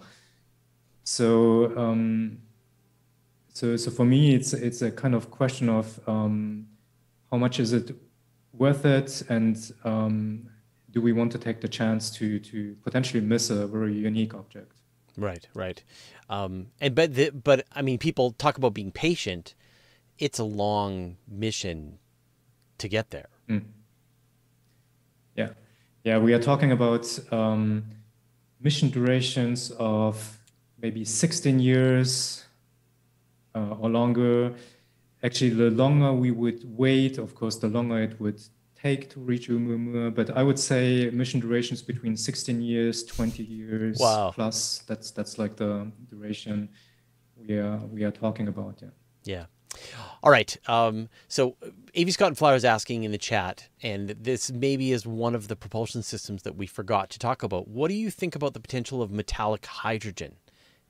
So, 1.04 1.76
um, 1.76 2.38
so, 3.52 3.76
so 3.76 3.90
for 3.90 4.04
me, 4.04 4.34
it's, 4.34 4.52
it's 4.52 4.82
a 4.82 4.90
kind 4.90 5.14
of 5.14 5.30
question 5.30 5.68
of 5.68 5.98
um, 6.06 6.66
how 7.30 7.38
much 7.38 7.60
is 7.60 7.72
it 7.72 7.94
worth 8.52 8.84
it 8.84 9.22
and 9.28 9.72
um, 9.84 10.48
do 10.90 11.00
we 11.00 11.12
want 11.12 11.32
to 11.32 11.38
take 11.38 11.60
the 11.60 11.68
chance 11.68 12.10
to, 12.10 12.38
to 12.40 12.76
potentially 12.82 13.22
miss 13.22 13.48
a 13.48 13.66
very 13.66 13.94
unique 13.94 14.34
object? 14.34 14.80
Right, 15.16 15.48
right. 15.54 15.82
Um, 16.28 16.68
and 16.80 16.94
but 16.94 17.14
the, 17.14 17.30
but 17.30 17.66
I 17.72 17.82
mean, 17.82 17.98
people 17.98 18.32
talk 18.32 18.56
about 18.56 18.74
being 18.74 18.92
patient. 18.92 19.54
It's 20.18 20.38
a 20.38 20.44
long 20.44 21.16
mission 21.28 21.98
to 22.78 22.88
get 22.88 23.10
there. 23.10 23.28
Mm. 23.48 23.64
Yeah, 26.04 26.18
we 26.18 26.32
are 26.32 26.38
talking 26.38 26.72
about 26.72 27.06
um, 27.30 27.84
mission 28.60 28.90
durations 28.90 29.70
of 29.72 30.38
maybe 30.80 31.04
16 31.04 31.58
years 31.58 32.44
uh, 33.54 33.74
or 33.78 33.90
longer. 33.90 34.54
Actually, 35.22 35.50
the 35.50 35.70
longer 35.70 36.12
we 36.12 36.30
would 36.30 36.62
wait, 36.76 37.18
of 37.18 37.34
course, 37.34 37.56
the 37.56 37.68
longer 37.68 38.02
it 38.02 38.18
would 38.18 38.40
take 38.74 39.10
to 39.10 39.20
reach 39.20 39.48
Oumuamua. 39.48 40.14
But 40.14 40.36
I 40.36 40.42
would 40.42 40.58
say 40.58 41.10
mission 41.10 41.40
durations 41.40 41.82
between 41.82 42.16
16 42.16 42.62
years, 42.62 43.04
20 43.04 43.42
years 43.42 43.98
wow. 44.00 44.32
plus. 44.34 44.82
That's 44.86 45.10
that's 45.10 45.38
like 45.38 45.56
the 45.56 45.90
duration 46.08 46.70
we 47.36 47.58
are 47.58 47.76
we 47.92 48.04
are 48.04 48.10
talking 48.10 48.48
about. 48.48 48.80
Yeah. 48.80 48.88
Yeah. 49.24 49.44
All 50.22 50.30
right. 50.30 50.56
Um, 50.66 51.08
so 51.28 51.56
A.V. 51.94 52.10
Scott 52.10 52.28
and 52.28 52.38
Flower 52.38 52.54
is 52.54 52.64
asking 52.64 53.04
in 53.04 53.12
the 53.12 53.18
chat, 53.18 53.68
and 53.82 54.10
this 54.10 54.50
maybe 54.50 54.92
is 54.92 55.06
one 55.06 55.34
of 55.34 55.48
the 55.48 55.56
propulsion 55.56 56.02
systems 56.02 56.42
that 56.42 56.56
we 56.56 56.66
forgot 56.66 57.10
to 57.10 57.18
talk 57.18 57.42
about. 57.42 57.68
What 57.68 57.88
do 57.88 57.94
you 57.94 58.10
think 58.10 58.34
about 58.34 58.54
the 58.54 58.60
potential 58.60 59.02
of 59.02 59.10
metallic 59.10 59.64
hydrogen 59.64 60.36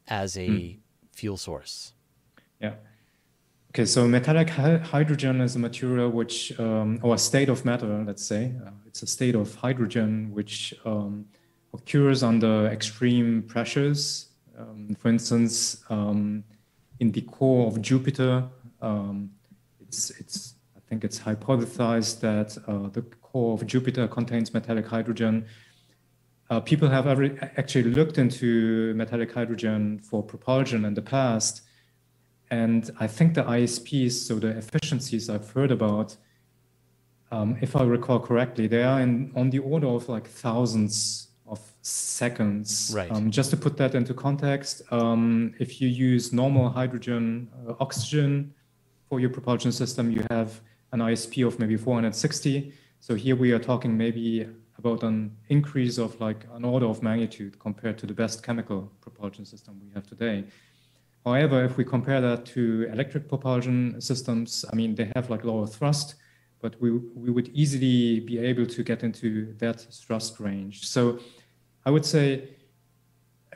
as 0.08 0.36
a 0.36 0.46
hmm. 0.48 0.78
fuel 1.12 1.36
source? 1.36 1.94
Yeah. 2.60 2.74
Okay, 3.72 3.84
so 3.84 4.08
metallic 4.08 4.50
hydrogen 4.50 5.40
is 5.40 5.54
a 5.54 5.60
material 5.60 6.10
which, 6.10 6.58
um, 6.58 6.98
or 7.02 7.14
a 7.14 7.18
state 7.18 7.48
of 7.48 7.64
matter, 7.64 8.02
let's 8.04 8.24
say, 8.24 8.52
uh, 8.66 8.70
it's 8.84 9.04
a 9.04 9.06
state 9.06 9.36
of 9.36 9.54
hydrogen 9.54 10.30
which 10.32 10.74
um, 10.84 11.24
occurs 11.72 12.24
under 12.24 12.66
extreme 12.66 13.44
pressures. 13.44 14.30
Um, 14.58 14.96
for 14.98 15.08
instance, 15.08 15.84
um, 15.88 16.42
in 16.98 17.12
the 17.12 17.20
core 17.22 17.68
of 17.68 17.80
Jupiter, 17.80 18.48
um, 18.82 19.30
it's, 19.80 20.10
it's, 20.10 20.54
I 20.76 20.80
think 20.88 21.04
it's 21.04 21.18
hypothesized 21.18 22.20
that 22.20 22.56
uh, 22.66 22.88
the 22.88 23.02
core 23.02 23.54
of 23.54 23.66
Jupiter 23.66 24.08
contains 24.08 24.52
metallic 24.52 24.86
hydrogen. 24.86 25.46
Uh, 26.48 26.60
people 26.60 26.88
have 26.88 27.06
every, 27.06 27.38
actually 27.56 27.84
looked 27.84 28.18
into 28.18 28.92
metallic 28.94 29.32
hydrogen 29.32 30.00
for 30.00 30.22
propulsion 30.22 30.84
in 30.84 30.94
the 30.94 31.02
past. 31.02 31.62
And 32.50 32.90
I 32.98 33.06
think 33.06 33.34
the 33.34 33.44
ISPs, 33.44 34.12
so 34.12 34.34
the 34.40 34.48
efficiencies 34.48 35.30
I've 35.30 35.48
heard 35.50 35.70
about, 35.70 36.16
um, 37.30 37.56
if 37.60 37.76
I 37.76 37.84
recall 37.84 38.18
correctly, 38.18 38.66
they 38.66 38.82
are 38.82 39.00
in, 39.00 39.32
on 39.36 39.50
the 39.50 39.60
order 39.60 39.86
of 39.86 40.08
like 40.08 40.26
thousands 40.26 41.28
of 41.46 41.60
seconds. 41.82 42.92
Right. 42.94 43.10
Um, 43.10 43.30
just 43.30 43.50
to 43.50 43.56
put 43.56 43.76
that 43.76 43.94
into 43.94 44.14
context, 44.14 44.82
um, 44.90 45.54
if 45.60 45.80
you 45.80 45.88
use 45.88 46.32
normal 46.32 46.70
hydrogen, 46.70 47.48
uh, 47.68 47.74
oxygen, 47.78 48.52
for 49.10 49.18
your 49.18 49.28
propulsion 49.28 49.72
system, 49.72 50.12
you 50.12 50.24
have 50.30 50.60
an 50.92 51.00
ISP 51.00 51.44
of 51.44 51.58
maybe 51.58 51.76
460. 51.76 52.72
So 53.00 53.16
here 53.16 53.34
we 53.34 53.50
are 53.50 53.58
talking 53.58 53.98
maybe 53.98 54.46
about 54.78 55.02
an 55.02 55.36
increase 55.48 55.98
of 55.98 56.18
like 56.20 56.46
an 56.54 56.64
order 56.64 56.86
of 56.86 57.02
magnitude 57.02 57.58
compared 57.58 57.98
to 57.98 58.06
the 58.06 58.14
best 58.14 58.44
chemical 58.44 58.90
propulsion 59.00 59.44
system 59.44 59.80
we 59.84 59.92
have 59.94 60.06
today. 60.06 60.44
However, 61.26 61.64
if 61.64 61.76
we 61.76 61.84
compare 61.84 62.20
that 62.20 62.46
to 62.54 62.88
electric 62.92 63.28
propulsion 63.28 64.00
systems, 64.00 64.64
I 64.72 64.76
mean, 64.76 64.94
they 64.94 65.10
have 65.16 65.28
like 65.28 65.44
lower 65.44 65.66
thrust, 65.66 66.14
but 66.60 66.80
we, 66.80 66.92
we 66.92 67.30
would 67.30 67.48
easily 67.48 68.20
be 68.20 68.38
able 68.38 68.64
to 68.64 68.84
get 68.84 69.02
into 69.02 69.54
that 69.58 69.80
thrust 69.80 70.38
range. 70.38 70.86
So 70.86 71.18
I 71.84 71.90
would 71.90 72.06
say 72.06 72.48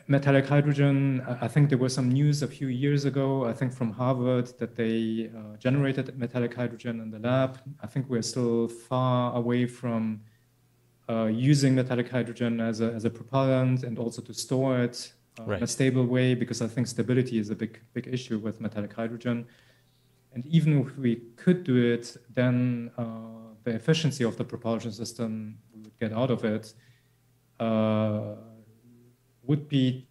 metallic 0.07 0.47
hydrogen, 0.47 1.25
I 1.41 1.49
think 1.49 1.69
there 1.71 1.79
was 1.79 1.95
some 1.95 2.11
news 2.11 2.43
a 2.43 2.47
few 2.47 2.69
years 2.69 3.05
ago, 3.05 3.47
I 3.47 3.53
think 3.53 3.73
from 3.73 3.91
Harvard, 3.93 4.47
that 4.59 4.77
they 4.77 5.31
uh, 5.35 5.57
generated 5.57 6.19
metallic 6.19 6.55
hydrogen 6.55 7.01
in 7.01 7.11
the 7.11 7.19
lab. 7.19 7.59
I 7.83 7.87
think 7.87 8.09
we're 8.09 8.23
still 8.23 8.69
far 8.69 9.35
away 9.35 9.67
from 9.67 10.21
uh, 11.09 11.27
using 11.27 11.75
metallic 11.75 12.11
hydrogen 12.11 12.61
as 12.61 12.81
a, 12.81 12.93
as 12.93 13.05
a 13.05 13.11
propellant 13.11 13.83
and 13.83 13.99
also 13.99 14.21
to 14.23 14.35
store 14.35 14.81
it 14.81 15.13
uh, 15.39 15.45
right. 15.45 15.59
in 15.59 15.65
a 15.65 15.67
stable 15.67 16.07
way, 16.07 16.35
because 16.35 16.61
I 16.61 16.67
think 16.67 16.87
stability 16.87 17.39
is 17.39 17.51
a 17.51 17.55
big, 17.55 17.81
big 17.95 18.07
issue 18.07 18.39
with 18.39 18.61
metallic 18.61 18.93
hydrogen. 18.93 19.47
And 20.35 20.45
even 20.47 20.81
if 20.81 20.97
we 20.99 21.23
could 21.37 21.65
do 21.65 21.77
it, 21.77 22.17
then 22.35 22.91
uh, 22.99 23.05
the 23.63 23.71
efficiency 23.71 24.25
of 24.25 24.37
the 24.37 24.45
propulsion 24.45 24.93
system 24.93 25.59
we 25.73 25.81
would 25.81 25.99
get 25.99 26.13
out 26.13 26.31
of 26.31 26.45
it 26.45 26.75
uh, 27.59 28.35
would 29.47 29.69
be 29.69 30.09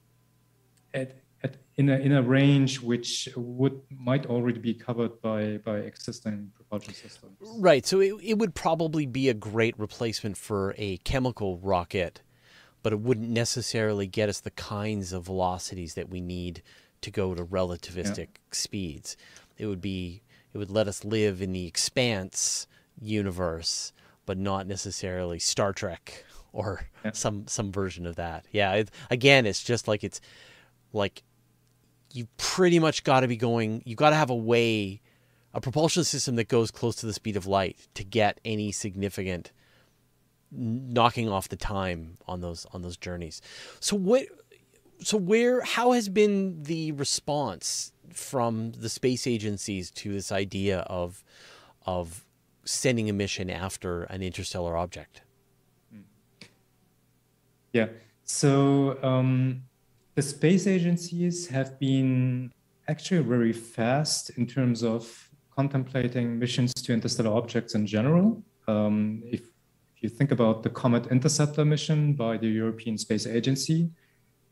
at, 0.93 1.17
at, 1.43 1.57
in, 1.75 1.89
a, 1.89 1.97
in 1.97 2.11
a 2.11 2.21
range 2.21 2.81
which 2.81 3.29
would 3.36 3.81
might 3.89 4.25
already 4.25 4.59
be 4.59 4.73
covered 4.73 5.21
by, 5.21 5.57
by 5.57 5.77
existing 5.77 6.51
propulsion 6.55 6.93
systems. 6.93 7.38
Right. 7.57 7.86
So 7.86 7.99
it, 7.99 8.13
it 8.21 8.38
would 8.38 8.55
probably 8.55 9.05
be 9.05 9.29
a 9.29 9.34
great 9.34 9.77
replacement 9.79 10.38
for 10.38 10.75
a 10.77 10.97
chemical 10.97 11.57
rocket, 11.57 12.21
but 12.81 12.93
it 12.93 12.99
wouldn't 12.99 13.29
necessarily 13.29 14.07
get 14.07 14.29
us 14.29 14.39
the 14.39 14.51
kinds 14.51 15.13
of 15.13 15.25
velocities 15.25 15.93
that 15.95 16.09
we 16.09 16.21
need 16.21 16.61
to 17.01 17.11
go 17.11 17.34
to 17.34 17.45
relativistic 17.45 18.17
yeah. 18.17 18.25
speeds. 18.51 19.17
It 19.57 19.67
would 19.67 19.81
be 19.81 20.21
it 20.53 20.57
would 20.57 20.71
let 20.71 20.88
us 20.88 21.03
live 21.03 21.41
in 21.41 21.51
the 21.51 21.65
expanse 21.65 22.67
universe, 22.99 23.91
but 24.25 24.38
not 24.38 24.67
necessarily 24.67 25.39
Star 25.39 25.73
Trek 25.73 26.23
or 26.54 26.88
yeah. 27.04 27.12
some 27.12 27.47
some 27.47 27.72
version 27.72 28.06
of 28.06 28.16
that. 28.16 28.45
Yeah, 28.51 28.74
it, 28.74 28.91
again, 29.10 29.45
it's 29.45 29.62
just 29.62 29.88
like 29.88 30.04
it's 30.04 30.22
like 30.93 31.24
you 32.14 32.28
pretty 32.38 32.80
much 32.80 33.04
got 33.04 33.22
to 33.22 33.28
be 33.28 33.36
going. 33.36 33.82
You 33.86 33.95
got 33.95 34.12
to 34.12 34.16
have 34.16 34.30
a 34.30 34.36
way, 34.36 35.01
a 35.54 35.60
propulsion 35.60 36.04
system 36.06 36.36
that 36.38 36.47
goes 36.47 36.72
close 36.72 36.95
to 36.97 37.06
the 37.06 37.14
speed 37.14 37.36
of 37.36 37.47
light 37.47 37.88
to 37.95 38.06
get 38.06 38.39
any 38.45 38.72
significant 38.72 39.51
knocking 40.51 41.28
off 41.28 41.49
the 41.49 41.56
time 41.56 42.18
on 42.28 42.39
those 42.41 42.66
on 42.72 42.84
those 42.84 42.95
journeys. 42.95 43.41
So 43.80 43.97
what? 43.97 44.26
So 44.99 45.18
where? 45.18 45.62
How 45.62 45.91
has 45.91 46.08
been 46.08 46.64
the 46.64 46.93
response 46.93 47.91
from 48.14 48.74
the 48.74 48.89
space 48.89 49.26
agencies 49.26 49.89
to 49.91 50.14
this 50.14 50.32
idea 50.32 50.80
of 50.82 51.24
of 51.86 52.26
sending 52.64 53.10
a 53.10 53.14
mission 53.14 53.49
after 53.49 54.04
an 54.04 54.22
interstellar 54.22 54.78
object? 54.78 55.24
Yeah. 57.74 57.88
So 58.24 59.03
um, 59.03 59.63
the 60.15 60.21
space 60.21 60.67
agencies 60.67 61.47
have 61.47 61.80
been 61.80 62.51
actually 62.88 63.24
very 63.24 63.51
fast 63.51 64.30
in 64.38 64.45
terms 64.45 64.84
of 64.84 65.30
contemplating 65.55 66.38
missions 66.38 66.71
to 66.74 66.93
interstellar 66.93 67.36
objects 67.36 67.74
in 67.76 67.86
general. 67.86 68.43
Um, 68.67 69.24
if, 69.26 69.41
if, 69.41 70.03
you 70.03 70.09
think 70.09 70.32
about 70.32 70.63
the 70.63 70.69
Comet 70.69 71.07
Interceptor 71.07 71.65
mission 71.65 72.13
by 72.13 72.38
the 72.38 72.47
European 72.47 72.97
Space 72.97 73.26
Agency, 73.26 73.89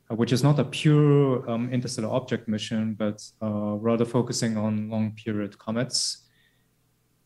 uh, 0.09 0.15
which 0.15 0.31
is 0.31 0.43
not 0.43 0.59
a 0.59 0.65
pure 0.65 1.49
um, 1.49 1.69
interstellar 1.71 2.09
object 2.09 2.47
mission, 2.47 2.93
but 2.93 3.21
uh, 3.41 3.75
rather 3.75 4.05
focusing 4.05 4.57
on 4.57 4.89
long 4.89 5.11
period 5.11 5.57
comets. 5.59 6.27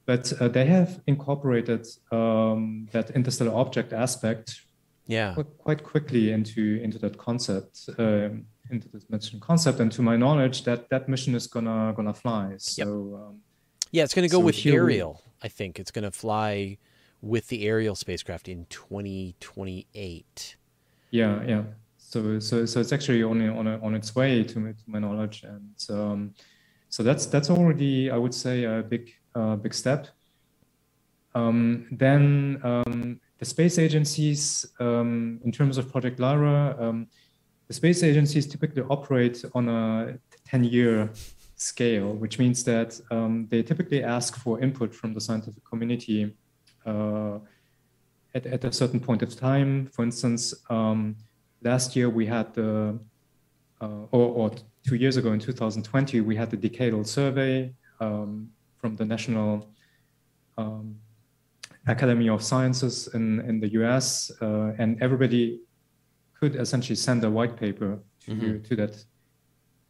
But 0.06 0.32
uh, 0.40 0.48
they 0.48 0.66
have 0.66 1.02
incorporated 1.08 1.88
um, 2.12 2.88
that 2.92 3.12
interstellar 3.12 3.54
object 3.56 3.94
aspect 3.94 4.65
yeah. 5.08 5.36
Quite 5.60 5.84
quickly 5.84 6.32
into 6.32 6.80
into 6.82 6.98
that 7.00 7.18
concept 7.18 7.90
um, 7.98 8.46
into 8.72 8.90
this 8.90 9.10
mission 9.10 9.40
concept. 9.40 9.80
And 9.80 9.92
to 9.92 10.02
my 10.02 10.16
knowledge 10.16 10.64
that 10.64 10.90
that 10.90 11.08
mission 11.08 11.36
is 11.36 11.48
gonna 11.48 11.94
gonna 11.96 12.14
fly. 12.14 12.54
So 12.58 12.82
yep. 12.82 12.88
um, 12.88 13.40
yeah 13.92 14.04
it's 14.04 14.14
gonna 14.14 14.28
go 14.28 14.40
so 14.40 14.46
with 14.46 14.66
Ariel 14.66 15.22
we, 15.24 15.46
i 15.46 15.48
think. 15.48 15.80
It's 15.80 15.92
gonna 15.92 16.12
fly 16.12 16.78
with 17.22 17.48
the 17.48 17.68
Ariel 17.68 17.96
spacecraft 17.96 18.48
in 18.48 18.66
2028 18.70 20.58
yeah 21.12 21.44
yeah. 21.48 21.64
So 21.98 22.40
so 22.40 22.66
so 22.66 22.80
it's 22.80 22.92
actually 22.92 23.24
only 23.24 23.48
on 23.48 23.68
a, 23.68 23.80
on 23.82 23.96
its 23.96 24.16
way 24.16 24.44
to 24.44 24.60
my, 24.60 24.72
to 24.72 24.84
my 24.88 25.00
knowledge. 25.00 25.44
And 25.44 25.86
um, 25.90 26.34
so 26.90 27.04
that's 27.04 27.26
that's 27.26 27.50
already 27.50 28.10
i 28.10 28.18
would 28.18 28.34
say 28.34 28.64
a 28.64 28.82
big 28.82 29.14
uh, 29.36 29.56
big 29.56 29.74
step. 29.74 30.08
Um, 31.34 31.88
then 31.92 32.62
um, 32.64 33.20
the 33.40 33.46
space 33.46 33.78
agencies, 33.78 34.66
um, 34.80 35.40
in 35.44 35.52
terms 35.52 35.78
of 35.78 35.92
Project 35.92 36.20
Lyra, 36.20 36.76
um, 36.80 37.08
the 37.68 37.74
space 37.74 38.04
agencies 38.04 38.48
typically 38.48 38.84
operate 38.84 39.44
on 39.54 39.68
a 39.68 40.18
10 40.46 40.64
year 40.64 41.10
scale, 41.56 42.14
which 42.14 42.40
means 42.40 42.64
that 42.64 43.00
um, 43.12 43.48
they 43.50 43.64
typically 43.64 44.04
ask 44.04 44.38
for 44.38 44.62
input 44.62 44.94
from 44.94 45.14
the 45.14 45.22
scientific 45.22 45.64
community 45.66 46.34
uh, 46.86 47.40
at, 48.34 48.46
at 48.46 48.64
a 48.64 48.72
certain 48.72 49.00
point 49.00 49.22
of 49.22 49.36
time. 49.36 49.88
For 49.88 50.04
instance, 50.04 50.54
um, 50.70 51.16
last 51.62 51.96
year 51.96 52.10
we 52.10 52.26
had 52.26 52.54
the, 52.54 53.00
uh, 53.82 54.02
or, 54.12 54.50
or, 54.52 54.52
two 54.88 54.96
years 54.96 55.18
ago 55.18 55.34
in 55.34 55.40
2020, 55.40 56.22
we 56.22 56.36
had 56.36 56.52
the 56.52 56.58
decadal 56.58 57.04
survey 57.08 57.74
um, 58.00 58.48
from 58.78 58.96
the 58.96 59.04
National 59.04 59.68
um, 60.60 60.96
Academy 61.88 62.30
of 62.30 62.42
Sciences 62.44 63.08
in, 63.14 63.42
in 63.42 63.60
the 63.60 63.70
US, 63.74 64.32
uh, 64.42 64.74
and 64.78 65.02
everybody 65.02 65.62
could 66.40 66.56
essentially 66.56 66.96
send 66.96 67.24
a 67.24 67.30
white 67.30 67.56
paper 67.58 68.00
to, 68.22 68.32
mm-hmm. 68.32 68.64
to 68.64 68.76
that 68.76 69.06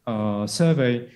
uh, 0.06 0.46
survey. 0.46 1.10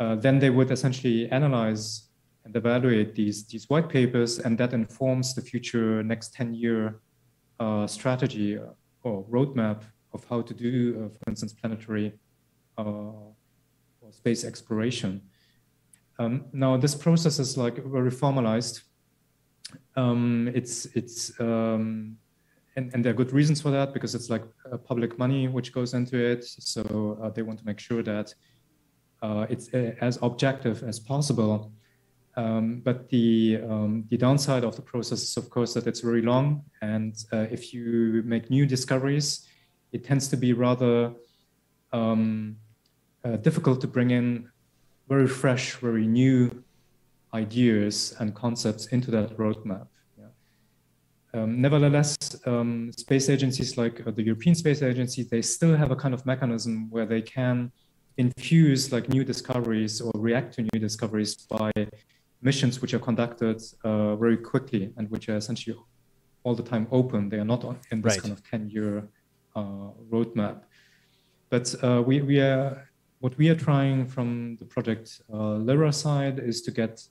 Uh, 0.00 0.14
then 0.14 0.38
they 0.38 0.50
would 0.50 0.70
essentially 0.70 1.28
analyze 1.30 2.08
and 2.44 2.56
evaluate 2.56 3.14
these, 3.14 3.46
these 3.46 3.68
white 3.68 3.88
papers, 3.88 4.38
and 4.38 4.56
that 4.58 4.72
informs 4.72 5.34
the 5.34 5.42
future 5.42 6.02
next 6.02 6.32
10 6.34 6.54
year 6.54 7.00
uh, 7.60 7.86
strategy 7.86 8.58
or 9.02 9.24
roadmap 9.24 9.82
of 10.14 10.24
how 10.28 10.40
to 10.40 10.54
do, 10.54 10.94
uh, 10.96 11.08
for 11.08 11.30
instance, 11.30 11.52
planetary 11.52 12.12
uh, 12.78 12.82
or 14.00 14.12
space 14.12 14.44
exploration. 14.44 15.20
Um, 16.18 16.46
now, 16.52 16.76
this 16.76 16.94
process 16.94 17.38
is 17.38 17.56
like 17.56 17.84
very 17.84 18.10
formalized 18.10 18.82
um, 19.96 20.50
it's 20.54 20.86
it's 20.94 21.38
um, 21.40 22.16
and, 22.76 22.94
and 22.94 23.04
there 23.04 23.10
are 23.10 23.16
good 23.16 23.32
reasons 23.32 23.60
for 23.60 23.70
that 23.70 23.92
because 23.92 24.14
it's 24.14 24.30
like 24.30 24.44
public 24.86 25.18
money 25.18 25.48
which 25.48 25.72
goes 25.72 25.94
into 25.94 26.16
it. 26.16 26.44
So 26.44 27.18
uh, 27.22 27.30
they 27.30 27.42
want 27.42 27.58
to 27.58 27.66
make 27.66 27.80
sure 27.80 28.02
that 28.04 28.32
uh, 29.20 29.46
it's 29.50 29.72
uh, 29.74 29.94
as 30.00 30.18
objective 30.22 30.82
as 30.84 31.00
possible. 31.00 31.72
Um, 32.36 32.82
but 32.84 33.08
the 33.08 33.60
um, 33.68 34.04
the 34.10 34.16
downside 34.16 34.62
of 34.62 34.76
the 34.76 34.82
process 34.82 35.22
is, 35.22 35.36
of 35.36 35.50
course, 35.50 35.74
that 35.74 35.88
it's 35.88 36.00
very 36.00 36.22
long, 36.22 36.62
and 36.82 37.16
uh, 37.32 37.46
if 37.50 37.74
you 37.74 38.22
make 38.24 38.48
new 38.48 38.64
discoveries, 38.64 39.48
it 39.90 40.04
tends 40.04 40.28
to 40.28 40.36
be 40.36 40.52
rather 40.52 41.12
um, 41.92 42.56
uh, 43.24 43.36
difficult 43.38 43.80
to 43.80 43.88
bring 43.88 44.12
in 44.12 44.48
very 45.08 45.26
fresh, 45.26 45.74
very 45.76 46.06
new 46.06 46.62
ideas 47.34 48.14
and 48.18 48.34
concepts 48.34 48.86
into 48.86 49.10
that 49.10 49.36
roadmap. 49.36 49.86
Yeah. 50.18 50.26
Um, 51.34 51.60
nevertheless, 51.60 52.16
um, 52.46 52.90
space 52.96 53.28
agencies 53.28 53.76
like 53.76 54.06
uh, 54.06 54.10
the 54.10 54.22
European 54.22 54.54
Space 54.54 54.82
Agency, 54.82 55.22
they 55.22 55.42
still 55.42 55.76
have 55.76 55.90
a 55.90 55.96
kind 55.96 56.14
of 56.14 56.24
mechanism 56.24 56.90
where 56.90 57.06
they 57.06 57.22
can 57.22 57.70
infuse 58.16 58.92
like 58.92 59.08
new 59.08 59.24
discoveries 59.24 60.00
or 60.00 60.10
react 60.14 60.54
to 60.54 60.62
new 60.62 60.80
discoveries 60.80 61.36
by 61.48 61.70
missions 62.42 62.80
which 62.80 62.94
are 62.94 62.98
conducted 62.98 63.60
uh, 63.84 64.16
very 64.16 64.36
quickly 64.36 64.92
and 64.96 65.10
which 65.10 65.28
are 65.28 65.36
essentially 65.36 65.76
all 66.44 66.54
the 66.54 66.62
time 66.62 66.86
open. 66.90 67.28
They 67.28 67.38
are 67.38 67.44
not 67.44 67.64
in 67.90 68.00
this 68.00 68.14
right. 68.14 68.22
kind 68.22 68.32
of 68.32 68.42
10-year 68.42 69.08
uh, 69.54 69.90
roadmap. 70.10 70.62
But 71.50 71.74
uh, 71.82 72.02
we, 72.04 72.20
we 72.22 72.40
are 72.40 72.88
what 73.20 73.36
we 73.36 73.48
are 73.48 73.54
trying 73.54 74.06
from 74.06 74.56
the 74.56 74.64
project 74.64 75.20
uh, 75.32 75.56
Lyra 75.56 75.92
side 75.92 76.38
is 76.38 76.62
to 76.62 76.70
get 76.70 77.02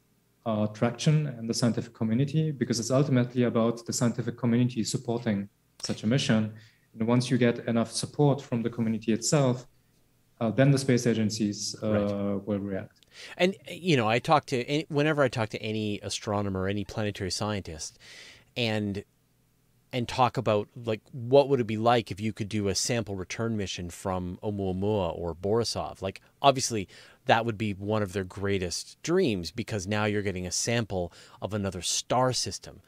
uh, 0.47 0.65
traction 0.67 1.27
in 1.39 1.45
the 1.45 1.53
scientific 1.53 1.93
community 1.93 2.51
because 2.51 2.79
it's 2.79 2.89
ultimately 2.89 3.43
about 3.43 3.85
the 3.85 3.91
scientific 3.91 4.37
community 4.37 4.81
supporting 4.83 5.49
such 5.79 6.03
a 6.03 6.07
mission. 6.07 6.53
And 6.93 7.05
once 7.05 7.29
you 7.29 7.37
get 7.37 7.67
enough 7.67 7.91
support 7.91 8.41
from 8.41 8.63
the 8.63 8.69
community 8.69 9.11
itself, 9.11 9.67
uh, 10.39 10.49
then 10.51 10.71
the 10.71 10.77
space 10.77 11.05
agencies 11.05 11.75
uh, 11.83 11.91
right. 11.91 12.47
will 12.47 12.59
react. 12.59 13.01
And 13.37 13.55
you 13.69 13.97
know, 13.97 14.07
I 14.07 14.19
talk 14.19 14.45
to 14.45 14.63
any, 14.63 14.85
whenever 14.87 15.21
I 15.21 15.27
talk 15.27 15.49
to 15.49 15.61
any 15.61 15.99
astronomer, 16.01 16.67
any 16.67 16.85
planetary 16.85 17.31
scientist, 17.31 17.99
and 18.55 19.03
and 19.91 20.07
talk 20.07 20.37
about 20.37 20.69
like 20.75 21.01
what 21.11 21.49
would 21.49 21.59
it 21.59 21.67
be 21.67 21.77
like 21.77 22.11
if 22.11 22.21
you 22.21 22.31
could 22.31 22.49
do 22.49 22.67
a 22.67 22.75
sample 22.75 23.15
return 23.15 23.57
mission 23.57 23.89
from 23.89 24.37
Oumuamua 24.43 25.17
or 25.17 25.33
Borisov. 25.33 26.01
Like 26.01 26.21
obviously 26.41 26.87
that 27.27 27.45
would 27.45 27.57
be 27.57 27.73
one 27.73 28.01
of 28.01 28.13
their 28.13 28.23
greatest 28.23 29.01
dreams 29.03 29.51
because 29.51 29.85
now 29.87 30.05
you're 30.05 30.21
getting 30.21 30.47
a 30.47 30.51
sample 30.51 31.11
of 31.41 31.53
another 31.53 31.81
star 31.81 32.33
system 32.33 32.81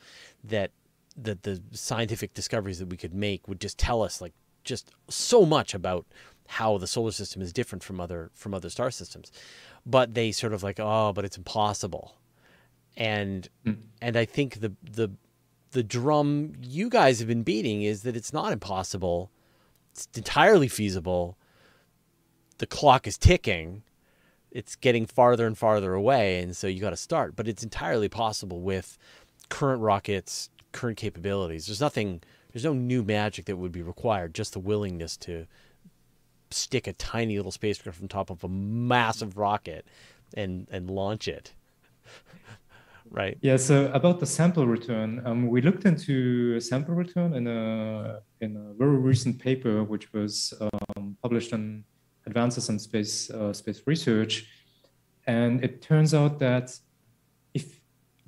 that 0.44 0.72
that 1.16 1.44
the 1.44 1.62
scientific 1.72 2.34
discoveries 2.34 2.80
that 2.80 2.88
we 2.90 2.98
could 2.98 3.14
make 3.14 3.48
would 3.48 3.60
just 3.60 3.78
tell 3.78 4.02
us 4.02 4.22
like 4.22 4.34
just 4.64 4.92
so 5.10 5.46
much 5.46 5.74
about 5.74 6.06
how 6.48 6.78
the 6.78 6.88
solar 6.88 7.12
system 7.12 7.42
is 7.42 7.54
different 7.54 7.84
from 7.84 8.00
other 8.00 8.32
from 8.34 8.54
other 8.54 8.70
star 8.70 8.90
systems. 8.90 9.32
But 9.86 10.14
they 10.14 10.32
sort 10.32 10.54
of 10.54 10.64
like, 10.64 10.80
oh, 10.80 11.12
but 11.14 11.26
it's 11.26 11.38
impossible. 11.38 12.16
And 12.98 13.48
Mm. 13.66 13.78
and 14.02 14.18
I 14.18 14.26
think 14.26 14.62
the 14.62 14.74
the 14.84 15.10
the 15.72 15.84
drum 15.84 16.54
you 16.62 16.90
guys 16.90 17.20
have 17.20 17.28
been 17.28 17.44
beating 17.44 17.84
is 17.84 18.02
that 18.04 18.16
it's 18.16 18.34
not 18.34 18.52
impossible. 18.52 19.30
It's 19.92 20.08
entirely 20.16 20.68
feasible. 20.68 21.38
The 22.58 22.68
clock 22.68 23.06
is 23.08 23.18
ticking. 23.18 23.84
It's 24.52 24.76
getting 24.76 25.06
farther 25.06 25.46
and 25.46 25.58
farther 25.58 25.94
away, 25.94 26.42
and 26.42 26.56
so 26.56 26.68
you 26.68 26.82
got 26.82 26.90
to 26.92 26.98
start. 26.98 27.36
But 27.36 27.48
it's 27.48 27.64
entirely 27.64 28.10
possible 28.10 28.62
with 28.62 28.98
current 29.50 29.82
rockets, 29.82 30.50
current 30.72 30.98
capabilities. 30.98 31.68
There's 31.68 31.82
nothing. 31.82 32.22
There's 32.52 32.66
no 32.66 32.74
new 32.74 33.04
magic 33.04 33.46
that 33.46 33.58
would 33.58 33.72
be 33.72 33.84
required. 33.84 34.34
Just 34.34 34.54
the 34.54 34.60
willingness 34.60 35.18
to 35.18 35.46
stick 36.52 36.88
a 36.88 36.94
tiny 36.94 37.38
little 37.38 37.52
spacecraft 37.52 38.02
on 38.02 38.08
top 38.08 38.30
of 38.30 38.44
a 38.44 38.50
massive 38.50 39.38
rocket 39.38 39.86
and 40.34 40.68
and 40.72 40.90
launch 40.90 41.28
it. 41.28 41.54
right. 43.12 43.38
Yeah, 43.42 43.58
so 43.58 43.92
about 43.94 44.20
the 44.20 44.26
sample 44.26 44.68
return, 44.68 45.22
um, 45.26 45.48
we 45.48 45.62
looked 45.62 45.86
into 45.86 46.60
sample 46.60 46.96
return 46.96 47.34
in 47.34 47.48
a 47.48 48.22
in 48.42 48.56
a 48.56 48.74
very 48.74 48.98
recent 48.98 49.40
paper, 49.40 49.84
which 49.84 50.12
was 50.14 50.54
um, 50.62 51.18
published 51.22 51.54
in 51.54 51.84
Advances 52.34 52.70
in 52.70 52.78
Space 52.80 53.30
uh, 53.32 53.52
Space 53.54 53.82
Research, 53.92 54.34
and 55.26 55.64
it 55.64 55.82
turns 55.82 56.14
out 56.14 56.34
that 56.40 56.66
if 57.54 57.66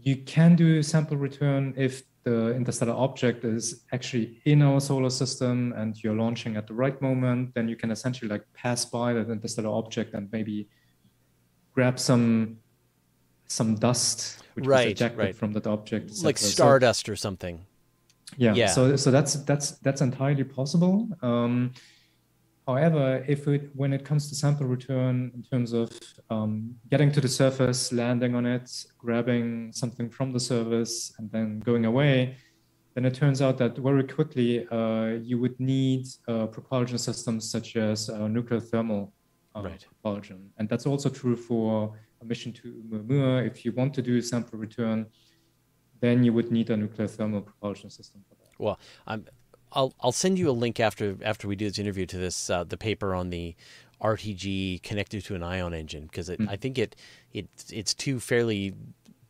you 0.08 0.16
can 0.34 0.56
do 0.56 0.82
sample 0.84 1.18
return 1.18 1.74
if 1.78 1.94
the 2.24 2.54
interstellar 2.56 2.94
object 3.08 3.44
is 3.46 3.84
actually 3.92 4.42
in 4.46 4.62
our 4.62 4.80
solar 4.80 5.10
system 5.10 5.74
and 5.80 5.90
you're 6.04 6.16
launching 6.26 6.56
at 6.60 6.66
the 6.68 6.74
right 6.74 7.02
moment, 7.02 7.54
then 7.56 7.68
you 7.68 7.76
can 7.76 7.90
essentially 7.92 8.30
like 8.30 8.46
pass 8.54 8.86
by 8.86 9.14
that 9.14 9.28
interstellar 9.30 9.70
object 9.82 10.14
and 10.14 10.30
maybe 10.32 10.68
grab 11.74 11.98
some 12.00 12.58
some 13.48 13.76
dust 13.76 14.38
which 14.56 14.66
Right, 14.66 14.86
was 14.88 14.92
ejected 14.92 15.20
right. 15.20 15.36
from 15.36 15.52
that 15.54 15.66
object, 15.68 16.06
Like 16.24 16.36
etc. 16.36 16.50
So- 16.50 16.54
stardust 16.54 17.10
or 17.10 17.16
something. 17.16 17.56
yeah. 18.38 18.54
Yeah. 18.56 18.68
So 18.76 18.96
so 19.04 19.08
that's 19.12 19.34
that's 19.50 19.68
that's 19.86 20.02
entirely 20.02 20.44
possible. 20.60 20.96
Um, 21.22 21.72
however, 22.68 23.24
if 23.28 23.48
it 23.48 23.70
when 23.74 23.94
it 23.94 24.04
comes 24.06 24.30
to 24.30 24.36
sample 24.36 24.68
return 24.68 25.32
in 25.36 25.44
terms 25.44 25.74
of 25.74 25.92
um, 26.30 26.76
getting 26.90 27.12
to 27.12 27.22
the 27.22 27.28
surface, 27.28 27.92
landing 27.92 28.36
on 28.36 28.46
it, 28.46 28.70
grabbing 28.98 29.72
something 29.74 30.10
from 30.10 30.32
the 30.32 30.40
surface, 30.40 31.14
and 31.18 31.32
then 31.32 31.60
going 31.60 31.86
away, 31.86 32.38
then 32.94 33.06
it 33.06 33.14
turns 33.14 33.42
out 33.42 33.58
that 33.58 33.78
very 33.78 34.04
quickly 34.04 34.68
uh, 34.70 35.18
you 35.22 35.40
would 35.40 35.60
need 35.60 36.06
uh, 36.28 36.46
propulsion 36.48 36.98
systems 36.98 37.50
such 37.50 37.76
as 37.76 38.10
uh, 38.10 38.28
nuclear 38.28 38.60
thermal 38.60 39.14
uh, 39.56 39.62
Right. 39.62 39.86
propulsion, 39.86 40.50
and 40.58 40.70
that's 40.70 40.86
also 40.86 41.10
true 41.10 41.36
for 41.36 41.94
a 42.22 42.26
mission 42.26 42.54
to 42.54 42.84
Oumuamua. 42.90 43.46
If 43.46 43.66
you 43.66 43.72
want 43.74 43.94
to 43.96 44.02
do 44.02 44.22
sample 44.22 44.58
return, 44.60 45.08
then 46.00 46.24
you 46.24 46.34
would 46.34 46.52
need 46.52 46.70
a 46.70 46.78
nuclear 46.78 47.08
thermal 47.08 47.42
propulsion 47.42 47.90
system 47.90 48.24
for 48.28 48.36
that. 48.36 48.52
Well, 48.60 48.80
I'm, 49.08 49.26
I'll 49.74 49.94
I'll 50.02 50.12
send 50.12 50.38
you 50.38 50.50
a 50.50 50.52
link 50.52 50.80
after 50.80 51.18
after 51.24 51.48
we 51.48 51.56
do 51.56 51.68
this 51.68 51.80
interview 51.80 52.06
to 52.08 52.18
this 52.18 52.50
uh, 52.50 52.64
the 52.64 52.78
paper 52.78 53.16
on 53.16 53.30
the 53.30 53.56
RTG 54.02 54.82
connected 54.84 55.24
to 55.26 55.36
an 55.36 55.44
ion 55.44 55.74
engine 55.74 56.04
because 56.04 56.30
it, 56.30 56.40
I 56.48 56.56
think 56.56 56.78
it 56.78 56.96
it 57.34 57.48
it's 57.72 57.94
two 57.94 58.20
fairly 58.20 58.74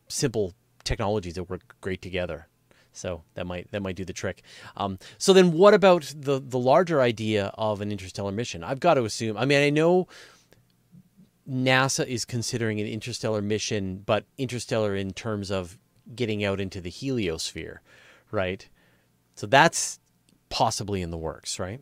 simple 0.08 0.54
technologies 0.84 1.34
that 1.34 1.44
work 1.44 1.76
great 1.80 2.02
together. 2.02 2.48
So 2.92 3.22
that 3.34 3.46
might 3.46 3.70
that 3.70 3.82
might 3.82 3.96
do 3.96 4.04
the 4.04 4.12
trick. 4.12 4.42
Um, 4.76 4.98
so 5.18 5.32
then, 5.32 5.52
what 5.52 5.74
about 5.74 6.12
the 6.14 6.40
the 6.40 6.58
larger 6.58 7.00
idea 7.00 7.46
of 7.54 7.80
an 7.80 7.90
interstellar 7.90 8.32
mission? 8.32 8.62
I've 8.62 8.80
got 8.80 8.94
to 8.94 9.04
assume. 9.04 9.36
I 9.36 9.44
mean, 9.46 9.62
I 9.62 9.70
know 9.70 10.08
NASA 11.48 12.06
is 12.06 12.24
considering 12.24 12.80
an 12.80 12.86
interstellar 12.86 13.40
mission, 13.40 14.02
but 14.04 14.24
interstellar 14.36 14.94
in 14.94 15.12
terms 15.12 15.50
of 15.50 15.78
getting 16.14 16.44
out 16.44 16.60
into 16.60 16.80
the 16.80 16.90
heliosphere, 16.90 17.78
right? 18.30 18.68
So 19.34 19.46
that's 19.46 19.98
possibly 20.52 21.00
in 21.00 21.10
the 21.10 21.16
works, 21.16 21.58
right? 21.58 21.80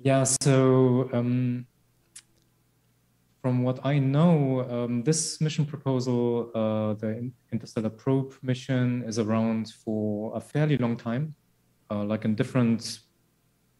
Yeah, 0.00 0.24
so 0.24 1.08
um, 1.12 1.66
from 3.40 3.62
what 3.62 3.78
I 3.86 4.00
know, 4.00 4.66
um, 4.68 5.04
this 5.04 5.40
mission 5.40 5.64
proposal, 5.64 6.50
uh, 6.54 6.94
the 6.94 7.30
Interstellar 7.52 7.88
Probe 7.88 8.34
mission, 8.42 9.04
is 9.06 9.20
around 9.20 9.72
for 9.84 10.36
a 10.36 10.40
fairly 10.40 10.76
long 10.76 10.96
time, 10.96 11.34
uh, 11.88 12.02
like 12.02 12.24
in 12.24 12.34
different, 12.34 12.98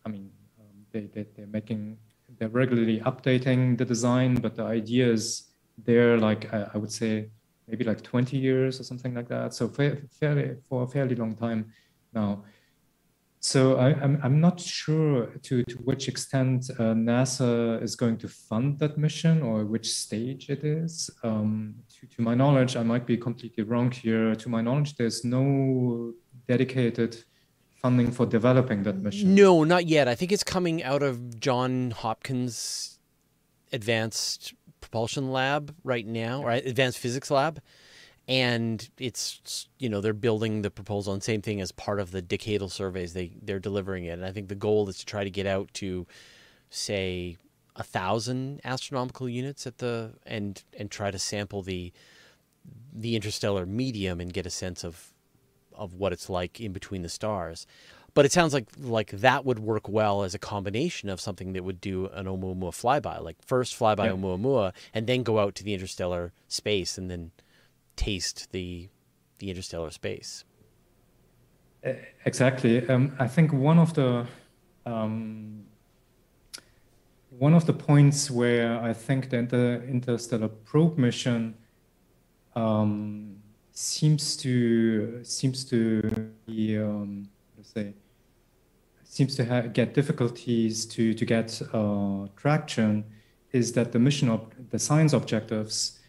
I 0.06 0.10
mean, 0.10 0.30
um, 0.60 0.76
they, 0.92 1.06
they, 1.12 1.26
they're 1.36 1.48
making, 1.48 1.98
they're 2.38 2.48
regularly 2.50 3.00
updating 3.00 3.76
the 3.76 3.84
design, 3.84 4.36
but 4.36 4.54
the 4.54 4.62
idea 4.62 5.10
is 5.10 5.48
there, 5.84 6.18
like, 6.18 6.54
I, 6.54 6.70
I 6.74 6.78
would 6.78 6.92
say, 6.92 7.30
maybe 7.68 7.84
like 7.84 8.02
20 8.02 8.36
years 8.36 8.80
or 8.80 8.84
something 8.84 9.14
like 9.14 9.28
that. 9.28 9.54
So 9.54 9.68
fa- 9.68 9.98
fairly, 10.20 10.56
for 10.68 10.84
a 10.84 10.86
fairly 10.86 11.14
long 11.14 11.34
time 11.34 11.72
now. 12.12 12.44
So 13.40 13.76
I, 13.76 13.88
I'm, 14.00 14.18
I'm 14.22 14.40
not 14.40 14.58
sure 14.58 15.26
to, 15.26 15.64
to 15.64 15.76
which 15.84 16.08
extent 16.08 16.70
uh, 16.78 16.94
NASA 16.94 17.82
is 17.82 17.94
going 17.94 18.16
to 18.18 18.28
fund 18.28 18.78
that 18.78 18.96
mission 18.96 19.42
or 19.42 19.66
which 19.66 19.90
stage 19.90 20.48
it 20.48 20.64
is. 20.64 21.10
Um, 21.22 21.74
to, 22.00 22.06
to 22.06 22.22
my 22.22 22.34
knowledge, 22.34 22.74
I 22.74 22.82
might 22.82 23.06
be 23.06 23.18
completely 23.18 23.64
wrong 23.64 23.90
here. 23.90 24.34
To 24.34 24.48
my 24.48 24.62
knowledge, 24.62 24.96
there's 24.96 25.26
no 25.26 26.14
dedicated 26.48 27.22
funding 27.82 28.10
for 28.10 28.24
developing 28.24 28.82
that 28.84 28.96
mission. 29.02 29.34
No, 29.34 29.62
not 29.62 29.86
yet. 29.86 30.08
I 30.08 30.14
think 30.14 30.32
it's 30.32 30.44
coming 30.44 30.82
out 30.82 31.02
of 31.02 31.38
John 31.38 31.90
Hopkins 31.90 32.98
Advanced 33.74 34.54
Propulsion 34.94 35.32
Lab 35.32 35.74
right 35.82 36.06
now, 36.06 36.44
or 36.44 36.52
Advanced 36.52 37.00
Physics 37.00 37.28
Lab. 37.28 37.60
And 38.28 38.88
it's 38.96 39.68
you 39.80 39.88
know 39.88 40.00
they're 40.00 40.12
building 40.12 40.62
the 40.62 40.70
proposal 40.70 41.12
and 41.12 41.20
same 41.20 41.42
thing 41.42 41.60
as 41.60 41.72
part 41.72 41.98
of 41.98 42.12
the 42.12 42.22
decadal 42.22 42.70
surveys 42.70 43.12
they 43.12 43.32
they're 43.42 43.58
delivering 43.58 44.04
it 44.04 44.12
and 44.12 44.24
I 44.24 44.30
think 44.30 44.48
the 44.48 44.54
goal 44.54 44.88
is 44.88 44.98
to 44.98 45.04
try 45.04 45.24
to 45.24 45.30
get 45.30 45.46
out 45.46 45.68
to 45.74 46.06
say 46.70 47.36
a 47.74 47.82
thousand 47.82 48.60
astronomical 48.62 49.28
units 49.28 49.66
at 49.66 49.78
the 49.78 50.14
and 50.24 50.62
and 50.78 50.92
try 50.92 51.10
to 51.10 51.18
sample 51.18 51.60
the 51.60 51.92
the 52.92 53.16
interstellar 53.16 53.66
medium 53.66 54.20
and 54.20 54.32
get 54.32 54.46
a 54.46 54.50
sense 54.50 54.84
of 54.84 55.12
of 55.74 55.94
what 55.94 56.12
it's 56.12 56.30
like 56.30 56.60
in 56.60 56.72
between 56.72 57.02
the 57.02 57.08
stars. 57.08 57.66
But 58.14 58.24
it 58.24 58.32
sounds 58.32 58.54
like 58.54 58.68
like 58.80 59.10
that 59.10 59.44
would 59.44 59.58
work 59.58 59.88
well 59.88 60.22
as 60.22 60.34
a 60.34 60.38
combination 60.38 61.08
of 61.08 61.20
something 61.20 61.52
that 61.52 61.64
would 61.64 61.80
do 61.80 62.06
an 62.06 62.26
Oumuamua 62.26 62.70
flyby, 62.70 63.20
like 63.20 63.36
first 63.44 63.74
fly 63.74 63.94
by 63.96 64.06
Yeah. 64.06 64.12
Oumuamua 64.12 64.72
and 64.94 65.06
then 65.06 65.24
go 65.24 65.40
out 65.40 65.54
to 65.56 65.64
the 65.64 65.74
interstellar 65.74 66.32
space 66.48 66.96
and 66.96 67.10
then 67.10 67.32
taste 67.96 68.52
the 68.52 68.88
the 69.38 69.50
interstellar 69.50 69.90
space. 69.90 70.44
Exactly. 72.24 72.88
Um, 72.88 73.14
I 73.18 73.28
think 73.28 73.52
one 73.52 73.78
of 73.78 73.92
the 73.94 74.26
um, 74.86 75.64
one 77.30 77.52
of 77.52 77.66
the 77.66 77.72
points 77.72 78.30
where 78.30 78.80
I 78.80 78.92
think 78.92 79.30
the 79.30 79.82
interstellar 79.88 80.48
probe 80.48 80.96
mission 80.98 81.54
um, 82.54 83.36
seems 83.72 84.36
to 84.38 85.22
seems 85.24 85.64
to 85.66 86.30
be 86.46 86.78
um, 86.78 87.28
let's 87.56 87.70
say 87.72 87.92
seems 89.14 89.36
to 89.36 89.70
get 89.72 89.94
difficulties 89.94 90.86
to 90.94 91.14
to 91.14 91.24
get 91.24 91.48
uh, 91.72 92.26
traction 92.36 93.04
is 93.52 93.72
that 93.72 93.92
the 93.92 93.98
mission 93.98 94.28
of 94.28 94.40
the 94.70 94.78
science 94.78 95.12
objectives 95.12 96.00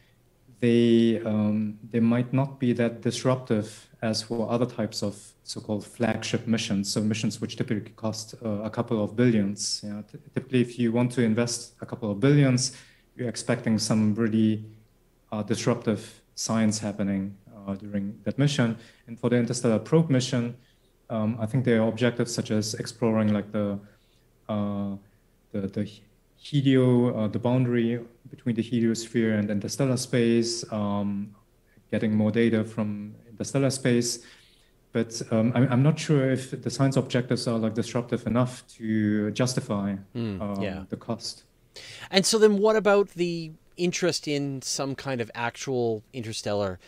they 0.60 1.22
um, 1.32 1.78
they 1.91 1.99
might 1.99 2.34
not 2.34 2.60
be 2.60 2.74
that 2.74 3.01
disruptive 3.01 3.68
as 4.01 4.24
for 4.28 4.49
other 4.56 4.66
types 4.66 5.03
of 5.03 5.14
so-called 5.43 5.86
flagship 5.86 6.47
missions. 6.47 6.91
So 6.91 7.01
missions 7.01 7.41
which 7.41 7.56
typically 7.56 7.91
cost 8.06 8.36
uh, 8.43 8.70
a 8.70 8.70
couple 8.70 9.03
of 9.03 9.16
billions. 9.16 9.82
You 9.84 9.89
know, 9.91 10.03
typically, 10.34 10.62
if 10.62 10.80
you 10.80 10.91
want 10.91 11.12
to 11.14 11.22
invest 11.22 11.74
a 11.82 11.86
couple 11.86 12.10
of 12.12 12.20
billions, 12.20 12.62
you're 13.16 13.30
expecting 13.30 13.78
some 13.80 14.16
really 14.16 14.66
uh, 15.32 15.43
disruptive 15.43 16.22
science 16.36 16.80
happening 16.80 17.36
uh, 17.56 17.76
during 17.76 18.20
that 18.24 18.38
mission. 18.38 18.78
And 19.08 19.20
for 19.20 19.30
the 19.30 19.38
interstellar 19.38 19.80
probe 19.80 20.10
mission, 20.10 20.56
um, 21.10 21.38
I 21.39 21.45
think 21.45 21.66
there 21.66 21.82
are 21.82 21.88
objectives 21.88 22.34
such 22.34 22.51
as 22.51 22.74
exploring 22.76 23.34
like 23.34 23.51
the 23.51 23.80
uh, 24.49 24.95
the, 25.51 25.62
the 25.68 25.89
helio, 26.38 27.16
uh, 27.18 27.28
the 27.28 27.39
boundary 27.39 27.99
between 28.30 28.56
the 28.56 28.62
heliosphere 28.64 29.38
and 29.39 29.49
interstellar 29.49 29.97
space, 29.97 30.64
um, 30.72 31.34
getting 31.91 32.16
more 32.16 32.32
data 32.32 32.64
from 32.64 33.16
interstellar 33.30 33.70
space. 33.70 34.20
But 34.91 35.22
um, 35.32 35.51
I'm, 35.56 35.68
I'm 35.72 35.84
not 35.84 35.99
sure 35.99 36.32
if 36.32 36.51
the 36.62 36.70
science 36.70 36.95
objectives 36.95 37.47
are 37.47 37.58
like 37.58 37.74
disruptive 37.74 38.26
enough 38.28 38.64
to 38.78 39.32
justify 39.32 39.95
Mm, 40.16 40.62
yeah. 40.64 40.84
the 40.89 40.97
cost. 40.97 41.43
And 42.12 42.26
so 42.26 42.38
then 42.38 42.58
what 42.58 42.76
about 42.76 43.10
the 43.10 43.51
interest 43.76 44.28
in 44.28 44.62
some 44.62 44.95
kind 44.95 45.20
of 45.20 45.30
actual 45.36 46.03
interstellar 46.14 46.80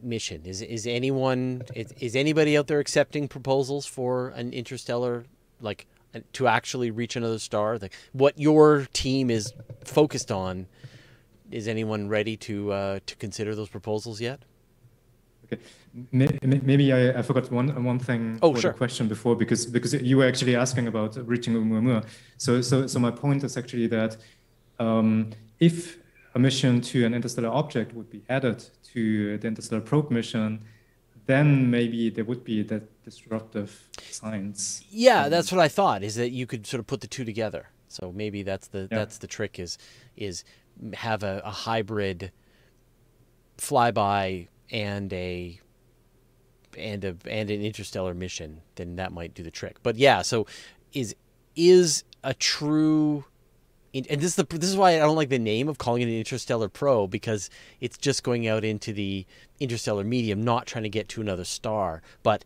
mission? 0.00 0.42
Is 0.44 0.62
is 0.62 0.86
anyone 0.86 1.62
is, 1.74 1.92
is 2.00 2.16
anybody 2.16 2.56
out 2.56 2.66
there 2.66 2.80
accepting 2.80 3.28
proposals 3.28 3.86
for 3.86 4.28
an 4.28 4.52
interstellar 4.52 5.24
like 5.60 5.86
to 6.32 6.46
actually 6.46 6.90
reach 6.90 7.16
another 7.16 7.38
star? 7.38 7.78
Like 7.78 7.94
what 8.12 8.38
your 8.38 8.86
team 8.92 9.30
is 9.30 9.52
focused 9.84 10.30
on? 10.30 10.66
Is 11.50 11.68
anyone 11.68 12.08
ready 12.08 12.36
to 12.38 12.72
uh, 12.72 12.98
to 13.06 13.16
consider 13.16 13.54
those 13.54 13.68
proposals 13.68 14.20
yet? 14.20 14.42
Okay, 15.44 15.60
maybe 16.10 16.92
I, 16.92 17.18
I 17.18 17.22
forgot 17.22 17.50
one 17.52 17.84
one 17.84 17.98
thing 17.98 18.38
oh, 18.42 18.54
for 18.54 18.60
sure. 18.60 18.72
the 18.72 18.78
question 18.78 19.08
before 19.08 19.36
because 19.36 19.66
because 19.66 19.92
you 19.94 20.16
were 20.16 20.26
actually 20.26 20.56
asking 20.56 20.88
about 20.88 21.16
reaching 21.28 21.54
Oumuamua. 21.54 22.04
So 22.38 22.60
so 22.62 22.86
so 22.86 22.98
my 22.98 23.10
point 23.10 23.44
is 23.44 23.56
actually 23.56 23.88
that 23.88 24.16
um, 24.78 25.30
if 25.60 25.98
a 26.34 26.38
mission 26.38 26.80
to 26.80 27.04
an 27.04 27.14
interstellar 27.14 27.48
object 27.48 27.94
would 27.94 28.10
be 28.10 28.22
added 28.28 28.64
to 28.92 29.38
the 29.38 29.46
interstellar 29.46 29.80
probe 29.80 30.10
mission, 30.10 30.64
then 31.26 31.70
maybe 31.70 32.10
there 32.10 32.24
would 32.24 32.44
be 32.44 32.62
that 32.62 33.02
disruptive 33.04 33.88
science. 34.10 34.84
Yeah, 34.90 35.24
um, 35.24 35.30
that's 35.30 35.52
what 35.52 35.60
I 35.60 35.68
thought. 35.68 36.02
Is 36.02 36.16
that 36.16 36.30
you 36.30 36.46
could 36.46 36.66
sort 36.66 36.80
of 36.80 36.86
put 36.86 37.00
the 37.00 37.06
two 37.06 37.24
together. 37.24 37.68
So 37.88 38.12
maybe 38.12 38.42
that's 38.42 38.68
the 38.68 38.88
yeah. 38.90 38.98
that's 38.98 39.18
the 39.18 39.26
trick 39.26 39.58
is 39.58 39.78
is 40.16 40.44
have 40.94 41.22
a, 41.22 41.40
a 41.44 41.50
hybrid 41.50 42.32
flyby 43.56 44.48
and 44.70 45.12
a 45.12 45.60
and 46.76 47.04
a 47.04 47.16
and 47.30 47.50
an 47.50 47.62
interstellar 47.62 48.14
mission. 48.14 48.60
Then 48.74 48.96
that 48.96 49.12
might 49.12 49.34
do 49.34 49.42
the 49.42 49.50
trick. 49.50 49.76
But 49.82 49.96
yeah, 49.96 50.22
so 50.22 50.46
is 50.92 51.14
is 51.54 52.04
a 52.24 52.34
true 52.34 53.24
and 53.94 54.20
this 54.20 54.24
is 54.30 54.34
the 54.34 54.44
this 54.44 54.68
is 54.68 54.76
why 54.76 54.94
I 54.94 54.98
don't 54.98 55.16
like 55.16 55.28
the 55.28 55.38
name 55.38 55.68
of 55.68 55.78
calling 55.78 56.02
it 56.02 56.08
an 56.08 56.14
interstellar 56.14 56.68
probe 56.68 57.10
because 57.10 57.48
it's 57.80 57.96
just 57.96 58.24
going 58.24 58.48
out 58.48 58.64
into 58.64 58.92
the 58.92 59.24
interstellar 59.60 60.04
medium, 60.04 60.42
not 60.42 60.66
trying 60.66 60.82
to 60.82 60.88
get 60.88 61.08
to 61.10 61.20
another 61.20 61.44
star. 61.44 62.02
But 62.22 62.44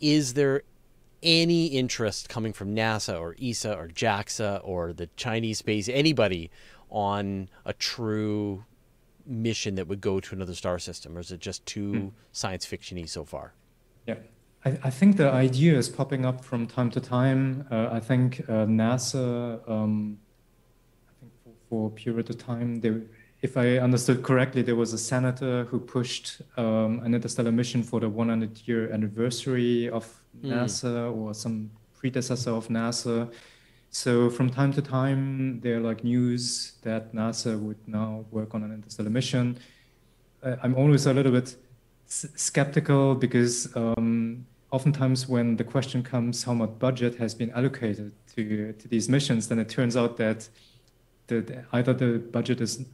is 0.00 0.34
there 0.34 0.62
any 1.22 1.66
interest 1.68 2.28
coming 2.28 2.52
from 2.52 2.76
NASA 2.76 3.18
or 3.18 3.34
ESA 3.42 3.74
or 3.74 3.88
JAXA 3.88 4.60
or 4.62 4.92
the 4.92 5.08
Chinese 5.16 5.58
space 5.58 5.88
anybody 5.88 6.50
on 6.90 7.48
a 7.64 7.72
true 7.72 8.64
mission 9.24 9.74
that 9.74 9.88
would 9.88 10.00
go 10.00 10.20
to 10.20 10.34
another 10.34 10.54
star 10.54 10.78
system, 10.78 11.16
or 11.16 11.20
is 11.20 11.32
it 11.32 11.40
just 11.40 11.64
too 11.66 11.92
mm. 11.92 12.12
science 12.32 12.64
fictiony 12.64 13.08
so 13.08 13.24
far? 13.24 13.54
Yeah. 14.06 14.16
I, 14.64 14.78
I, 14.84 14.90
think 14.90 15.16
the 15.16 15.30
idea 15.30 15.76
is 15.76 15.88
popping 15.88 16.24
up 16.24 16.44
from 16.44 16.66
time 16.66 16.90
to 16.90 17.00
time. 17.00 17.66
Uh, 17.70 17.88
I 17.90 18.00
think 18.00 18.40
uh, 18.48 18.66
NASA 18.66 19.68
um, 19.68 20.18
for 21.68 21.88
a 21.88 21.90
period 21.90 22.30
of 22.30 22.38
time. 22.38 22.80
There, 22.80 23.02
if 23.42 23.56
I 23.56 23.78
understood 23.78 24.22
correctly, 24.22 24.62
there 24.62 24.76
was 24.76 24.92
a 24.92 24.98
senator 24.98 25.64
who 25.64 25.78
pushed 25.78 26.40
um, 26.56 27.00
an 27.04 27.14
interstellar 27.14 27.52
mission 27.52 27.82
for 27.82 28.00
the 28.00 28.08
100 28.08 28.66
year 28.66 28.92
anniversary 28.92 29.88
of 29.90 30.04
mm. 30.40 30.52
NASA 30.52 31.14
or 31.14 31.34
some 31.34 31.70
predecessor 31.98 32.50
of 32.50 32.68
NASA. 32.68 33.30
So 33.90 34.30
from 34.30 34.50
time 34.50 34.72
to 34.74 34.82
time, 34.82 35.60
there 35.60 35.76
are 35.78 35.80
like 35.80 36.04
news 36.04 36.72
that 36.82 37.14
NASA 37.14 37.58
would 37.58 37.78
now 37.86 38.24
work 38.30 38.54
on 38.54 38.62
an 38.62 38.72
interstellar 38.72 39.10
mission. 39.10 39.58
I'm 40.62 40.74
always 40.74 41.06
a 41.06 41.14
little 41.14 41.32
bit 41.32 41.56
s- 42.06 42.26
skeptical 42.36 43.14
because 43.14 43.74
um, 43.76 44.46
oftentimes 44.70 45.28
when 45.28 45.56
the 45.56 45.64
question 45.64 46.02
comes 46.02 46.44
how 46.44 46.54
much 46.54 46.78
budget 46.78 47.16
has 47.16 47.34
been 47.34 47.50
allocated 47.50 48.12
to, 48.34 48.72
to 48.72 48.88
these 48.88 49.08
missions, 49.08 49.48
then 49.48 49.58
it 49.58 49.68
turns 49.68 49.96
out 49.96 50.16
that 50.18 50.48
the, 51.28 51.64
either 51.72 51.92
the 51.92 52.18
budget 52.18 52.60
is 52.60 52.84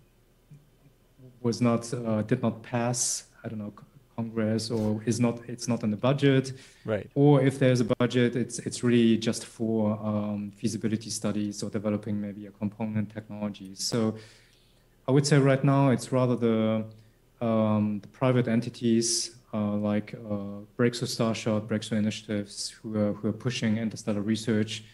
was 1.40 1.60
not 1.60 1.92
uh, 1.92 2.22
did 2.22 2.42
not 2.42 2.62
pass 2.62 3.24
I 3.44 3.48
don't 3.48 3.58
know 3.58 3.72
Congress 4.16 4.70
or 4.70 5.02
is 5.06 5.18
not 5.20 5.40
it's 5.48 5.68
not 5.68 5.82
in 5.82 5.90
the 5.90 5.96
budget. 5.96 6.52
Right. 6.84 7.10
Or 7.14 7.42
if 7.42 7.58
there's 7.58 7.80
a 7.80 7.88
budget 7.98 8.36
it's 8.36 8.58
it's 8.60 8.82
really 8.82 9.16
just 9.16 9.46
for 9.46 9.98
um, 10.02 10.52
feasibility 10.56 11.10
studies 11.10 11.62
or 11.62 11.70
developing 11.70 12.20
maybe 12.20 12.46
a 12.46 12.50
component 12.50 13.12
technology. 13.12 13.74
So 13.74 14.14
I 15.08 15.12
would 15.12 15.26
say 15.26 15.38
right 15.38 15.64
now 15.64 15.90
it's 15.90 16.12
rather 16.12 16.36
the 16.36 16.84
um, 17.40 18.00
the 18.00 18.08
private 18.08 18.46
entities 18.46 19.36
uh, 19.54 19.74
like 19.76 20.14
uh, 20.14 20.60
Breakthrough 20.76 21.08
Starshot, 21.08 21.68
Breakthrough 21.68 21.98
Initiatives, 21.98 22.70
who 22.70 22.98
are, 22.98 23.12
who 23.12 23.28
are 23.28 23.32
pushing 23.32 23.76
interstellar 23.76 24.22
research, 24.22 24.84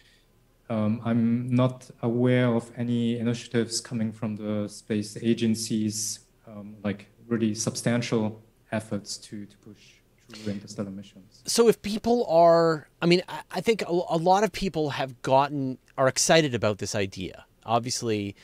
um, 0.71 1.01
I'm 1.05 1.49
not 1.49 1.91
aware 2.03 2.55
of 2.55 2.71
any 2.77 3.19
initiatives 3.19 3.81
coming 3.81 4.13
from 4.13 4.37
the 4.37 4.69
space 4.69 5.17
agencies, 5.23 6.21
um, 6.47 6.77
like 6.85 7.07
really 7.27 7.55
substantial 7.55 8.43
efforts 8.73 9.17
to, 9.17 9.47
to 9.47 9.57
push 9.59 9.99
true 10.33 10.53
interstellar 10.53 10.91
missions. 10.91 11.43
So, 11.47 11.69
if 11.69 11.81
people 11.81 12.27
are, 12.29 12.89
I 13.01 13.07
mean, 13.07 13.23
I 13.51 13.61
think 13.61 13.83
a, 13.83 13.91
a 13.91 14.19
lot 14.19 14.45
of 14.45 14.53
people 14.53 14.91
have 14.91 15.21
gotten, 15.23 15.79
are 15.97 16.09
excited 16.09 16.55
about 16.55 16.79
this 16.79 16.95
idea. 16.95 17.47
Obviously, 17.65 18.37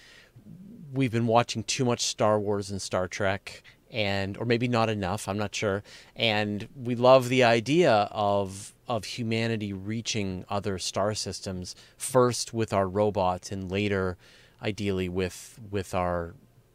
we've 0.93 1.13
been 1.13 1.27
watching 1.27 1.63
too 1.65 1.85
much 1.85 2.03
Star 2.03 2.41
Wars 2.41 2.71
and 2.71 2.81
Star 2.81 3.07
Trek 3.09 3.63
and 3.95 4.37
or 4.37 4.45
maybe 4.45 4.67
not 4.67 4.91
enough 4.91 5.29
i'm 5.29 5.39
not 5.39 5.55
sure. 5.55 5.83
And 6.17 6.69
we 6.77 6.95
love 6.97 7.29
the 7.31 7.45
idea 7.45 8.09
of 8.11 8.75
of 8.87 9.05
humanity 9.05 9.73
reaching 9.73 10.45
other 10.51 10.79
star 10.79 11.15
systems 11.15 11.75
first 11.97 12.53
with 12.53 12.73
our 12.73 12.87
robots 12.87 13.51
and 13.51 13.71
later 13.71 14.19
ideally 14.63 15.09
with 15.09 15.59
with 15.71 15.95
our 15.95 16.35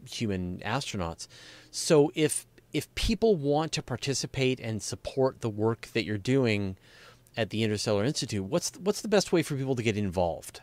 human 0.09 0.59
astronauts. 0.65 1.27
So 1.69 2.11
if 2.15 2.47
if 2.71 2.93
people 2.95 3.35
want 3.35 3.71
to 3.73 3.83
participate 3.83 4.59
and 4.59 4.81
support 4.81 5.41
the 5.41 5.49
work 5.49 5.89
that 5.93 6.05
you're 6.05 6.17
doing 6.17 6.77
at 7.35 7.49
the 7.49 7.63
interstellar 7.63 8.03
institute 8.03 8.43
what's 8.43 8.71
what's 8.81 9.01
the 9.01 9.07
best 9.07 9.31
way 9.31 9.43
for 9.43 9.55
people 9.55 9.75
to 9.75 9.83
get 9.83 9.97
involved? 9.97 10.61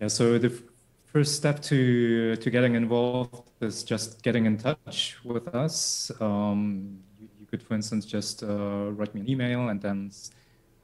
Yeah 0.00 0.08
so 0.08 0.38
the 0.38 0.62
first 1.12 1.34
step 1.36 1.60
to 1.62 2.36
to 2.36 2.50
getting 2.50 2.74
involved 2.74 3.50
is 3.60 3.82
just 3.82 4.22
getting 4.22 4.46
in 4.46 4.56
touch 4.58 5.16
with 5.24 5.48
us. 5.54 6.10
Um, 6.20 6.98
you, 7.18 7.28
you, 7.40 7.46
could, 7.46 7.62
for 7.62 7.74
instance, 7.74 8.04
just 8.04 8.42
uh, 8.42 8.92
write 8.92 9.14
me 9.14 9.22
an 9.22 9.30
email 9.30 9.68
and 9.68 9.80
then 9.80 10.10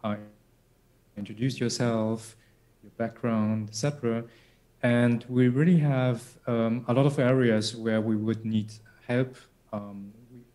uh, 0.03 0.17
introduce 1.17 1.61
yourself, 1.61 2.37
your 2.83 2.93
background, 2.97 3.69
etc. 3.69 4.25
And 4.83 5.25
we 5.29 5.49
really 5.49 5.79
have 5.79 6.23
um, 6.47 6.85
a 6.89 6.93
lot 6.93 7.07
of 7.07 7.19
areas 7.19 7.77
where 7.77 8.01
we 8.01 8.17
would 8.17 8.45
need 8.45 8.73
help. 9.07 9.37
Um, 9.73 10.13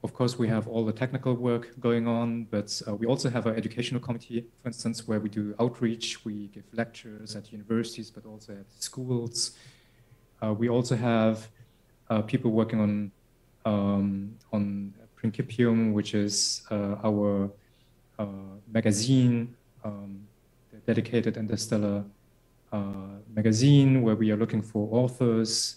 of 0.09 0.15
course, 0.15 0.39
we 0.39 0.47
have 0.47 0.67
all 0.67 0.83
the 0.83 0.97
technical 1.03 1.35
work 1.35 1.79
going 1.79 2.07
on, 2.07 2.45
but 2.45 2.69
uh, 2.87 2.95
we 2.95 3.05
also 3.05 3.29
have 3.29 3.45
an 3.45 3.55
educational 3.55 4.01
committee, 4.01 4.43
for 4.59 4.69
instance, 4.69 5.07
where 5.07 5.19
we 5.19 5.29
do 5.29 5.53
outreach. 5.59 6.25
We 6.25 6.47
give 6.47 6.63
lectures 6.73 7.35
at 7.35 7.51
universities, 7.51 8.09
but 8.09 8.25
also 8.25 8.53
at 8.53 8.65
schools. 8.79 9.51
Uh, 10.41 10.53
we 10.61 10.67
also 10.67 10.95
have 10.95 11.47
uh, 12.09 12.23
people 12.23 12.49
working 12.49 12.79
on 12.85 13.11
um, 13.65 14.33
on 14.51 14.93
Principium, 15.21 15.93
which 15.93 16.15
is 16.15 16.63
uh, 16.71 16.95
our 17.03 17.51
uh, 18.17 18.25
magazine, 18.77 19.55
um, 19.83 20.21
dedicated 20.87 21.37
interstellar 21.37 22.03
magazine, 23.35 24.01
where 24.01 24.15
we 24.15 24.31
are 24.31 24.37
looking 24.37 24.63
for 24.63 24.89
authors, 24.91 25.75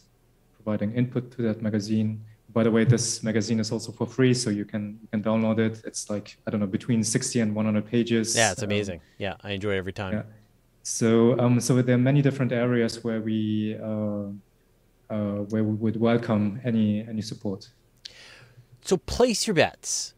providing 0.57 0.95
input 0.95 1.31
to 1.33 1.43
that 1.43 1.61
magazine. 1.61 2.25
By 2.53 2.63
the 2.63 2.71
way, 2.71 2.85
this 2.85 3.23
magazine 3.23 3.61
is 3.61 3.73
also 3.73 3.93
for 3.93 4.07
free, 4.07 4.35
so 4.35 4.51
you 4.51 4.65
can 4.65 4.99
you 5.01 5.09
can 5.09 5.23
download 5.23 5.59
it. 5.59 5.83
It's 5.85 6.11
like 6.11 6.37
I 6.47 6.51
don't 6.51 6.61
know 6.61 6.67
between 6.67 7.03
60 7.03 7.41
and 7.41 7.55
100 7.55 7.87
pages. 7.87 8.37
Yeah, 8.37 8.53
it's 8.53 8.63
amazing. 8.63 8.99
Um, 8.99 9.07
yeah, 9.19 9.35
I 9.43 9.53
enjoy 9.53 9.75
it 9.75 9.79
every 9.79 9.93
time. 9.93 10.13
Yeah. 10.13 10.23
So 10.83 11.39
um, 11.39 11.61
so 11.61 11.81
there 11.81 11.95
are 11.95 11.99
many 11.99 12.23
different 12.23 12.53
areas 12.53 13.03
where 13.05 13.21
we 13.21 13.77
uh, 13.83 14.27
uh, 15.09 15.45
where 15.51 15.65
we 15.65 15.75
would 15.75 15.99
welcome 15.99 16.61
any 16.65 17.07
any 17.09 17.23
support. 17.23 17.69
So 18.83 18.97
place 18.97 19.47
your 19.47 19.55
bets. 19.55 20.15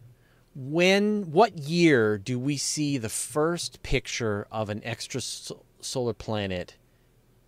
When 0.54 1.32
what 1.32 1.58
year 1.58 2.16
do 2.16 2.38
we 2.38 2.56
see 2.56 2.96
the 2.96 3.08
first 3.08 3.82
picture 3.82 4.46
of 4.50 4.70
an 4.70 4.80
extra 4.84 5.20
solar 5.20 6.14
planet 6.14 6.76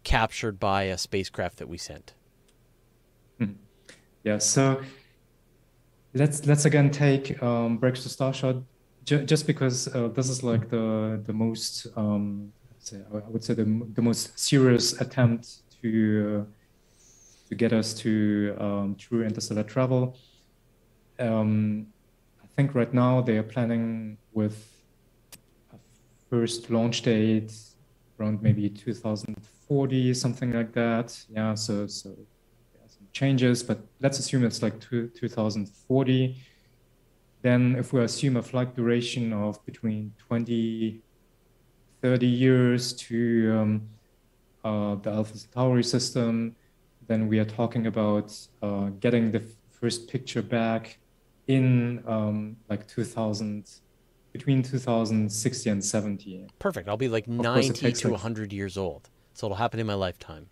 captured 0.03 0.59
by 0.59 0.85
a 0.85 0.99
spacecraft 0.99 1.59
that 1.59 1.69
we 1.69 1.79
sent? 1.79 2.15
Yeah. 4.27 4.39
So 4.39 4.81
let's 6.15 6.45
let's 6.47 6.65
again 6.65 6.91
take 6.91 7.41
um, 7.41 7.79
Breakthrough 7.79 8.11
Starshot, 8.11 8.65
ju- 9.05 9.25
just 9.25 9.47
because 9.47 9.87
uh, 9.95 10.09
this 10.09 10.29
is 10.29 10.43
like 10.43 10.69
the 10.69 11.23
the 11.25 11.33
most 11.33 11.87
um, 11.97 12.53
I 12.93 13.29
would 13.29 13.45
say 13.45 13.55
the 13.55 13.65
the 13.95 14.03
most 14.03 14.37
serious 14.37 15.01
attempt 15.01 15.47
to 15.81 16.45
uh, 16.49 16.53
to 17.49 17.55
get 17.55 17.73
us 17.73 17.95
to 17.95 18.57
um, 18.59 18.97
true 18.99 19.23
interstellar 19.23 19.63
travel. 19.63 20.19
Um, 21.21 21.87
I 22.43 22.49
think 22.57 22.75
right 22.75 22.93
now 22.93 23.21
they 23.21 23.39
are 23.39 23.45
planning 23.45 24.19
with 24.33 24.59
a 25.73 25.77
first 26.31 26.69
launch 26.69 27.03
date 27.03 27.53
around 28.19 28.43
maybe 28.43 28.69
2040, 28.71 30.15
something 30.15 30.53
like 30.53 30.73
that. 30.73 31.17
Yeah, 31.29 31.55
so 31.55 31.87
so 31.87 32.17
changes, 33.17 33.63
but 33.63 33.79
let's 34.01 34.19
assume 34.19 34.45
it's 34.45 34.63
like 34.63 34.79
two, 34.79 35.09
2040. 35.09 36.37
Then 37.41 37.77
if 37.79 37.93
we 37.93 38.03
assume 38.03 38.37
a 38.37 38.43
flight 38.43 38.77
duration 38.77 39.33
of 39.33 39.65
between 39.65 40.13
20, 40.19 41.01
30 42.03 42.27
years 42.27 42.93
to 42.93 43.19
um, 43.59 43.89
uh, 44.65 44.95
the 44.97 45.11
Alpha 45.11 45.39
Centauri 45.39 45.83
system, 45.83 46.55
then 47.07 47.27
we 47.27 47.39
are 47.39 47.45
talking 47.45 47.87
about 47.87 48.37
uh, 48.63 48.91
getting 49.01 49.33
the 49.33 49.43
first 49.71 50.09
picture 50.09 50.43
back 50.43 50.99
in 51.47 52.03
um, 52.07 52.57
like 52.69 52.87
2000, 52.87 53.71
between 54.33 54.63
2060 54.63 55.71
and 55.71 55.83
70. 55.83 56.47
Perfect. 56.59 56.89
I'll 56.89 56.99
be 56.99 57.09
like 57.09 57.27
90 57.27 57.93
to 57.93 58.09
like, 58.09 58.13
100 58.13 58.53
years 58.53 58.77
old. 58.77 59.09
So 59.33 59.47
it'll 59.47 59.57
happen 59.57 59.81
in 59.81 59.87
my 59.87 59.95
lifetime. 59.95 60.49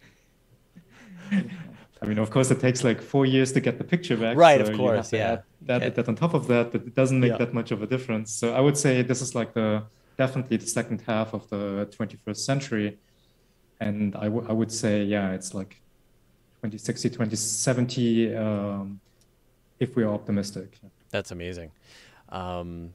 I 2.05 2.07
mean, 2.07 2.19
of 2.19 2.31
course, 2.31 2.51
it 2.51 2.61
takes 2.61 2.85
like 2.85 3.01
four 3.01 3.25
years 3.25 3.53
to 3.53 3.61
get 3.61 3.79
the 3.79 3.85
picture 3.85 4.17
back. 4.17 4.37
Right, 4.37 4.65
so 4.65 4.71
of 4.71 4.77
course, 4.77 5.11
yeah. 5.13 5.39
That, 5.63 5.83
yeah. 5.83 5.89
that 5.89 6.09
on 6.09 6.17
top 6.17 6.35
of 6.35 6.47
that, 6.49 6.73
but 6.73 6.83
it 6.83 6.95
doesn't 6.95 7.19
make 7.19 7.33
yeah. 7.33 7.39
that 7.39 7.55
much 7.55 7.71
of 7.71 7.83
a 7.83 7.87
difference. 7.87 8.31
So 8.31 8.55
I 8.55 8.61
would 8.61 8.77
say 8.77 9.01
this 9.01 9.23
is 9.23 9.35
like 9.35 9.55
the 9.55 9.85
definitely 10.19 10.59
the 10.59 10.67
second 10.67 11.01
half 11.07 11.33
of 11.33 11.49
the 11.49 11.89
21st 11.97 12.37
century, 12.37 12.99
and 13.81 14.15
I, 14.17 14.25
w- 14.25 14.47
I 14.47 14.53
would 14.53 14.71
say 14.71 15.03
yeah, 15.05 15.33
it's 15.33 15.55
like 15.55 15.81
2060, 16.63 17.09
2070, 17.09 18.37
um, 18.37 19.01
if 19.81 19.97
we 19.97 20.03
are 20.03 20.13
optimistic. 20.13 20.79
That's 21.11 21.31
amazing. 21.31 21.71
Um, 22.29 22.93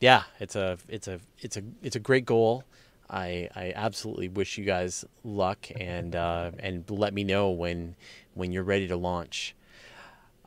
yeah, 0.00 0.22
it's 0.38 0.54
a 0.54 0.78
it's 0.88 1.08
a 1.08 1.18
it's 1.40 1.56
a 1.56 1.62
it's 1.82 1.96
a 1.96 2.00
great 2.00 2.24
goal. 2.24 2.64
I, 3.10 3.48
I 3.56 3.72
absolutely 3.74 4.28
wish 4.28 4.58
you 4.58 4.64
guys 4.64 5.04
luck 5.24 5.68
and 5.80 6.14
uh, 6.14 6.50
and 6.58 6.88
let 6.90 7.14
me 7.14 7.24
know 7.24 7.50
when 7.50 7.96
when 8.38 8.52
you're 8.52 8.64
ready 8.64 8.88
to 8.88 8.96
launch. 8.96 9.54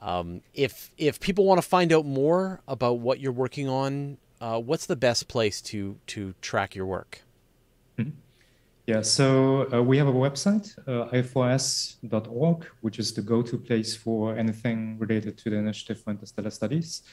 Um, 0.01 0.41
if 0.53 0.91
if 0.97 1.19
people 1.19 1.45
want 1.45 1.61
to 1.61 1.67
find 1.67 1.93
out 1.93 2.05
more 2.05 2.61
about 2.67 2.99
what 2.99 3.19
you're 3.19 3.31
working 3.31 3.69
on, 3.69 4.17
uh, 4.39 4.59
what's 4.59 4.87
the 4.87 4.95
best 4.95 5.27
place 5.27 5.61
to 5.63 5.97
to 6.07 6.33
track 6.41 6.73
your 6.75 6.87
work? 6.87 7.21
Mm-hmm. 7.99 8.11
Yeah, 8.87 9.01
so 9.01 9.71
uh, 9.71 9.81
we 9.83 9.97
have 9.99 10.07
a 10.07 10.13
website, 10.13 10.75
uh, 10.87 11.07
i4is.org, 11.11 12.65
which 12.81 12.97
is 12.97 13.13
the 13.13 13.21
go-to 13.21 13.57
place 13.59 13.95
for 13.95 14.35
anything 14.35 14.97
related 14.97 15.37
to 15.37 15.51
the 15.51 15.57
Initiative 15.57 16.01
for 16.01 16.09
Interstellar 16.09 16.49
Studies. 16.49 17.03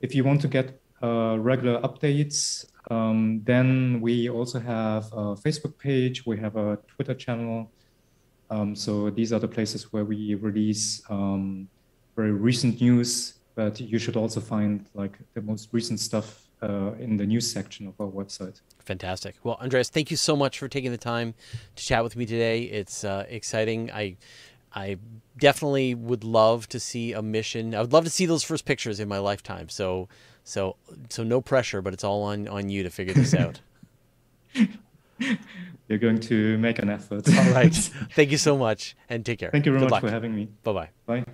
If 0.00 0.14
you 0.14 0.22
want 0.22 0.40
to 0.42 0.48
get 0.48 0.80
uh, 1.02 1.36
regular 1.38 1.80
updates 1.80 2.66
um, 2.90 3.42
then 3.44 4.00
we 4.00 4.30
also 4.30 4.60
have 4.60 5.06
a 5.12 5.34
Facebook 5.36 5.78
page, 5.78 6.24
we 6.24 6.38
have 6.38 6.56
a 6.56 6.78
Twitter 6.88 7.14
channel. 7.14 7.70
Um, 8.50 8.74
so 8.74 9.10
these 9.10 9.32
are 9.32 9.38
the 9.38 9.48
places 9.48 9.92
where 9.92 10.04
we 10.04 10.34
release 10.34 11.02
um, 11.10 11.68
very 12.16 12.32
recent 12.32 12.80
news, 12.80 13.34
but 13.54 13.80
you 13.80 13.98
should 13.98 14.16
also 14.16 14.40
find 14.40 14.86
like 14.94 15.18
the 15.34 15.42
most 15.42 15.68
recent 15.72 16.00
stuff 16.00 16.48
uh, 16.62 16.92
in 16.98 17.16
the 17.16 17.26
news 17.26 17.50
section 17.50 17.86
of 17.86 17.94
our 18.00 18.08
website. 18.08 18.60
Fantastic. 18.80 19.36
Well, 19.44 19.58
Andreas, 19.60 19.90
thank 19.90 20.10
you 20.10 20.16
so 20.16 20.34
much 20.34 20.58
for 20.58 20.68
taking 20.68 20.90
the 20.90 20.98
time 20.98 21.34
to 21.76 21.84
chat 21.84 22.02
with 22.02 22.16
me 22.16 22.26
today. 22.26 22.62
It's 22.62 23.04
uh, 23.04 23.26
exciting. 23.28 23.90
I 23.92 24.16
I 24.74 24.98
definitely 25.36 25.94
would 25.94 26.24
love 26.24 26.68
to 26.70 26.80
see 26.80 27.12
a 27.12 27.22
mission. 27.22 27.74
I 27.74 27.80
would 27.80 27.92
love 27.92 28.04
to 28.04 28.10
see 28.10 28.26
those 28.26 28.44
first 28.44 28.64
pictures 28.64 29.00
in 29.00 29.08
my 29.08 29.18
lifetime. 29.18 29.68
So 29.68 30.08
so 30.44 30.76
so 31.10 31.22
no 31.22 31.40
pressure, 31.40 31.82
but 31.82 31.92
it's 31.92 32.04
all 32.04 32.22
on 32.22 32.48
on 32.48 32.68
you 32.70 32.82
to 32.82 32.90
figure 32.90 33.14
this 33.14 33.34
out. 33.44 33.60
You're 35.88 35.98
going 35.98 36.20
to 36.20 36.58
make 36.58 36.78
an 36.78 36.90
effort. 36.90 37.28
all 37.28 37.50
right. 37.52 37.74
Thank 38.14 38.30
you 38.30 38.36
so 38.38 38.56
much 38.58 38.94
and 39.08 39.24
take 39.24 39.38
care. 39.40 39.50
Thank 39.50 39.66
you 39.66 39.72
very 39.72 39.80
Good 39.80 39.86
much 39.90 39.92
luck. 39.92 40.02
for 40.02 40.10
having 40.10 40.34
me. 40.34 40.48
Bye-bye. 40.62 40.90
Bye. 41.06 41.24